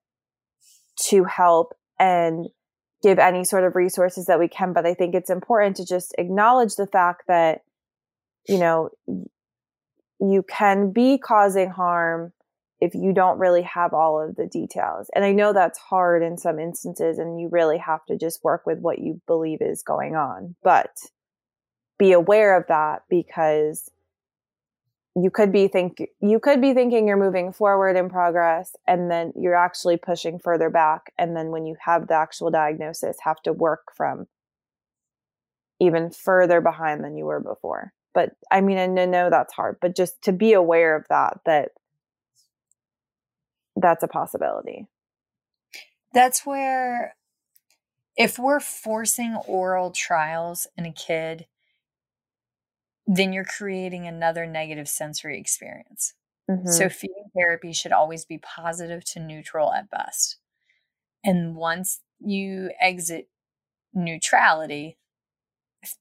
to 1.08 1.24
help 1.24 1.74
and 1.98 2.48
give 3.02 3.18
any 3.18 3.44
sort 3.44 3.64
of 3.64 3.76
resources 3.76 4.26
that 4.26 4.40
we 4.40 4.48
can, 4.48 4.74
but 4.74 4.86
I 4.86 4.94
think 4.94 5.16
it's 5.16 5.30
important 5.30 5.78
to 5.78 5.86
just 5.86 6.14
acknowledge 6.18 6.76
the 6.76 6.88
fact 6.88 7.24
that, 7.28 7.62
you 8.48 8.60
know, 8.60 8.90
you 10.20 10.44
can 10.44 10.92
be 10.92 11.18
causing 11.18 11.70
harm 11.70 12.34
if 12.82 12.96
you 12.96 13.14
don't 13.14 13.40
really 13.40 13.64
have 13.64 13.94
all 13.94 14.22
of 14.22 14.36
the 14.36 14.48
details. 14.48 15.10
And 15.14 15.26
I 15.26 15.32
know 15.32 15.52
that's 15.52 15.78
hard 15.78 16.24
in 16.24 16.38
some 16.38 16.60
instances, 16.60 17.20
and 17.20 17.40
you 17.40 17.50
really 17.52 17.78
have 17.78 18.06
to 18.06 18.18
just 18.18 18.44
work 18.44 18.66
with 18.66 18.80
what 18.80 19.00
you 19.00 19.22
believe 19.28 19.62
is 19.62 19.84
going 19.84 20.16
on. 20.16 20.56
But 20.64 20.98
be 21.98 22.14
aware 22.14 22.58
of 22.58 22.66
that 22.68 23.04
because 23.10 23.92
you 25.16 25.30
could 25.30 25.52
be 25.52 25.68
think 25.68 26.02
you 26.22 26.40
could 26.40 26.62
be 26.62 26.74
thinking 26.74 27.08
you're 27.08 27.18
moving 27.18 27.52
forward 27.52 27.98
in 27.98 28.10
progress 28.10 28.76
and 28.88 29.10
then 29.12 29.34
you're 29.36 29.56
actually 29.56 29.98
pushing 29.98 30.40
further 30.40 30.70
back 30.70 31.12
and 31.18 31.36
then 31.36 31.50
when 31.50 31.66
you 31.66 31.76
have 31.84 32.08
the 32.08 32.14
actual 32.14 32.50
diagnosis 32.50 33.18
have 33.22 33.42
to 33.42 33.52
work 33.52 33.92
from 33.96 34.28
even 35.80 36.10
further 36.12 36.62
behind 36.62 37.04
than 37.04 37.18
you 37.18 37.26
were 37.26 37.40
before 37.40 37.92
but 38.14 38.32
i 38.52 38.62
mean 38.62 38.78
i 38.78 38.86
know 38.86 39.30
that's 39.30 39.54
hard 39.54 39.78
but 39.82 39.96
just 39.96 40.22
to 40.22 40.32
be 40.32 40.54
aware 40.54 40.96
of 40.96 41.04
that 41.10 41.40
that 41.46 41.72
that's 43.82 44.04
a 44.04 44.08
possibility 44.08 44.88
That's 46.14 46.46
where, 46.46 47.16
if 48.16 48.38
we're 48.38 48.60
forcing 48.60 49.36
oral 49.48 49.90
trials 49.92 50.68
in 50.78 50.86
a 50.86 50.92
kid, 50.94 51.48
then 53.08 53.34
you're 53.34 53.46
creating 53.46 54.06
another 54.08 54.46
negative 54.46 54.88
sensory 54.88 55.40
experience. 55.40 56.14
Mhm. 56.50 56.68
So, 56.68 56.90
feeding 56.90 57.32
therapy 57.36 57.74
should 57.74 57.92
always 57.92 58.26
be 58.26 58.38
positive 58.38 59.04
to 59.06 59.20
neutral 59.20 59.74
at 59.74 59.90
best. 59.90 60.38
And 61.24 61.56
once 61.56 62.02
you 62.20 62.72
exit 62.80 63.30
neutrality, 63.94 64.98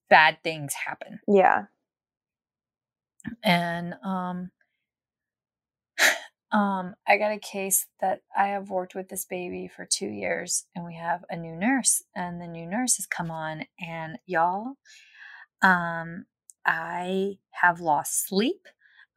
bad 0.09 0.39
things 0.43 0.74
happen. 0.74 1.20
yeah 1.29 1.66
and 3.43 3.95
um 4.05 4.51
um 6.53 6.94
i 7.07 7.16
got 7.16 7.32
a 7.32 7.38
case 7.38 7.86
that 8.01 8.22
i 8.36 8.49
have 8.49 8.70
worked 8.70 8.94
with 8.94 9.09
this 9.09 9.24
baby 9.24 9.68
for 9.68 9.84
two 9.84 10.07
years 10.09 10.64
and 10.74 10.84
we 10.84 10.94
have 10.94 11.24
a 11.30 11.36
new 11.36 11.55
nurse 11.55 12.03
and 12.14 12.40
the 12.40 12.46
new 12.46 12.66
nurse 12.66 12.96
has 12.96 13.07
come 13.07 13.30
on 13.30 13.64
and 13.80 14.18
y'all 14.26 14.74
um 15.62 16.24
i 16.66 17.36
have 17.51 17.80
lost 17.80 18.26
sleep 18.26 18.66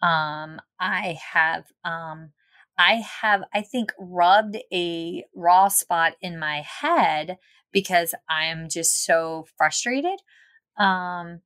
um 0.01 0.59
i 0.79 1.17
have 1.33 1.65
um 1.85 2.31
i 2.77 2.95
have 2.95 3.43
i 3.53 3.61
think 3.61 3.93
rubbed 3.97 4.57
a 4.73 5.23
raw 5.35 5.67
spot 5.67 6.13
in 6.21 6.37
my 6.37 6.61
head 6.61 7.37
because 7.71 8.13
i 8.29 8.45
am 8.45 8.67
just 8.67 9.05
so 9.05 9.45
frustrated 9.57 10.19
um 10.77 11.41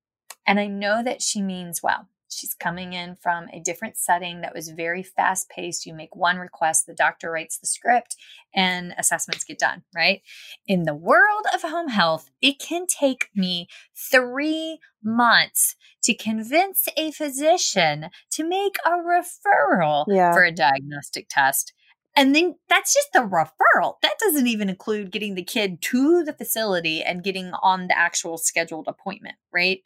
and 0.46 0.60
I 0.60 0.68
know 0.68 1.04
that 1.04 1.22
she 1.22 1.42
means 1.42 1.82
well. 1.82 2.08
She's 2.30 2.54
coming 2.54 2.94
in 2.94 3.16
from 3.16 3.48
a 3.54 3.60
different 3.60 3.98
setting 3.98 4.42
that 4.42 4.54
was 4.54 4.70
very 4.70 5.04
fast 5.04 5.50
paced. 5.50 5.86
You 5.86 5.94
make 5.94 6.16
one 6.16 6.38
request, 6.38 6.86
the 6.86 6.94
doctor 6.94 7.32
writes 7.32 7.58
the 7.58 7.68
script, 7.68 8.16
and 8.54 8.94
assessments 8.98 9.44
get 9.44 9.60
done, 9.60 9.84
right? 9.96 10.22
In 10.68 10.84
the 10.84 10.96
world 10.96 11.46
of 11.54 11.62
home 11.62 11.90
health, 11.90 12.30
it 12.42 12.60
can 12.60 12.88
take 12.88 13.30
me 13.36 13.68
three 13.96 14.80
months 15.04 15.76
to 16.04 16.14
convince 16.16 16.88
a 16.98 17.12
physician 17.12 18.10
to 18.32 18.44
make 18.44 18.76
a 18.86 18.92
referral 18.92 20.06
Yeah. 20.08 20.34
for 20.34 20.44
a 20.44 20.52
diagnostic 20.52 21.28
test. 21.30 21.74
And 22.18 22.34
then 22.34 22.56
that's 22.70 22.94
just 22.94 23.10
the 23.14 23.20
referral. 23.20 23.96
That 24.02 24.18
doesn't 24.20 24.48
even 24.48 24.70
include 24.70 25.12
getting 25.12 25.36
the 25.36 25.44
kid 25.44 25.82
to 25.84 26.24
the 26.24 26.34
facility 26.34 27.04
and 27.04 27.24
getting 27.24 27.52
on 27.62 27.88
the 27.88 27.98
actual 27.98 28.38
scheduled 28.38 28.88
appointment, 28.88 29.36
right? 29.54 29.84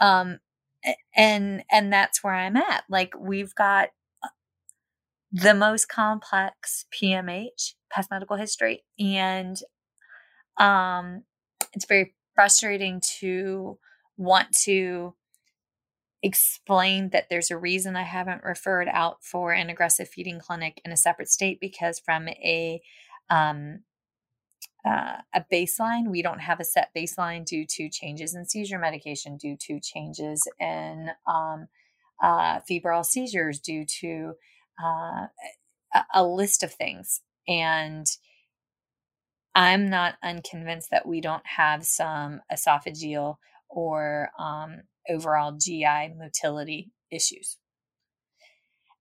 Um 0.00 0.38
and 1.16 1.64
and 1.70 1.92
that's 1.92 2.22
where 2.22 2.34
I'm 2.34 2.56
at. 2.56 2.84
Like 2.88 3.14
we've 3.18 3.54
got 3.54 3.90
uh, 4.22 4.28
the 5.32 5.54
most 5.54 5.88
complex 5.88 6.86
PMH, 6.92 7.74
past 7.90 8.10
medical 8.10 8.36
history, 8.36 8.84
and 8.98 9.56
um 10.58 11.24
it's 11.74 11.86
very 11.86 12.14
frustrating 12.34 13.00
to 13.20 13.78
want 14.16 14.52
to 14.52 15.14
explain 16.22 17.10
that 17.10 17.26
there's 17.30 17.50
a 17.50 17.56
reason 17.58 17.96
I 17.96 18.02
haven't 18.02 18.42
referred 18.42 18.88
out 18.88 19.22
for 19.22 19.52
an 19.52 19.70
aggressive 19.70 20.08
feeding 20.08 20.40
clinic 20.40 20.80
in 20.84 20.90
a 20.92 20.96
separate 20.96 21.28
state 21.28 21.60
because 21.60 22.00
from 22.00 22.28
a 22.28 22.80
um, 23.30 23.80
uh, 24.86 25.16
a 25.34 25.44
baseline, 25.52 26.08
we 26.08 26.22
don't 26.22 26.40
have 26.40 26.60
a 26.60 26.64
set 26.64 26.90
baseline 26.96 27.44
due 27.44 27.66
to 27.68 27.88
changes 27.88 28.34
in 28.34 28.46
seizure 28.46 28.78
medication, 28.78 29.36
due 29.36 29.56
to 29.60 29.80
changes 29.80 30.42
in 30.60 31.10
um, 31.26 31.68
uh, 32.22 32.60
febrile 32.66 33.04
seizures, 33.04 33.58
due 33.58 33.84
to 34.00 34.32
uh, 34.82 35.26
a, 35.94 36.04
a 36.14 36.24
list 36.24 36.62
of 36.62 36.72
things. 36.72 37.20
And 37.48 38.06
I'm 39.54 39.90
not 39.90 40.14
unconvinced 40.22 40.90
that 40.90 41.06
we 41.06 41.20
don't 41.20 41.46
have 41.46 41.84
some 41.84 42.40
esophageal 42.52 43.36
or 43.68 44.30
um, 44.38 44.82
overall 45.08 45.52
GI 45.52 46.14
motility 46.16 46.92
issues. 47.10 47.58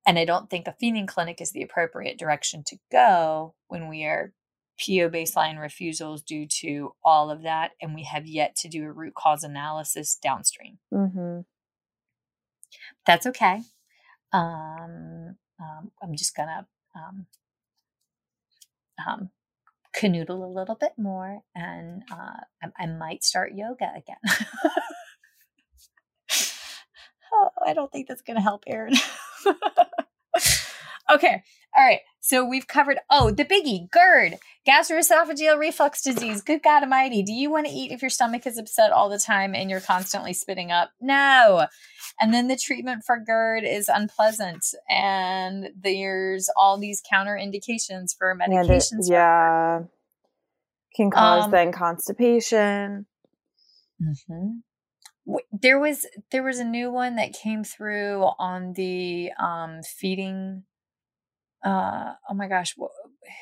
And 0.07 0.17
I 0.17 0.25
don't 0.25 0.49
think 0.49 0.67
a 0.67 0.75
feeding 0.79 1.05
clinic 1.05 1.41
is 1.41 1.51
the 1.51 1.61
appropriate 1.61 2.17
direction 2.17 2.63
to 2.67 2.77
go 2.91 3.53
when 3.67 3.89
we 3.89 4.05
are 4.05 4.33
PO 4.79 5.09
baseline 5.09 5.59
refusals 5.59 6.21
due 6.21 6.47
to 6.61 6.93
all 7.03 7.29
of 7.31 7.43
that, 7.43 7.71
and 7.81 7.95
we 7.95 8.03
have 8.03 8.27
yet 8.27 8.55
to 8.57 8.67
do 8.69 8.83
a 8.85 8.91
root 8.91 9.15
cause 9.15 9.43
analysis 9.43 10.15
downstream. 10.21 10.77
hmm 10.91 11.41
That's 13.05 13.25
okay. 13.27 13.61
Um, 14.33 15.37
um, 15.59 15.91
I'm 16.01 16.15
just 16.15 16.35
gonna 16.35 16.67
um, 16.95 17.25
um, 19.05 19.29
canoodle 19.95 20.43
a 20.43 20.53
little 20.53 20.75
bit 20.75 20.93
more, 20.97 21.41
and 21.55 22.03
uh, 22.11 22.41
I, 22.63 22.83
I 22.83 22.85
might 22.87 23.23
start 23.23 23.53
yoga 23.55 23.91
again. 23.95 24.17
oh, 27.33 27.49
I 27.65 27.73
don't 27.73 27.91
think 27.91 28.07
that's 28.07 28.21
gonna 28.21 28.41
help, 28.41 28.63
Erin. 28.67 28.95
okay, 31.09 31.43
all 31.75 31.83
right. 31.83 31.99
So 32.19 32.43
we've 32.43 32.67
covered. 32.67 32.99
Oh, 33.09 33.31
the 33.31 33.45
biggie, 33.45 33.89
GERD, 33.91 34.37
gastroesophageal 34.67 35.57
reflux 35.57 36.01
disease. 36.01 36.41
Good 36.41 36.61
God 36.63 36.83
Almighty! 36.83 37.23
Do 37.23 37.33
you 37.33 37.49
want 37.49 37.67
to 37.67 37.71
eat 37.71 37.91
if 37.91 38.01
your 38.01 38.09
stomach 38.09 38.45
is 38.45 38.57
upset 38.57 38.91
all 38.91 39.09
the 39.09 39.19
time 39.19 39.55
and 39.55 39.69
you're 39.69 39.79
constantly 39.79 40.33
spitting 40.33 40.71
up? 40.71 40.91
No. 40.99 41.67
And 42.19 42.33
then 42.33 42.47
the 42.47 42.57
treatment 42.57 43.03
for 43.05 43.17
GERD 43.19 43.63
is 43.63 43.87
unpleasant, 43.87 44.65
and 44.89 45.69
there's 45.79 46.49
all 46.57 46.77
these 46.77 47.01
counter 47.09 47.37
indications 47.37 48.13
for 48.17 48.35
yeah, 48.39 48.47
medications. 48.47 49.07
for 49.07 49.13
yeah 49.13 49.79
can 50.97 51.11
cause 51.11 51.45
Um, 51.45 51.51
then 51.51 51.71
constipation 51.71 53.05
Mhm. 54.01 54.61
There 55.51 55.79
was 55.79 56.05
there 56.31 56.43
was 56.43 56.59
a 56.59 56.63
new 56.63 56.91
one 56.91 57.15
that 57.15 57.33
came 57.33 57.63
through 57.63 58.23
on 58.39 58.73
the 58.73 59.31
um, 59.39 59.81
feeding 59.83 60.63
uh, 61.67 62.13
oh 62.29 62.33
my 62.33 62.47
gosh, 62.47 62.75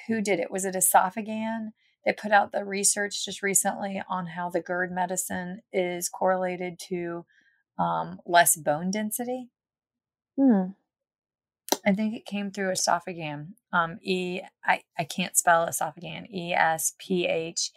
who 0.07 0.21
did 0.21 0.39
it? 0.39 0.49
Was 0.49 0.65
it 0.65 0.75
Esophagan? 0.75 1.73
They 2.05 2.13
put 2.13 2.31
out 2.31 2.51
the 2.51 2.63
research 2.63 3.25
just 3.25 3.41
recently 3.41 4.01
on 4.09 4.27
how 4.27 4.49
the 4.49 4.61
GERD 4.61 4.91
medicine 4.91 5.61
is 5.73 6.09
correlated 6.09 6.79
to 6.89 7.25
um, 7.77 8.19
less 8.25 8.55
bone 8.55 8.91
density. 8.91 9.49
Hmm. 10.39 10.73
I 11.85 11.93
think 11.93 12.15
it 12.15 12.25
came 12.25 12.51
through 12.51 12.71
esophagan. 12.71 13.53
Um, 13.71 13.99
e 14.01 14.41
I, 14.63 14.81
I 14.97 15.03
can't 15.03 15.37
spell 15.37 15.67
esophagan. 15.67 16.25
E 16.33 16.53
S 16.53 16.93
P 16.97 17.27
H 17.27 17.71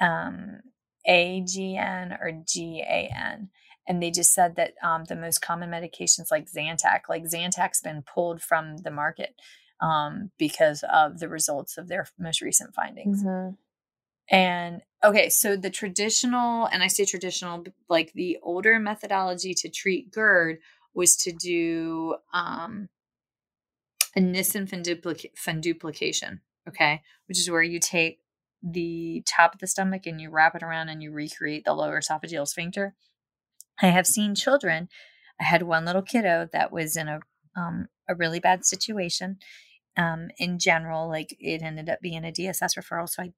um, 0.00 0.60
A 1.06 1.42
G 1.46 1.76
N 1.76 2.18
or 2.20 2.32
G 2.44 2.82
A 2.82 3.10
N. 3.14 3.50
And 3.88 4.02
they 4.02 4.10
just 4.10 4.34
said 4.34 4.56
that 4.56 4.74
um, 4.82 5.04
the 5.04 5.16
most 5.16 5.40
common 5.40 5.70
medications 5.70 6.30
like 6.30 6.50
Zantac, 6.50 7.02
like 7.08 7.24
Zantac's 7.24 7.80
been 7.80 8.02
pulled 8.02 8.42
from 8.42 8.78
the 8.78 8.90
market 8.90 9.34
um, 9.80 10.30
because 10.38 10.84
of 10.92 11.20
the 11.20 11.28
results 11.28 11.78
of 11.78 11.88
their 11.88 12.06
most 12.18 12.40
recent 12.40 12.74
findings. 12.74 13.22
Mm-hmm. 13.22 13.54
And 14.28 14.82
okay, 15.04 15.28
so 15.28 15.56
the 15.56 15.70
traditional, 15.70 16.66
and 16.66 16.82
I 16.82 16.88
say 16.88 17.04
traditional, 17.04 17.64
like 17.88 18.12
the 18.12 18.38
older 18.42 18.78
methodology 18.80 19.54
to 19.54 19.68
treat 19.68 20.12
GERD 20.12 20.58
was 20.94 21.14
to 21.16 21.32
do 21.32 22.16
um, 22.32 22.88
a 24.16 24.20
Nissen 24.20 24.66
fundoplication, 24.66 26.40
okay, 26.68 27.02
which 27.28 27.38
is 27.38 27.50
where 27.50 27.62
you 27.62 27.78
take 27.78 28.18
the 28.62 29.22
top 29.26 29.54
of 29.54 29.60
the 29.60 29.66
stomach 29.66 30.06
and 30.06 30.20
you 30.20 30.30
wrap 30.30 30.56
it 30.56 30.62
around 30.62 30.88
and 30.88 31.02
you 31.02 31.12
recreate 31.12 31.64
the 31.64 31.74
lower 31.74 32.00
esophageal 32.00 32.48
sphincter. 32.48 32.94
I 33.80 33.88
have 33.88 34.06
seen 34.06 34.34
children. 34.34 34.88
I 35.40 35.44
had 35.44 35.62
one 35.62 35.84
little 35.84 36.02
kiddo 36.02 36.48
that 36.52 36.72
was 36.72 36.96
in 36.96 37.08
a 37.08 37.20
um, 37.56 37.88
a 38.08 38.14
really 38.14 38.40
bad 38.40 38.64
situation. 38.64 39.38
Um, 39.96 40.28
in 40.38 40.58
general, 40.58 41.08
like 41.08 41.34
it 41.40 41.62
ended 41.62 41.88
up 41.88 42.00
being 42.00 42.24
a 42.24 42.32
DSS 42.32 42.76
referral. 42.78 43.08
So 43.08 43.22
I, 43.22 43.32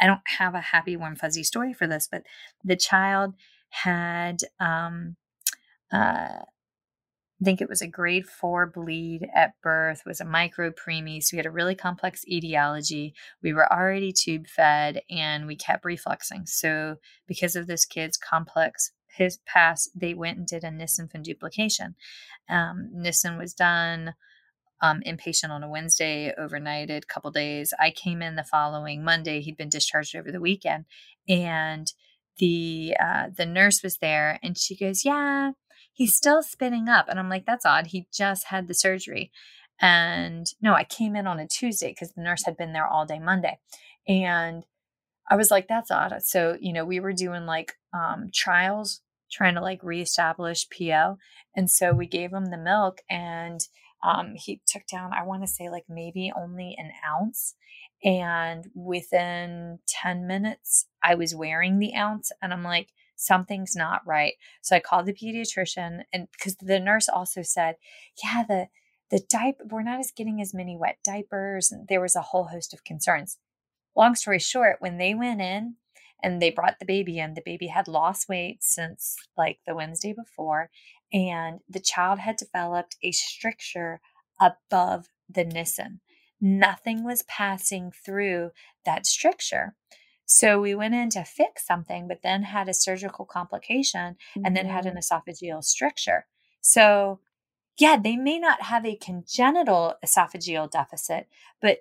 I 0.00 0.06
don't 0.06 0.20
have 0.38 0.54
a 0.54 0.60
happy, 0.60 0.94
warm, 0.96 1.16
fuzzy 1.16 1.42
story 1.42 1.72
for 1.72 1.86
this, 1.86 2.06
but 2.10 2.22
the 2.62 2.76
child 2.76 3.34
had 3.70 4.40
um, 4.60 5.16
uh, 5.90 6.40
I 7.40 7.44
think 7.44 7.60
it 7.60 7.68
was 7.68 7.82
a 7.82 7.86
grade 7.86 8.26
four 8.26 8.66
bleed 8.66 9.28
at 9.34 9.60
birth, 9.62 10.02
was 10.06 10.20
a 10.20 10.24
micro 10.24 10.70
preemie. 10.70 11.22
So 11.22 11.34
we 11.34 11.38
had 11.38 11.46
a 11.46 11.50
really 11.50 11.74
complex 11.74 12.24
etiology. 12.26 13.14
We 13.42 13.52
were 13.52 13.70
already 13.70 14.12
tube 14.12 14.46
fed 14.46 15.02
and 15.10 15.46
we 15.46 15.54
kept 15.54 15.84
refluxing. 15.84 16.48
So 16.48 16.96
because 17.26 17.54
of 17.54 17.66
this 17.66 17.84
kid's 17.84 18.16
complex 18.16 18.92
his 19.16 19.38
past, 19.46 19.90
they 19.94 20.14
went 20.14 20.38
and 20.38 20.46
did 20.46 20.64
a 20.64 20.70
Nissen 20.70 21.08
fundoplication. 21.08 21.94
Um, 22.48 22.90
Nissen 22.92 23.38
was 23.38 23.54
done 23.54 24.14
um, 24.80 25.00
inpatient 25.06 25.50
on 25.50 25.62
a 25.62 25.68
Wednesday, 25.68 26.32
overnighted, 26.38 27.02
a 27.02 27.06
couple 27.06 27.30
days. 27.30 27.72
I 27.80 27.90
came 27.90 28.22
in 28.22 28.36
the 28.36 28.44
following 28.44 29.02
Monday. 29.02 29.40
He'd 29.40 29.56
been 29.56 29.68
discharged 29.68 30.14
over 30.14 30.30
the 30.30 30.40
weekend, 30.40 30.84
and 31.28 31.92
the 32.38 32.94
uh, 33.02 33.28
the 33.34 33.46
nurse 33.46 33.82
was 33.82 33.98
there, 33.98 34.38
and 34.42 34.58
she 34.58 34.76
goes, 34.76 35.04
"Yeah, 35.04 35.52
he's 35.96 36.14
still 36.14 36.42
spinning 36.42 36.88
up. 36.88 37.06
And 37.08 37.18
I'm 37.18 37.30
like, 37.30 37.46
that's 37.46 37.66
odd. 37.66 37.88
He 37.88 38.06
just 38.12 38.46
had 38.48 38.68
the 38.68 38.74
surgery. 38.74 39.32
And 39.80 40.46
no, 40.60 40.74
I 40.74 40.84
came 40.84 41.16
in 41.16 41.26
on 41.26 41.40
a 41.40 41.48
Tuesday 41.48 41.88
because 41.88 42.12
the 42.12 42.22
nurse 42.22 42.44
had 42.44 42.56
been 42.56 42.74
there 42.74 42.86
all 42.86 43.06
day 43.06 43.18
Monday. 43.18 43.58
And 44.06 44.64
I 45.28 45.36
was 45.36 45.50
like, 45.50 45.68
that's 45.68 45.90
odd. 45.90 46.14
So, 46.22 46.56
you 46.60 46.72
know, 46.72 46.84
we 46.84 47.00
were 47.00 47.14
doing 47.14 47.46
like 47.46 47.72
um, 47.94 48.28
trials, 48.32 49.00
trying 49.36 49.54
to 49.54 49.60
like 49.60 49.82
reestablish 49.82 50.66
PO. 50.70 51.18
And 51.54 51.70
so 51.70 51.92
we 51.92 52.06
gave 52.06 52.32
him 52.32 52.46
the 52.46 52.56
milk 52.56 53.02
and 53.10 53.60
um, 54.02 54.34
he 54.34 54.60
took 54.66 54.86
down, 54.86 55.12
I 55.12 55.24
want 55.24 55.42
to 55.42 55.48
say 55.48 55.68
like 55.68 55.84
maybe 55.88 56.32
only 56.34 56.74
an 56.78 56.92
ounce. 57.06 57.54
And 58.02 58.68
within 58.74 59.78
10 59.86 60.26
minutes, 60.26 60.86
I 61.02 61.14
was 61.14 61.34
wearing 61.34 61.78
the 61.78 61.94
ounce. 61.94 62.30
And 62.40 62.52
I'm 62.52 62.62
like, 62.62 62.88
something's 63.16 63.76
not 63.76 64.06
right. 64.06 64.34
So 64.62 64.76
I 64.76 64.80
called 64.80 65.06
the 65.06 65.12
pediatrician 65.12 66.02
and 66.12 66.28
because 66.32 66.56
the 66.56 66.80
nurse 66.80 67.08
also 67.08 67.42
said, 67.42 67.76
yeah, 68.22 68.44
the 68.46 68.68
the 69.08 69.20
diaper 69.28 69.64
we're 69.70 69.82
not 69.82 70.00
as 70.00 70.10
getting 70.10 70.40
as 70.40 70.52
many 70.52 70.76
wet 70.76 70.98
diapers 71.04 71.70
and 71.70 71.86
there 71.88 72.00
was 72.00 72.16
a 72.16 72.20
whole 72.20 72.44
host 72.44 72.74
of 72.74 72.84
concerns. 72.84 73.38
Long 73.96 74.14
story 74.14 74.38
short, 74.38 74.76
when 74.80 74.98
they 74.98 75.14
went 75.14 75.40
in 75.40 75.76
and 76.22 76.40
they 76.40 76.50
brought 76.50 76.78
the 76.78 76.86
baby 76.86 77.18
in, 77.18 77.34
the 77.34 77.42
baby 77.44 77.66
had 77.66 77.88
lost 77.88 78.28
weight 78.28 78.62
since 78.62 79.16
like 79.36 79.58
the 79.66 79.74
Wednesday 79.74 80.12
before 80.12 80.70
and 81.12 81.60
the 81.68 81.80
child 81.80 82.18
had 82.18 82.36
developed 82.36 82.96
a 83.02 83.12
stricture 83.12 84.00
above 84.40 85.06
the 85.28 85.44
Nissen. 85.44 86.00
Nothing 86.40 87.04
was 87.04 87.22
passing 87.22 87.92
through 88.04 88.50
that 88.84 89.06
stricture. 89.06 89.74
So 90.26 90.60
we 90.60 90.74
went 90.74 90.94
in 90.94 91.08
to 91.10 91.24
fix 91.24 91.66
something, 91.66 92.08
but 92.08 92.18
then 92.22 92.42
had 92.42 92.68
a 92.68 92.74
surgical 92.74 93.24
complication 93.24 94.16
mm-hmm. 94.36 94.42
and 94.44 94.56
then 94.56 94.66
had 94.66 94.84
an 94.84 94.96
mm-hmm. 94.96 95.30
esophageal 95.30 95.62
stricture. 95.62 96.26
So, 96.60 97.20
yeah, 97.78 97.96
they 97.96 98.16
may 98.16 98.38
not 98.38 98.62
have 98.62 98.84
a 98.84 98.96
congenital 98.96 99.94
esophageal 100.04 100.70
deficit, 100.70 101.28
but 101.62 101.78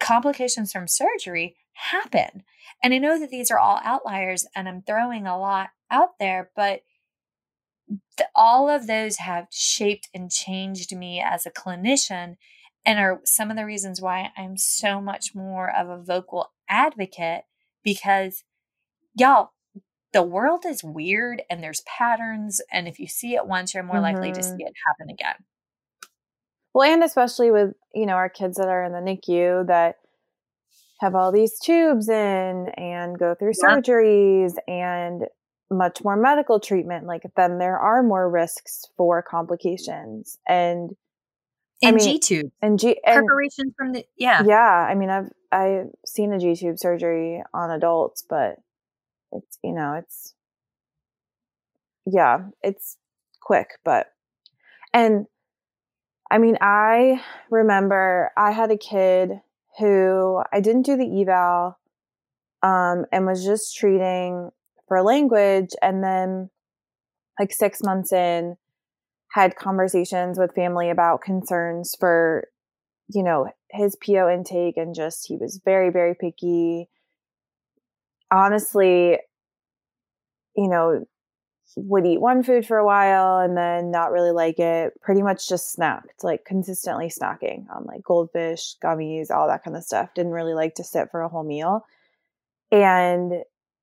complications 0.00 0.72
from 0.72 0.88
surgery 0.88 1.56
happen. 1.74 2.44
And 2.82 2.92
I 2.92 2.98
know 2.98 3.18
that 3.18 3.30
these 3.30 3.50
are 3.50 3.58
all 3.58 3.80
outliers 3.84 4.46
and 4.54 4.68
I'm 4.68 4.82
throwing 4.82 5.26
a 5.26 5.38
lot 5.38 5.70
out 5.90 6.18
there, 6.18 6.50
but 6.56 6.82
the, 8.16 8.26
all 8.34 8.68
of 8.68 8.86
those 8.86 9.16
have 9.18 9.46
shaped 9.50 10.08
and 10.14 10.30
changed 10.30 10.96
me 10.96 11.20
as 11.20 11.46
a 11.46 11.50
clinician 11.50 12.36
and 12.84 12.98
are 12.98 13.20
some 13.24 13.50
of 13.50 13.56
the 13.56 13.66
reasons 13.66 14.00
why 14.00 14.30
I'm 14.36 14.56
so 14.56 15.00
much 15.00 15.34
more 15.34 15.70
of 15.70 15.88
a 15.88 16.02
vocal 16.02 16.52
advocate 16.68 17.44
because 17.84 18.44
y'all, 19.14 19.50
the 20.12 20.22
world 20.22 20.64
is 20.66 20.84
weird 20.84 21.42
and 21.48 21.62
there's 21.62 21.82
patterns. 21.82 22.60
And 22.72 22.88
if 22.88 22.98
you 22.98 23.06
see 23.06 23.34
it 23.34 23.46
once, 23.46 23.72
you're 23.72 23.82
more 23.82 23.96
mm-hmm. 23.96 24.14
likely 24.14 24.32
to 24.32 24.40
mm-hmm. 24.40 24.56
see 24.56 24.64
it 24.64 24.74
happen 24.86 25.10
again. 25.10 25.36
Well, 26.74 26.90
and 26.90 27.04
especially 27.04 27.50
with, 27.50 27.74
you 27.94 28.06
know, 28.06 28.14
our 28.14 28.28
kids 28.28 28.56
that 28.56 28.68
are 28.68 28.82
in 28.84 28.92
the 28.92 28.98
NICU 28.98 29.66
that 29.68 29.96
have 31.02 31.14
all 31.14 31.32
these 31.32 31.58
tubes 31.58 32.08
in 32.08 32.68
and 32.76 33.18
go 33.18 33.34
through 33.34 33.52
yeah. 33.62 33.68
surgeries 33.68 34.54
and 34.66 35.26
much 35.70 36.02
more 36.04 36.16
medical 36.16 36.60
treatment, 36.60 37.06
like 37.06 37.22
then 37.36 37.58
there 37.58 37.78
are 37.78 38.02
more 38.02 38.30
risks 38.30 38.86
for 38.96 39.20
complications. 39.22 40.38
And 40.48 40.96
and 41.82 42.00
G 42.00 42.18
tube 42.20 42.52
and 42.62 42.78
G 42.78 43.00
and, 43.04 43.26
preparation 43.26 43.74
from 43.76 43.92
the 43.92 44.04
yeah 44.16 44.42
yeah. 44.46 44.86
I 44.88 44.94
mean, 44.94 45.10
I've 45.10 45.30
I've 45.50 45.88
seen 46.06 46.32
a 46.32 46.38
G 46.38 46.54
tube 46.54 46.78
surgery 46.78 47.42
on 47.52 47.70
adults, 47.70 48.24
but 48.28 48.56
it's 49.32 49.58
you 49.62 49.72
know 49.72 49.94
it's 49.94 50.34
yeah 52.06 52.44
it's 52.62 52.96
quick, 53.40 53.70
but 53.84 54.06
and 54.94 55.26
I 56.30 56.38
mean 56.38 56.58
I 56.60 57.22
remember 57.50 58.30
I 58.36 58.52
had 58.52 58.70
a 58.70 58.78
kid 58.78 59.40
who 59.78 60.42
I 60.52 60.60
didn't 60.60 60.86
do 60.86 60.96
the 60.96 61.22
eval 61.22 61.78
um, 62.62 63.06
and 63.12 63.26
was 63.26 63.44
just 63.44 63.76
treating 63.76 64.50
for 64.88 65.02
language, 65.02 65.70
and 65.80 66.02
then 66.02 66.50
like 67.38 67.52
six 67.52 67.80
months 67.82 68.12
in 68.12 68.56
had 69.32 69.56
conversations 69.56 70.38
with 70.38 70.54
family 70.54 70.90
about 70.90 71.22
concerns 71.22 71.94
for, 71.98 72.48
you 73.08 73.22
know, 73.22 73.48
his 73.70 73.96
PO 73.96 74.28
intake 74.28 74.76
and 74.76 74.94
just 74.94 75.26
he 75.26 75.36
was 75.36 75.60
very, 75.64 75.90
very 75.90 76.14
picky. 76.14 76.88
Honestly, 78.30 79.18
you 80.54 80.68
know, 80.68 81.06
would 81.76 82.06
eat 82.06 82.20
one 82.20 82.42
food 82.42 82.66
for 82.66 82.76
a 82.76 82.84
while 82.84 83.38
and 83.38 83.56
then 83.56 83.90
not 83.90 84.12
really 84.12 84.30
like 84.30 84.58
it. 84.58 84.92
Pretty 85.00 85.22
much 85.22 85.48
just 85.48 85.76
snacked, 85.76 86.22
like 86.22 86.44
consistently 86.44 87.08
snacking 87.08 87.64
on 87.74 87.84
like 87.84 88.02
goldfish, 88.02 88.76
gummies, 88.82 89.30
all 89.30 89.48
that 89.48 89.64
kind 89.64 89.76
of 89.76 89.82
stuff. 89.82 90.14
Didn't 90.14 90.32
really 90.32 90.54
like 90.54 90.74
to 90.76 90.84
sit 90.84 91.10
for 91.10 91.22
a 91.22 91.28
whole 91.28 91.44
meal. 91.44 91.86
And 92.70 93.32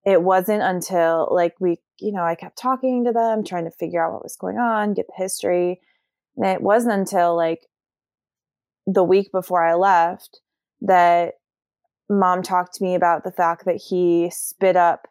it 0.05 0.21
wasn't 0.21 0.63
until 0.63 1.29
like 1.31 1.55
we, 1.59 1.77
you 1.99 2.11
know, 2.11 2.23
I 2.23 2.35
kept 2.35 2.57
talking 2.57 3.05
to 3.05 3.11
them, 3.11 3.43
trying 3.43 3.65
to 3.65 3.71
figure 3.71 4.03
out 4.03 4.13
what 4.13 4.23
was 4.23 4.35
going 4.35 4.57
on, 4.57 4.93
get 4.93 5.07
the 5.07 5.13
history. 5.21 5.81
And 6.37 6.45
it 6.45 6.61
wasn't 6.61 6.93
until 6.93 7.35
like 7.35 7.67
the 8.87 9.03
week 9.03 9.31
before 9.31 9.63
I 9.63 9.73
left 9.75 10.41
that 10.81 11.35
mom 12.09 12.41
talked 12.41 12.75
to 12.75 12.83
me 12.83 12.95
about 12.95 13.23
the 13.23 13.31
fact 13.31 13.65
that 13.65 13.81
he 13.89 14.31
spit 14.33 14.75
up 14.75 15.07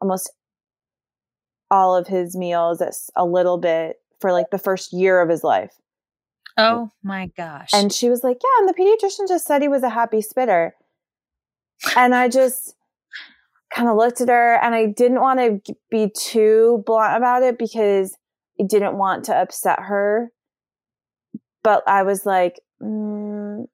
almost 0.00 0.30
all 1.70 1.96
of 1.96 2.06
his 2.06 2.36
meals 2.36 2.82
a 3.16 3.24
little 3.24 3.58
bit 3.58 3.96
for 4.20 4.32
like 4.32 4.50
the 4.50 4.58
first 4.58 4.92
year 4.92 5.20
of 5.20 5.28
his 5.28 5.44
life. 5.44 5.74
Oh 6.56 6.90
my 7.02 7.30
gosh. 7.36 7.70
And 7.72 7.92
she 7.92 8.08
was 8.08 8.24
like, 8.24 8.38
Yeah, 8.42 8.60
and 8.60 8.68
the 8.68 8.74
pediatrician 8.74 9.28
just 9.28 9.46
said 9.46 9.62
he 9.62 9.68
was 9.68 9.82
a 9.82 9.90
happy 9.90 10.22
spitter. 10.22 10.74
and 11.96 12.14
I 12.14 12.28
just, 12.28 12.76
kind 13.74 13.88
of 13.88 13.96
looked 13.96 14.20
at 14.20 14.28
her 14.28 14.54
and 14.62 14.74
I 14.74 14.86
didn't 14.86 15.20
want 15.20 15.38
to 15.38 15.74
be 15.90 16.10
too 16.16 16.82
blunt 16.86 17.16
about 17.16 17.42
it 17.42 17.58
because 17.58 18.16
I 18.60 18.64
didn't 18.64 18.96
want 18.96 19.26
to 19.26 19.36
upset 19.36 19.80
her. 19.80 20.32
But 21.62 21.82
I 21.86 22.04
was 22.04 22.24
like, 22.24 22.60
mm, 22.80 23.66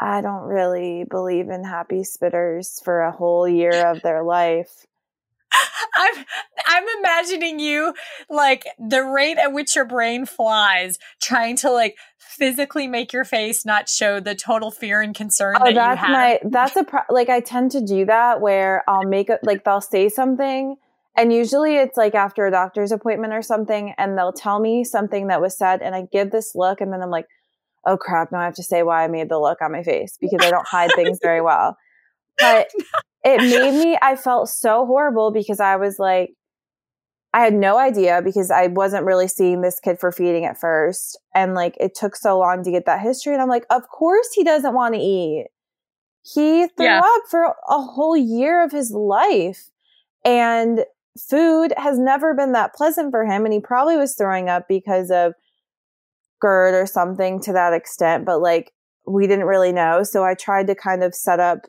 I 0.00 0.20
don't 0.20 0.44
really 0.44 1.04
believe 1.10 1.48
in 1.48 1.64
happy 1.64 2.02
spitters 2.02 2.82
for 2.84 3.00
a 3.00 3.12
whole 3.12 3.48
year 3.48 3.86
of 3.88 4.02
their 4.02 4.22
life. 4.22 4.86
I'm 5.96 6.24
I'm 6.70 6.84
imagining 7.00 7.58
you 7.58 7.94
like 8.28 8.64
the 8.78 9.02
rate 9.02 9.38
at 9.38 9.52
which 9.52 9.74
your 9.74 9.84
brain 9.84 10.24
flies, 10.24 10.98
trying 11.20 11.56
to 11.58 11.70
like 11.70 11.96
physically 12.18 12.86
make 12.86 13.12
your 13.12 13.24
face 13.24 13.66
not 13.66 13.88
show 13.88 14.20
the 14.20 14.36
total 14.36 14.70
fear 14.70 15.00
and 15.00 15.14
concern. 15.14 15.56
Oh, 15.60 15.64
that 15.64 15.74
that's 15.74 16.02
my 16.02 16.38
that's 16.44 16.76
a 16.76 16.84
pro- 16.84 17.00
like 17.10 17.28
I 17.28 17.40
tend 17.40 17.72
to 17.72 17.80
do 17.80 18.04
that 18.06 18.40
where 18.40 18.84
I'll 18.88 19.04
make 19.04 19.28
it 19.28 19.40
like 19.42 19.64
they'll 19.64 19.80
say 19.80 20.08
something 20.08 20.76
and 21.16 21.32
usually 21.32 21.76
it's 21.76 21.96
like 21.96 22.14
after 22.14 22.46
a 22.46 22.50
doctor's 22.50 22.92
appointment 22.92 23.32
or 23.32 23.42
something 23.42 23.92
and 23.98 24.16
they'll 24.16 24.32
tell 24.32 24.60
me 24.60 24.84
something 24.84 25.26
that 25.26 25.40
was 25.40 25.58
said 25.58 25.82
and 25.82 25.94
I 25.94 26.06
give 26.12 26.30
this 26.30 26.52
look 26.54 26.80
and 26.80 26.92
then 26.92 27.02
I'm 27.02 27.10
like, 27.10 27.26
oh 27.84 27.96
crap, 27.96 28.30
now 28.30 28.38
I 28.38 28.44
have 28.44 28.54
to 28.54 28.62
say 28.62 28.82
why 28.82 29.04
I 29.04 29.08
made 29.08 29.28
the 29.28 29.38
look 29.38 29.60
on 29.60 29.72
my 29.72 29.82
face 29.82 30.16
because 30.20 30.40
I 30.40 30.50
don't 30.50 30.66
hide 30.66 30.90
things 30.94 31.18
very 31.22 31.40
well. 31.40 31.76
But 32.38 32.68
it 33.22 33.36
made 33.36 33.78
me, 33.84 33.98
I 34.00 34.16
felt 34.16 34.48
so 34.48 34.86
horrible 34.86 35.30
because 35.30 35.60
I 35.60 35.76
was 35.76 35.98
like, 35.98 36.30
I 37.32 37.42
had 37.42 37.54
no 37.54 37.78
idea 37.78 38.22
because 38.24 38.50
I 38.50 38.66
wasn't 38.66 39.04
really 39.04 39.28
seeing 39.28 39.60
this 39.60 39.78
kid 39.78 40.00
for 40.00 40.10
feeding 40.10 40.44
at 40.44 40.58
first. 40.58 41.18
And 41.34 41.54
like 41.54 41.76
it 41.78 41.94
took 41.94 42.16
so 42.16 42.38
long 42.38 42.64
to 42.64 42.70
get 42.70 42.86
that 42.86 43.00
history. 43.00 43.32
And 43.32 43.42
I'm 43.42 43.48
like, 43.48 43.66
of 43.70 43.88
course 43.88 44.30
he 44.34 44.42
doesn't 44.42 44.74
want 44.74 44.94
to 44.94 45.00
eat. 45.00 45.46
He 46.22 46.66
threw 46.76 46.86
yeah. 46.86 47.00
up 47.02 47.22
for 47.30 47.44
a 47.44 47.80
whole 47.80 48.16
year 48.16 48.64
of 48.64 48.72
his 48.72 48.90
life. 48.90 49.70
And 50.24 50.84
food 51.18 51.72
has 51.76 51.98
never 51.98 52.34
been 52.34 52.52
that 52.52 52.74
pleasant 52.74 53.12
for 53.12 53.24
him. 53.24 53.44
And 53.44 53.54
he 53.54 53.60
probably 53.60 53.96
was 53.96 54.16
throwing 54.16 54.48
up 54.48 54.66
because 54.68 55.10
of 55.10 55.34
GERD 56.40 56.74
or 56.74 56.86
something 56.86 57.40
to 57.42 57.52
that 57.52 57.72
extent. 57.72 58.26
But 58.26 58.40
like 58.40 58.72
we 59.06 59.28
didn't 59.28 59.46
really 59.46 59.72
know. 59.72 60.02
So 60.02 60.24
I 60.24 60.34
tried 60.34 60.66
to 60.66 60.74
kind 60.74 61.04
of 61.04 61.14
set 61.14 61.38
up 61.38 61.66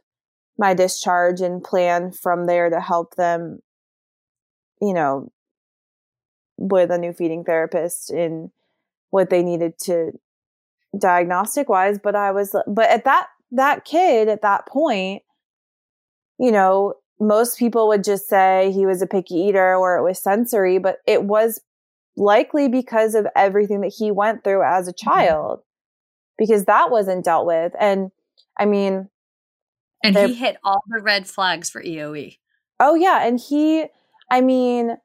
my 0.58 0.74
discharge 0.74 1.40
and 1.40 1.64
plan 1.64 2.12
from 2.12 2.46
there 2.46 2.70
to 2.70 2.80
help 2.80 3.16
them, 3.16 3.60
you 4.82 4.94
know, 4.94 5.32
with 6.62 6.92
a 6.92 6.98
new 6.98 7.14
feeding 7.14 7.44
therapist 7.44 8.12
in 8.12 8.52
what 9.10 9.30
they 9.30 9.44
needed 9.44 9.78
to 9.80 10.12
diagnostic 10.98 11.70
wise. 11.70 12.00
But 12.02 12.16
I 12.16 12.32
was, 12.32 12.56
but 12.68 12.90
at 12.90 13.06
that, 13.06 13.28
that 13.52 13.86
kid 13.86 14.30
at 14.30 14.44
that 14.44 14.68
point, 14.68 15.24
you 16.40 16.52
know, 16.52 16.96
most 17.20 17.58
people 17.60 17.88
would 17.88 18.04
just 18.04 18.28
say 18.28 18.72
he 18.72 18.86
was 18.86 19.02
a 19.02 19.08
picky 19.08 19.36
eater 19.36 19.76
or 19.76 19.98
it 19.98 20.04
was 20.04 20.22
sensory, 20.22 20.80
but 20.80 20.98
it 21.06 21.24
was 21.24 21.62
likely 22.18 22.68
because 22.68 23.16
of 23.16 23.28
everything 23.36 23.82
that 23.82 23.94
he 23.98 24.12
went 24.12 24.44
through 24.44 24.64
as 24.64 24.88
a 24.88 24.94
mm-hmm. 24.94 25.10
child, 25.10 25.62
because 26.38 26.66
that 26.66 26.92
wasn't 26.92 27.26
dealt 27.26 27.46
with. 27.46 27.74
And 27.80 28.12
I 28.58 28.66
mean, 28.66 29.10
and 30.04 30.18
he 30.18 30.34
hit 30.34 30.58
all 30.64 30.82
the 30.88 31.02
red 31.02 31.28
flags 31.28 31.70
for 31.70 31.82
EOE. 31.84 32.38
Oh 32.80 32.96
yeah, 32.96 33.26
and 33.26 33.40
he 33.40 33.86
I 34.30 34.42
mean 34.42 34.98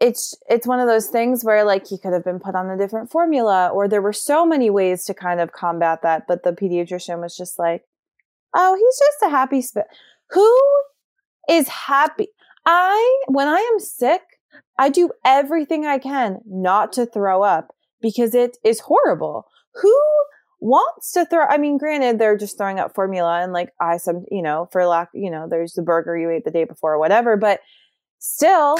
it's 0.00 0.34
it's 0.48 0.66
one 0.66 0.80
of 0.80 0.88
those 0.88 1.08
things 1.08 1.44
where 1.44 1.64
like 1.64 1.86
he 1.86 1.98
could 1.98 2.12
have 2.12 2.24
been 2.24 2.40
put 2.40 2.54
on 2.54 2.70
a 2.70 2.78
different 2.78 3.10
formula 3.10 3.68
or 3.68 3.86
there 3.86 4.02
were 4.02 4.12
so 4.12 4.46
many 4.46 4.70
ways 4.70 5.04
to 5.04 5.14
kind 5.14 5.40
of 5.40 5.52
combat 5.52 6.00
that 6.02 6.24
but 6.26 6.42
the 6.42 6.52
pediatrician 6.52 7.20
was 7.20 7.36
just 7.36 7.58
like 7.58 7.84
oh 8.56 8.74
he's 8.74 8.98
just 8.98 9.22
a 9.22 9.28
happy 9.28 9.60
spit 9.60 9.86
who 10.30 10.58
is 11.48 11.68
happy? 11.68 12.28
I 12.66 13.22
when 13.28 13.48
i 13.48 13.58
am 13.58 13.78
sick 13.78 14.22
i 14.78 14.88
do 14.88 15.10
everything 15.24 15.86
i 15.86 15.98
can 15.98 16.40
not 16.46 16.92
to 16.94 17.06
throw 17.06 17.42
up 17.42 17.74
because 18.00 18.34
it 18.34 18.56
is 18.64 18.80
horrible. 18.80 19.46
Who 19.82 19.94
wants 20.60 21.12
to 21.12 21.24
throw 21.24 21.46
i 21.48 21.56
mean 21.56 21.78
granted 21.78 22.18
they're 22.18 22.36
just 22.36 22.58
throwing 22.58 22.78
up 22.78 22.94
formula 22.94 23.40
and 23.40 23.54
like 23.54 23.72
i 23.80 23.96
some 23.96 24.26
you 24.30 24.42
know 24.42 24.68
for 24.70 24.84
lack 24.86 25.08
you 25.14 25.30
know 25.30 25.48
there's 25.48 25.72
the 25.72 25.80
burger 25.80 26.18
you 26.18 26.28
ate 26.28 26.44
the 26.44 26.50
day 26.50 26.64
before 26.64 26.92
or 26.92 26.98
whatever 26.98 27.34
but 27.34 27.60
still 28.18 28.76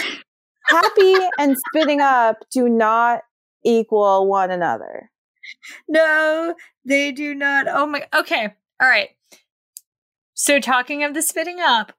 happy 0.71 1.15
and 1.39 1.57
spitting 1.69 2.01
up 2.01 2.37
do 2.53 2.69
not 2.69 3.23
equal 3.65 4.29
one 4.29 4.51
another. 4.51 5.11
No 5.89 6.55
they 6.85 7.13
do 7.13 7.35
not. 7.35 7.67
Oh 7.69 7.87
my 7.87 8.07
okay 8.15 8.55
all 8.81 8.89
right. 8.89 9.11
So 10.35 10.59
talking 10.61 11.05
of 11.05 11.15
the 11.15 11.23
spitting 11.23 11.61
up 11.61 11.93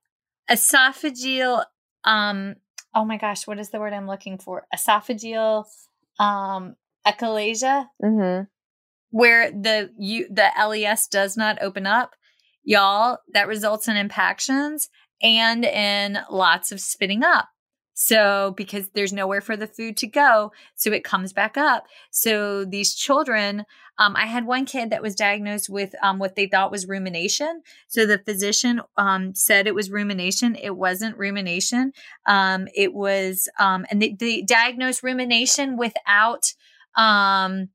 esophageal 0.50 1.64
um 2.04 2.56
oh 2.94 3.06
my 3.06 3.18
gosh 3.18 3.46
what 3.48 3.60
is 3.60 3.70
the 3.70 3.80
word 3.80 3.94
i'm 3.94 4.08
looking 4.08 4.38
for? 4.38 4.66
Esophageal 4.74 5.66
um 6.20 6.76
achalasia 7.06 7.88
mm-hmm. 8.04 8.44
Where 9.12 9.52
the 9.52 9.92
you 9.98 10.28
the 10.30 10.50
LES 10.58 11.08
does 11.08 11.36
not 11.36 11.62
open 11.62 11.86
up, 11.86 12.16
y'all, 12.64 13.18
that 13.34 13.48
results 13.48 13.90
in 13.90 13.98
impactions 13.98 14.90
and 15.22 15.66
in 15.66 16.18
lots 16.30 16.72
of 16.72 16.80
spitting 16.80 17.22
up. 17.22 17.50
So, 17.94 18.54
because 18.56 18.90
there's 18.90 19.14
nowhere 19.14 19.42
for 19.42 19.58
the 19.58 19.68
food 19.68 19.98
to 19.98 20.08
go, 20.08 20.52
so 20.76 20.92
it 20.92 21.04
comes 21.04 21.34
back 21.34 21.58
up. 21.58 21.86
So, 22.10 22.66
these 22.66 22.96
children, 22.96 23.66
um, 23.98 24.16
I 24.16 24.26
had 24.26 24.46
one 24.46 24.66
kid 24.66 24.90
that 24.90 25.02
was 25.02 25.14
diagnosed 25.14 25.70
with 25.70 25.94
um, 26.02 26.18
what 26.18 26.36
they 26.36 26.48
thought 26.48 26.72
was 26.72 26.88
rumination. 26.88 27.62
So, 27.88 28.06
the 28.06 28.18
physician 28.18 28.82
um, 28.98 29.36
said 29.36 29.68
it 29.68 29.76
was 29.76 29.92
rumination. 29.92 30.56
It 30.56 30.78
wasn't 30.78 31.18
rumination. 31.18 31.92
Um, 32.26 32.68
it 32.74 32.94
was, 32.94 33.50
um, 33.60 33.86
and 33.92 34.02
they, 34.02 34.14
they, 34.14 34.42
diagnosed 34.42 35.04
rumination 35.04 35.78
without 35.78 36.54
um, 36.96 37.70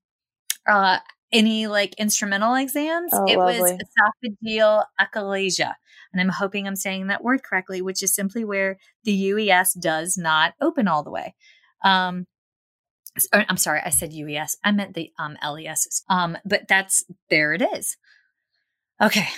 uh, 0.67 0.99
any 1.33 1.67
like 1.67 1.95
instrumental 1.99 2.55
exams. 2.55 3.13
Oh, 3.15 3.25
it 3.27 3.37
lovely. 3.37 3.61
was 3.61 3.73
esophageal 3.73 4.85
achalasia. 5.01 5.75
And 6.17 6.21
I'm 6.31 6.35
hoping 6.35 6.67
I'm 6.67 6.77
saying 6.77 7.09
that 7.09 7.23
word 7.23 7.43
correctly, 7.43 7.83
which 7.83 8.03
is 8.03 8.15
simply 8.15 8.43
where 8.43 8.79
the 9.05 9.31
UES 9.31 9.79
does 9.79 10.17
not 10.17 10.55
open 10.63 10.89
all 10.89 11.03
the 11.03 11.11
way. 11.11 11.35
Um, 11.85 12.27
I'm 13.35 13.59
sorry, 13.59 13.81
I 13.85 13.91
said 13.91 14.13
UES. 14.13 14.57
I 14.65 14.73
meant 14.73 14.95
the 14.95 15.13
um, 15.19 15.37
LES. 15.47 16.03
Um, 16.09 16.39
but 16.45 16.69
that's 16.69 17.05
there 17.29 17.53
it 17.53 17.61
is. 17.61 17.99
Okay, 19.01 19.29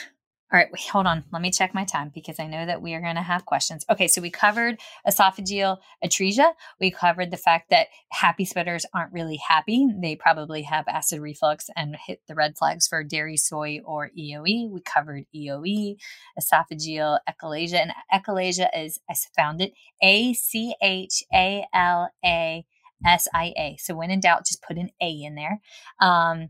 all 0.51 0.59
right, 0.59 0.69
wait, 0.73 0.89
hold 0.89 1.07
on. 1.07 1.25
Let 1.31 1.43
me 1.43 1.51
check 1.51 1.75
my 1.75 1.85
time 1.85 2.11
because 2.15 2.41
I 2.41 2.47
know 2.47 2.65
that 2.65 2.81
we 2.81 2.95
are 2.95 3.03
going 3.03 3.17
to 3.17 3.23
have 3.23 3.45
questions. 3.45 3.85
Okay, 3.91 4.09
so 4.09 4.23
we 4.23 4.31
covered 4.31 4.81
esophageal 5.07 5.77
atresia. 6.03 6.53
We 6.81 6.91
covered 6.91 7.31
the 7.31 7.37
fact 7.37 7.69
that 7.69 7.89
happy 8.11 8.47
spitters 8.47 8.85
aren't 8.95 9.13
really 9.13 9.39
happy. 9.47 9.87
They 10.01 10.17
probably 10.17 10.63
have 10.63 10.89
acid 10.89 11.21
reflux 11.21 11.69
and 11.77 11.97
hit 12.07 12.23
the 12.27 12.35
red 12.35 12.57
flags 12.57 12.89
for 12.89 13.05
dairy, 13.05 13.37
soy, 13.37 13.81
or 13.85 14.11
EOE. 14.19 14.71
We 14.71 14.81
covered 14.87 15.25
EOE, 15.37 15.97
esophageal 16.41 17.19
achalasia. 17.29 17.83
And 17.83 17.93
achalasia 18.11 18.69
is, 18.75 18.99
I 19.11 19.15
found 19.37 19.61
it, 19.61 19.75
A 20.03 20.33
C 20.33 20.75
H 20.81 21.25
A 21.35 21.67
L 21.75 22.11
A 22.25 22.65
S 23.05 23.29
I 23.35 23.53
A. 23.59 23.77
So 23.79 23.95
when 23.95 24.11
in 24.11 24.21
doubt, 24.21 24.47
just 24.47 24.63
put 24.63 24.79
an 24.79 24.89
A 25.03 25.11
in 25.11 25.35
there. 25.35 25.61
Um, 26.01 26.49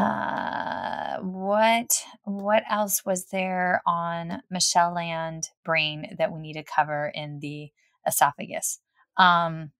uh 0.00 1.18
what 1.22 2.02
what 2.24 2.62
else 2.70 3.04
was 3.04 3.26
there 3.26 3.82
on 3.86 4.42
michelle 4.50 4.94
land 4.94 5.48
brain 5.64 6.14
that 6.18 6.32
we 6.32 6.40
need 6.40 6.54
to 6.54 6.62
cover 6.62 7.12
in 7.14 7.40
the 7.40 7.70
esophagus? 8.06 8.80
Um 9.16 9.72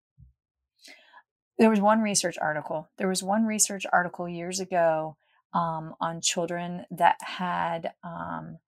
there 1.61 1.69
was 1.69 1.81
one 1.81 2.01
research 2.01 2.39
article. 2.41 2.89
There 2.97 3.07
was 3.07 3.23
one 3.23 3.45
research 3.45 3.85
article 3.93 4.27
years 4.27 4.61
ago 4.61 5.19
um, 5.53 5.95
on 6.01 6.23
children 6.23 6.87
that 6.91 7.19
had 7.21 7.93
um, 8.03 8.59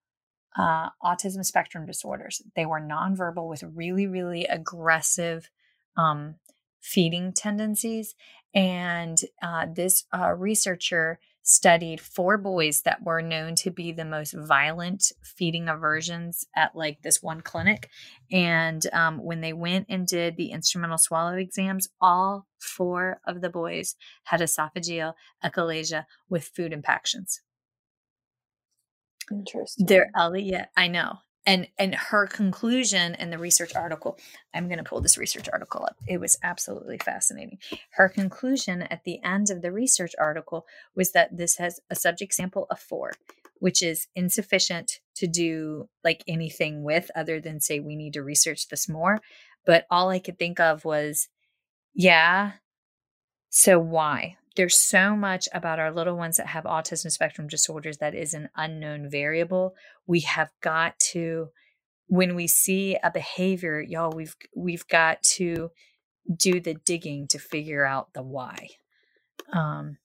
uh, 0.58 0.90
autism 1.02 1.42
spectrum 1.42 1.86
disorders. 1.86 2.42
They 2.54 2.66
were 2.66 2.80
nonverbal 2.80 3.48
with 3.48 3.62
really 3.62 4.06
really 4.06 4.44
aggressive 4.44 5.48
um, 5.96 6.34
feeding 6.82 7.32
tendencies. 7.32 8.14
And 8.54 9.18
uh, 9.42 9.66
this 9.74 10.04
uh, 10.12 10.32
researcher 10.32 11.18
studied 11.42 12.00
four 12.00 12.38
boys 12.38 12.82
that 12.82 13.02
were 13.02 13.20
known 13.20 13.54
to 13.56 13.70
be 13.70 13.92
the 13.92 14.04
most 14.04 14.32
violent 14.32 15.12
feeding 15.22 15.68
aversions 15.68 16.44
at 16.54 16.74
like 16.76 17.02
this 17.02 17.22
one 17.22 17.40
clinic. 17.40 17.90
And 18.30 18.84
um, 18.92 19.18
when 19.22 19.40
they 19.40 19.52
went 19.52 19.86
and 19.88 20.06
did 20.06 20.36
the 20.36 20.52
instrumental 20.52 20.98
swallow 20.98 21.34
exams, 21.34 21.88
all 22.00 22.46
four 22.58 23.20
of 23.26 23.40
the 23.40 23.50
boys 23.50 23.96
had 24.24 24.40
esophageal 24.40 25.14
achalasia 25.44 26.04
with 26.28 26.44
food 26.44 26.72
impactions. 26.72 27.40
Interesting. 29.30 29.86
They're 29.86 30.10
Elliot, 30.16 30.68
I 30.76 30.88
know 30.88 31.18
and 31.46 31.68
and 31.78 31.94
her 31.94 32.26
conclusion 32.26 33.14
in 33.16 33.30
the 33.30 33.38
research 33.38 33.74
article 33.74 34.18
i'm 34.54 34.68
going 34.68 34.78
to 34.78 34.84
pull 34.84 35.00
this 35.00 35.18
research 35.18 35.48
article 35.52 35.84
up. 35.84 35.96
It 36.06 36.18
was 36.18 36.38
absolutely 36.42 36.98
fascinating. 36.98 37.58
Her 37.92 38.08
conclusion 38.08 38.82
at 38.82 39.04
the 39.04 39.22
end 39.22 39.50
of 39.50 39.62
the 39.62 39.72
research 39.72 40.12
article 40.18 40.66
was 40.94 41.12
that 41.12 41.36
this 41.36 41.56
has 41.56 41.80
a 41.90 41.94
subject 41.94 42.34
sample 42.34 42.66
of 42.70 42.78
four 42.78 43.12
which 43.58 43.80
is 43.80 44.08
insufficient 44.16 44.98
to 45.14 45.28
do 45.28 45.88
like 46.02 46.24
anything 46.26 46.82
with 46.82 47.12
other 47.14 47.40
than 47.40 47.60
say 47.60 47.78
we 47.78 47.94
need 47.94 48.12
to 48.14 48.22
research 48.22 48.66
this 48.66 48.88
more. 48.88 49.20
But 49.64 49.86
all 49.90 50.10
i 50.10 50.18
could 50.18 50.38
think 50.38 50.58
of 50.58 50.84
was 50.84 51.28
yeah 51.94 52.52
so 53.50 53.78
why 53.78 54.36
there's 54.56 54.78
so 54.78 55.16
much 55.16 55.48
about 55.52 55.78
our 55.78 55.92
little 55.92 56.16
ones 56.16 56.36
that 56.36 56.48
have 56.48 56.64
autism 56.64 57.10
spectrum 57.10 57.48
disorders 57.48 57.98
that 57.98 58.14
is 58.14 58.34
an 58.34 58.48
unknown 58.56 59.08
variable. 59.10 59.74
We 60.06 60.20
have 60.20 60.50
got 60.60 60.98
to, 61.12 61.48
when 62.06 62.34
we 62.34 62.46
see 62.46 62.96
a 63.02 63.10
behavior, 63.10 63.80
y'all, 63.80 64.12
we've 64.12 64.36
we've 64.54 64.86
got 64.88 65.22
to 65.22 65.70
do 66.36 66.60
the 66.60 66.74
digging 66.74 67.26
to 67.28 67.38
figure 67.38 67.84
out 67.84 68.12
the 68.12 68.22
why. 68.22 68.68
Um, 69.52 69.98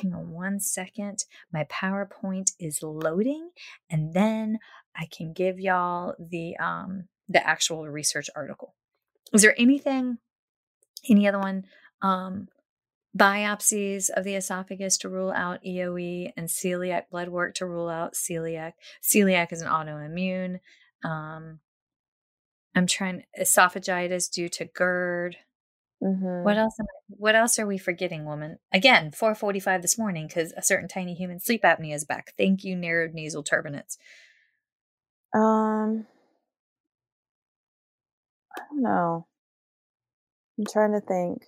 hang 0.00 0.14
on 0.14 0.30
one 0.30 0.60
second. 0.60 1.24
My 1.52 1.64
PowerPoint 1.64 2.52
is 2.58 2.82
loading, 2.82 3.50
and 3.90 4.12
then 4.14 4.58
I 4.94 5.06
can 5.10 5.32
give 5.32 5.58
y'all 5.58 6.14
the 6.18 6.56
um 6.58 7.08
the 7.28 7.46
actual 7.46 7.88
research 7.88 8.28
article. 8.36 8.74
Is 9.32 9.42
there 9.42 9.54
anything, 9.58 10.18
any 11.08 11.26
other 11.26 11.38
one? 11.38 11.64
Um, 12.02 12.48
biopsies 13.16 14.10
of 14.10 14.24
the 14.24 14.34
esophagus 14.34 14.98
to 14.98 15.08
rule 15.08 15.32
out 15.32 15.64
EOE 15.64 16.32
and 16.36 16.48
celiac 16.48 17.08
blood 17.10 17.28
work 17.28 17.54
to 17.54 17.66
rule 17.66 17.88
out 17.88 18.14
celiac. 18.14 18.72
Celiac 19.02 19.52
is 19.52 19.62
an 19.62 19.68
autoimmune. 19.68 20.60
Um, 21.04 21.60
I'm 22.74 22.86
trying 22.86 23.24
esophagitis 23.40 24.30
due 24.30 24.48
to 24.50 24.66
GERD. 24.66 25.36
Mm-hmm. 26.02 26.44
What 26.44 26.58
else? 26.58 26.74
I, 26.78 26.84
what 27.08 27.34
else 27.34 27.58
are 27.58 27.66
we 27.66 27.78
forgetting, 27.78 28.26
woman? 28.26 28.58
Again, 28.72 29.12
4:45 29.12 29.80
this 29.80 29.96
morning 29.96 30.26
because 30.26 30.52
a 30.52 30.62
certain 30.62 30.88
tiny 30.88 31.14
human 31.14 31.40
sleep 31.40 31.62
apnea 31.62 31.94
is 31.94 32.04
back. 32.04 32.34
Thank 32.36 32.64
you, 32.64 32.76
narrowed 32.76 33.14
nasal 33.14 33.42
turbinates. 33.42 33.96
Um, 35.34 36.06
I 38.54 38.60
don't 38.70 38.82
know. 38.82 39.26
I'm 40.58 40.66
trying 40.66 40.92
to 40.92 41.00
think. 41.00 41.44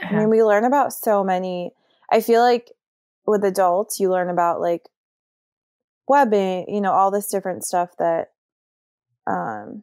I 0.00 0.10
mean, 0.10 0.20
uh-huh. 0.20 0.28
we 0.28 0.42
learn 0.42 0.64
about 0.64 0.92
so 0.92 1.22
many. 1.24 1.72
I 2.10 2.20
feel 2.20 2.40
like 2.40 2.72
with 3.26 3.44
adults, 3.44 4.00
you 4.00 4.10
learn 4.10 4.28
about 4.28 4.60
like 4.60 4.88
webbing, 6.08 6.66
you 6.68 6.80
know, 6.80 6.92
all 6.92 7.10
this 7.10 7.28
different 7.28 7.64
stuff 7.64 7.90
that 7.98 8.32
um 9.26 9.82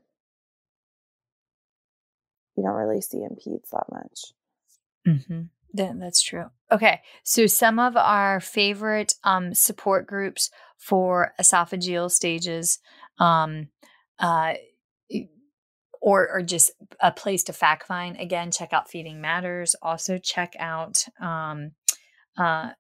you 2.56 2.64
don't 2.64 2.76
really 2.76 3.02
see 3.02 3.18
in 3.18 3.36
peds 3.36 3.70
that 3.72 3.86
much. 3.92 4.34
Mm-hmm. 5.08 5.42
Yeah, 5.74 5.94
that's 5.96 6.22
true. 6.22 6.46
Okay, 6.72 7.02
so 7.24 7.48
some 7.48 7.80
of 7.80 7.96
our 7.96 8.40
favorite 8.40 9.16
um, 9.24 9.54
support 9.54 10.06
groups 10.06 10.52
for 10.78 11.34
esophageal 11.40 12.12
stages, 12.12 12.80
um, 13.20 13.70
uh, 14.20 14.54
or 16.02 16.30
or 16.30 16.42
just 16.42 16.72
a 17.00 17.12
place 17.12 17.44
to 17.44 17.54
fact 17.54 17.86
find. 17.88 18.20
Again, 18.20 18.52
check 18.52 18.74
out 18.74 18.90
Feeding 18.90 19.22
Matters. 19.22 19.76
Also, 19.82 20.18
check 20.18 20.54
out 20.60 21.06
um, 21.22 21.72
uh, 22.38 22.72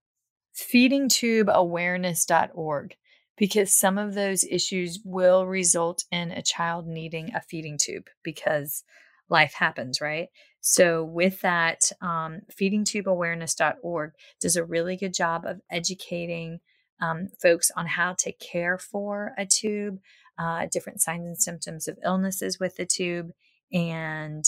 feedingtubeawareness.org 0.56 2.96
because 3.38 3.74
some 3.74 3.98
of 3.98 4.14
those 4.14 4.44
issues 4.44 5.00
will 5.04 5.48
result 5.48 6.04
in 6.12 6.32
a 6.32 6.42
child 6.42 6.88
needing 6.88 7.34
a 7.34 7.42
feeding 7.42 7.78
tube 7.80 8.08
because 8.24 8.84
life 9.30 9.54
happens, 9.54 10.02
right? 10.02 10.30
So, 10.60 11.04
with 11.04 11.42
that, 11.42 11.92
um, 12.02 12.42
feedingtubeawareness.org 12.52 14.12
does 14.40 14.56
a 14.56 14.66
really 14.66 14.98
good 14.98 15.14
job 15.14 15.46
of 15.46 15.62
educating 15.72 16.60
um, 17.02 17.30
folks 17.42 17.72
on 17.76 17.88
how 17.88 18.14
to 18.20 18.32
care 18.32 18.78
for 18.78 19.34
a 19.38 19.46
tube, 19.46 20.00
uh, 20.38 20.68
different 20.72 21.02
signs 21.02 21.26
and 21.26 21.38
symptoms 21.38 21.88
of 21.88 21.98
illnesses 22.04 22.60
with 22.60 22.76
the 22.78 22.86
tube, 22.86 23.32
and 23.72 24.46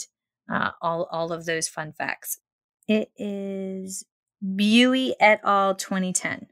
uh, 0.52 0.70
all, 0.82 1.08
all 1.10 1.32
of 1.32 1.46
those 1.46 1.68
fun 1.68 1.92
facts. 1.92 2.38
It 2.88 3.10
is 3.16 4.04
Buie 4.44 5.14
et 5.20 5.40
al. 5.44 5.74
2010. 5.74 6.48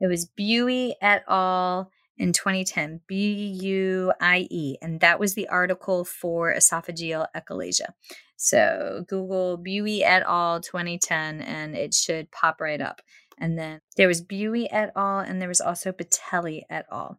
It 0.00 0.06
was 0.06 0.26
Buie 0.26 0.94
et 1.00 1.24
al. 1.28 1.90
in 2.16 2.32
2010, 2.32 3.00
B 3.08 3.58
U 3.62 4.12
I 4.20 4.46
E, 4.50 4.76
and 4.80 5.00
that 5.00 5.18
was 5.18 5.34
the 5.34 5.48
article 5.48 6.04
for 6.04 6.54
esophageal 6.54 7.26
achalasia. 7.36 7.88
So 8.36 9.04
Google 9.08 9.58
Buie 9.58 10.02
et 10.04 10.22
al. 10.26 10.60
2010, 10.60 11.40
and 11.40 11.74
it 11.74 11.94
should 11.94 12.30
pop 12.30 12.60
right 12.60 12.80
up. 12.80 13.02
And 13.38 13.58
then 13.58 13.80
there 13.96 14.06
was 14.06 14.22
Buie 14.22 14.68
et 14.70 14.92
al., 14.94 15.18
and 15.20 15.40
there 15.40 15.48
was 15.48 15.60
also 15.60 15.90
Batelli 15.90 16.62
et 16.70 16.86
al. 16.92 17.18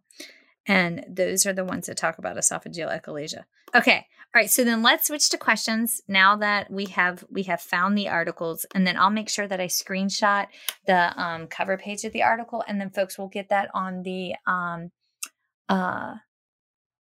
And 0.68 1.06
those 1.08 1.46
are 1.46 1.54
the 1.54 1.66
ones 1.66 1.88
that 1.88 1.98
talk 1.98 2.18
about 2.18 2.38
esophageal 2.38 2.90
achalasia. 3.02 3.44
Okay. 3.76 4.08
All 4.34 4.42
right. 4.42 4.50
So 4.50 4.64
then 4.64 4.82
let's 4.82 5.08
switch 5.08 5.30
to 5.30 5.38
questions 5.38 6.02
now 6.08 6.36
that 6.38 6.72
we 6.72 6.86
have 6.86 7.24
we 7.30 7.44
have 7.44 7.62
found 7.62 7.98
the 7.98 8.10
articles, 8.10 8.66
and 8.74 8.86
then 8.86 8.98
I'll 8.98 9.10
make 9.10 9.30
sure 9.30 9.48
that 9.48 9.62
I 9.62 9.68
screenshot 9.68 10.48
the 10.88 11.22
um, 11.22 11.48
cover 11.48 11.78
page 11.78 12.04
of 12.04 12.14
the 12.14 12.24
article, 12.24 12.64
and 12.68 12.82
then 12.82 12.90
folks 12.90 13.18
will 13.18 13.28
get 13.28 13.50
that 13.50 13.70
on 13.74 14.04
the 14.04 14.34
um, 14.48 14.92
uh, 15.70 16.16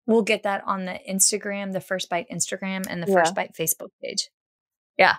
we'll 0.06 0.22
get 0.22 0.42
that 0.42 0.62
on 0.66 0.84
the 0.84 0.98
Instagram, 1.08 1.72
the 1.72 1.80
First 1.80 2.10
Bite 2.10 2.28
Instagram, 2.30 2.86
and 2.88 3.02
the 3.02 3.10
yeah. 3.10 3.14
First 3.14 3.34
Bite 3.34 3.54
Facebook 3.58 3.90
page. 4.02 4.30
Yeah, 4.98 5.16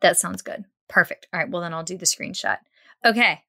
that 0.00 0.16
sounds 0.16 0.42
good. 0.42 0.64
Perfect. 0.88 1.26
All 1.32 1.40
right. 1.40 1.50
Well, 1.50 1.62
then 1.62 1.74
I'll 1.74 1.82
do 1.82 1.98
the 1.98 2.06
screenshot. 2.06 2.58
Okay. 3.04 3.42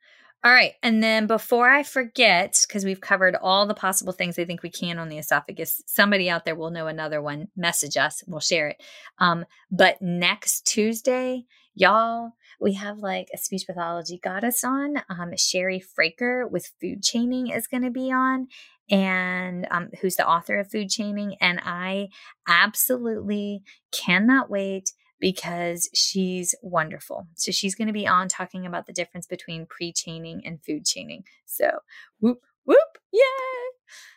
All 0.45 0.51
right. 0.51 0.73
And 0.83 1.01
then 1.01 1.25
before 1.25 1.67
I 1.71 1.81
forget, 1.81 2.63
because 2.67 2.85
we've 2.85 3.01
covered 3.01 3.35
all 3.35 3.65
the 3.65 3.73
possible 3.73 4.13
things 4.13 4.37
I 4.37 4.45
think 4.45 4.61
we 4.61 4.69
can 4.69 4.99
on 4.99 5.09
the 5.09 5.17
esophagus, 5.17 5.81
somebody 5.87 6.29
out 6.29 6.45
there 6.45 6.53
will 6.55 6.69
know 6.69 6.85
another 6.85 7.19
one. 7.19 7.47
Message 7.57 7.97
us, 7.97 8.23
we'll 8.27 8.39
share 8.39 8.67
it. 8.67 8.83
Um, 9.17 9.45
but 9.71 9.99
next 10.03 10.67
Tuesday, 10.67 11.45
y'all, 11.73 12.33
we 12.61 12.73
have 12.73 12.99
like 12.99 13.29
a 13.33 13.39
speech 13.39 13.65
pathology 13.65 14.19
goddess 14.23 14.63
on. 14.63 14.97
Um, 15.09 15.31
Cheri 15.35 15.81
Fraker 15.83 16.47
with 16.47 16.71
food 16.79 17.01
chaining 17.01 17.47
is 17.47 17.65
going 17.65 17.83
to 17.83 17.89
be 17.89 18.11
on 18.11 18.47
and 18.91 19.67
um, 19.71 19.89
who's 19.99 20.15
the 20.15 20.27
author 20.27 20.59
of 20.59 20.69
food 20.69 20.89
chaining 20.89 21.35
and 21.41 21.59
i 21.63 22.07
absolutely 22.47 23.63
cannot 23.91 24.47
wait 24.47 24.91
because 25.19 25.89
she's 25.93 26.55
wonderful. 26.61 27.27
So 27.35 27.51
she's 27.51 27.75
going 27.75 27.87
to 27.87 27.93
be 27.93 28.07
on 28.07 28.27
talking 28.27 28.65
about 28.65 28.85
the 28.85 28.93
difference 28.93 29.27
between 29.27 29.65
pre 29.65 29.91
chaining 29.91 30.41
and 30.45 30.63
food 30.63 30.85
chaining. 30.85 31.23
So 31.45 31.79
whoop, 32.19 32.41
whoop, 32.65 32.97
yay. 33.11 33.21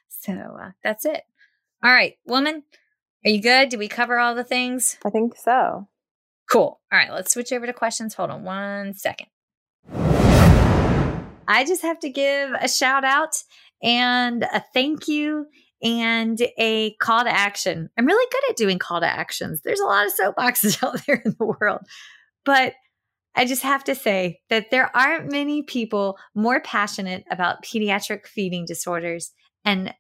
So 0.08 0.32
uh, 0.32 0.70
that's 0.82 1.04
it. 1.04 1.22
All 1.82 1.92
right, 1.92 2.14
woman, 2.26 2.64
are 3.24 3.30
you 3.30 3.40
good? 3.40 3.68
Did 3.68 3.78
we 3.78 3.88
cover 3.88 4.18
all 4.18 4.34
the 4.34 4.44
things? 4.44 4.98
I 5.04 5.10
think 5.10 5.36
so. 5.36 5.88
Cool. 6.50 6.80
All 6.90 6.98
right, 6.98 7.12
let's 7.12 7.32
switch 7.32 7.52
over 7.52 7.66
to 7.66 7.72
questions. 7.72 8.14
Hold 8.14 8.30
on 8.30 8.42
one 8.42 8.94
second. 8.94 9.28
I 11.50 11.64
just 11.66 11.82
have 11.82 11.98
to 12.00 12.10
give 12.10 12.50
a 12.60 12.68
shout 12.68 13.04
out 13.04 13.42
and 13.82 14.42
a 14.42 14.62
thank 14.74 15.08
you 15.08 15.46
and 15.82 16.40
a 16.58 16.94
call 17.00 17.24
to 17.24 17.30
action. 17.30 17.88
I'm 17.96 18.06
really 18.06 18.28
good 18.30 18.50
at 18.50 18.56
doing 18.56 18.78
call 18.78 19.00
to 19.00 19.06
actions. 19.06 19.62
There's 19.62 19.80
a 19.80 19.84
lot 19.84 20.06
of 20.06 20.12
soapboxes 20.12 20.82
out 20.86 21.04
there 21.06 21.22
in 21.24 21.34
the 21.38 21.44
world, 21.44 21.80
but 22.44 22.74
I 23.34 23.44
just 23.44 23.62
have 23.62 23.84
to 23.84 23.94
say 23.94 24.40
that 24.50 24.70
there 24.70 24.94
aren't 24.96 25.30
many 25.30 25.62
people 25.62 26.18
more 26.34 26.60
passionate 26.60 27.24
about 27.30 27.62
pediatric 27.62 28.26
feeding 28.26 28.64
disorders 28.64 29.32
and 29.64 29.94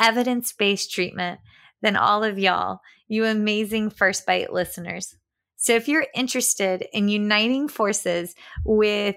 evidence 0.00 0.52
based 0.52 0.92
treatment 0.92 1.40
than 1.82 1.96
all 1.96 2.22
of 2.22 2.38
y'all, 2.38 2.80
you 3.08 3.24
amazing 3.24 3.90
First 3.90 4.24
Bite 4.26 4.52
listeners. 4.52 5.16
So 5.56 5.74
if 5.74 5.88
you're 5.88 6.06
interested 6.14 6.86
in 6.92 7.08
uniting 7.08 7.66
forces 7.66 8.34
with 8.64 9.16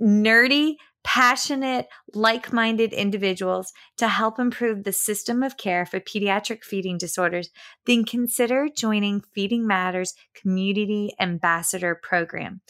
nerdy 0.00 0.76
passionate, 1.06 1.86
like 2.14 2.52
minded 2.52 2.92
individuals 2.92 3.72
to 3.96 4.08
help 4.08 4.40
improve 4.40 4.82
the 4.82 4.92
system 4.92 5.40
of 5.44 5.56
care 5.56 5.86
for 5.86 6.00
pediatric 6.00 6.64
feeding 6.64 6.98
disorders, 6.98 7.48
then 7.86 8.04
consider 8.04 8.68
joining 8.76 9.22
Feeding 9.32 9.68
Matters 9.68 10.14
Community 10.34 11.14
Ambassador 11.20 11.94
Program. 11.94 12.60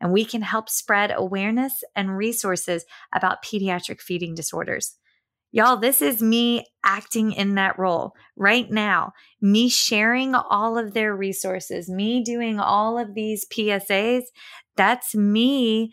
And 0.00 0.10
we 0.10 0.24
can 0.24 0.40
help 0.40 0.70
spread 0.70 1.12
awareness 1.14 1.84
and 1.94 2.16
resources 2.16 2.86
about 3.14 3.44
pediatric 3.44 4.00
feeding 4.00 4.34
disorders. 4.34 4.96
Y'all, 5.52 5.76
this 5.76 6.00
is 6.00 6.22
me 6.22 6.64
acting 6.82 7.32
in 7.32 7.56
that 7.56 7.78
role 7.78 8.14
right 8.36 8.70
now, 8.70 9.12
me 9.42 9.68
sharing 9.68 10.34
all 10.34 10.78
of 10.78 10.94
their 10.94 11.14
resources, 11.14 11.90
me 11.90 12.24
doing 12.24 12.58
all 12.58 12.98
of 12.98 13.12
these 13.12 13.46
PSAs. 13.52 14.22
That's 14.78 15.14
me 15.14 15.92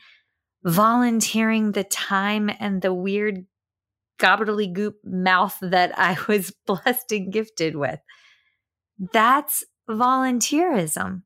volunteering 0.64 1.72
the 1.72 1.84
time 1.84 2.50
and 2.60 2.82
the 2.82 2.94
weird 2.94 3.46
gobbledygook 4.20 4.96
mouth 5.04 5.58
that 5.62 5.98
I 5.98 6.18
was 6.28 6.54
blessed 6.66 7.12
and 7.12 7.32
gifted 7.32 7.76
with. 7.76 8.00
That's 9.14 9.64
volunteerism. 9.90 11.24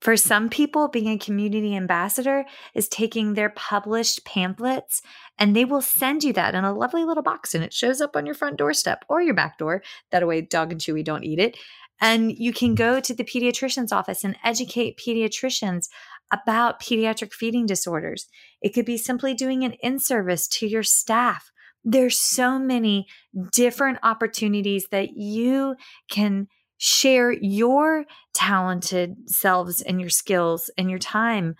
For 0.00 0.16
some 0.16 0.48
people, 0.48 0.86
being 0.86 1.08
a 1.08 1.18
community 1.18 1.74
ambassador 1.74 2.44
is 2.72 2.88
taking 2.88 3.34
their 3.34 3.50
published 3.50 4.24
pamphlets 4.24 5.02
and 5.38 5.56
they 5.56 5.64
will 5.64 5.82
send 5.82 6.22
you 6.22 6.32
that 6.34 6.54
in 6.54 6.62
a 6.64 6.72
lovely 6.72 7.04
little 7.04 7.22
box 7.22 7.52
and 7.52 7.64
it 7.64 7.72
shows 7.72 8.00
up 8.00 8.14
on 8.14 8.24
your 8.24 8.36
front 8.36 8.58
doorstep 8.58 9.04
or 9.08 9.20
your 9.20 9.34
back 9.34 9.58
door. 9.58 9.82
That 10.12 10.26
way, 10.26 10.40
dog 10.40 10.70
and 10.70 10.80
Chewy 10.80 11.04
don't 11.04 11.24
eat 11.24 11.40
it. 11.40 11.56
And 12.00 12.30
you 12.30 12.52
can 12.52 12.76
go 12.76 13.00
to 13.00 13.12
the 13.12 13.24
pediatrician's 13.24 13.90
office 13.90 14.22
and 14.22 14.36
educate 14.44 15.00
pediatricians 15.04 15.88
about 16.32 16.80
pediatric 16.80 17.32
feeding 17.32 17.66
disorders. 17.66 18.26
It 18.60 18.74
could 18.74 18.84
be 18.84 18.98
simply 18.98 19.34
doing 19.34 19.64
an 19.64 19.72
in 19.82 19.98
service 19.98 20.46
to 20.48 20.66
your 20.66 20.82
staff. 20.82 21.50
There's 21.84 22.18
so 22.18 22.58
many 22.58 23.06
different 23.52 23.98
opportunities 24.02 24.88
that 24.90 25.16
you 25.16 25.76
can 26.10 26.48
share 26.76 27.32
your 27.32 28.04
talented 28.34 29.16
selves 29.26 29.80
and 29.80 30.00
your 30.00 30.10
skills 30.10 30.70
and 30.78 30.90
your 30.90 30.98
time 30.98 31.56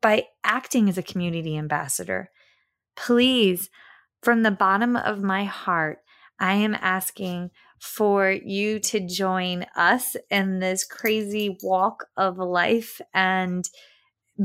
by 0.00 0.24
acting 0.42 0.88
as 0.88 0.98
a 0.98 1.02
community 1.02 1.56
ambassador. 1.56 2.30
Please, 2.96 3.68
from 4.22 4.42
the 4.42 4.50
bottom 4.50 4.96
of 4.96 5.22
my 5.22 5.44
heart, 5.44 5.98
I 6.38 6.54
am 6.54 6.74
asking 6.74 7.50
for 7.82 8.30
you 8.30 8.78
to 8.78 9.00
join 9.00 9.66
us 9.74 10.14
in 10.30 10.60
this 10.60 10.84
crazy 10.84 11.58
walk 11.64 12.04
of 12.16 12.38
life 12.38 13.00
and 13.12 13.68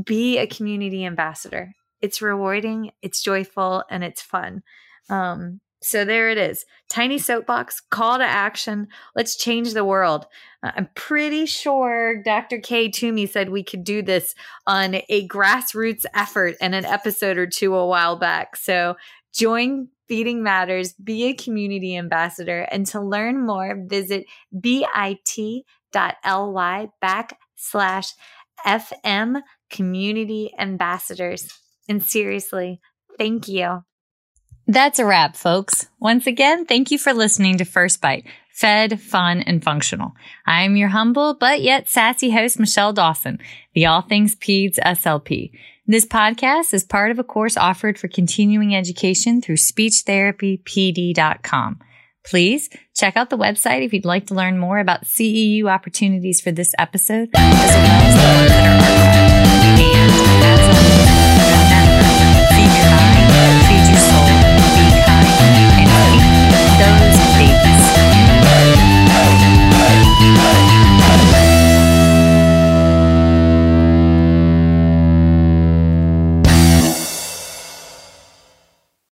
be 0.04 0.38
a 0.38 0.46
community 0.48 1.06
ambassador. 1.06 1.72
It's 2.02 2.20
rewarding, 2.20 2.90
it's 3.00 3.22
joyful, 3.22 3.84
and 3.88 4.02
it's 4.02 4.20
fun. 4.20 4.64
Um, 5.08 5.60
so 5.80 6.04
there 6.04 6.30
it 6.30 6.36
is. 6.36 6.64
Tiny 6.90 7.16
soapbox, 7.16 7.80
call 7.92 8.18
to 8.18 8.24
action. 8.24 8.88
Let's 9.14 9.36
change 9.36 9.72
the 9.72 9.84
world. 9.84 10.26
Uh, 10.60 10.72
I'm 10.74 10.88
pretty 10.96 11.46
sure 11.46 12.20
Dr. 12.24 12.58
Kay 12.58 12.88
Toomey 12.88 13.26
said 13.26 13.50
we 13.50 13.62
could 13.62 13.84
do 13.84 14.02
this 14.02 14.34
on 14.66 14.96
a 15.08 15.28
grassroots 15.28 16.06
effort 16.12 16.56
in 16.60 16.74
an 16.74 16.84
episode 16.84 17.38
or 17.38 17.46
two 17.46 17.76
a 17.76 17.86
while 17.86 18.16
back. 18.16 18.56
So 18.56 18.96
join 19.32 19.90
Feeding 20.08 20.42
Matters, 20.42 20.94
be 20.94 21.24
a 21.24 21.34
community 21.34 21.96
ambassador, 21.96 22.66
and 22.70 22.86
to 22.86 23.00
learn 23.00 23.44
more, 23.44 23.76
visit 23.86 24.24
bit.ly 24.58 25.62
backslash 27.04 28.12
FM 28.66 29.42
community 29.70 30.52
ambassadors. 30.58 31.48
And 31.88 32.02
seriously, 32.02 32.80
thank 33.18 33.48
you. 33.48 33.84
That's 34.66 34.98
a 34.98 35.06
wrap, 35.06 35.36
folks. 35.36 35.88
Once 35.98 36.26
again, 36.26 36.66
thank 36.66 36.90
you 36.90 36.98
for 36.98 37.14
listening 37.14 37.56
to 37.58 37.64
First 37.64 38.02
Bite, 38.02 38.26
fed, 38.52 39.00
fun, 39.00 39.40
and 39.40 39.64
functional. 39.64 40.12
I'm 40.46 40.76
your 40.76 40.88
humble 40.88 41.34
but 41.34 41.62
yet 41.62 41.88
sassy 41.88 42.30
host, 42.30 42.58
Michelle 42.58 42.92
Dawson, 42.92 43.38
the 43.74 43.86
All 43.86 44.02
Things 44.02 44.36
Peds 44.36 44.78
SLP. 44.78 45.52
This 45.90 46.04
podcast 46.04 46.74
is 46.74 46.84
part 46.84 47.10
of 47.10 47.18
a 47.18 47.24
course 47.24 47.56
offered 47.56 47.98
for 47.98 48.08
continuing 48.08 48.76
education 48.76 49.40
through 49.40 49.56
speechtherapypd.com. 49.56 51.80
Please 52.26 52.68
check 52.94 53.16
out 53.16 53.30
the 53.30 53.38
website 53.38 53.82
if 53.82 53.94
you'd 53.94 54.04
like 54.04 54.26
to 54.26 54.34
learn 54.34 54.58
more 54.58 54.80
about 54.80 55.06
CEU 55.06 55.64
opportunities 55.64 56.42
for 56.42 56.52
this 56.52 56.74
episode, 56.78 57.30
as 57.34 57.74
well 57.74 58.50
as 60.50 60.74
the 60.74 60.77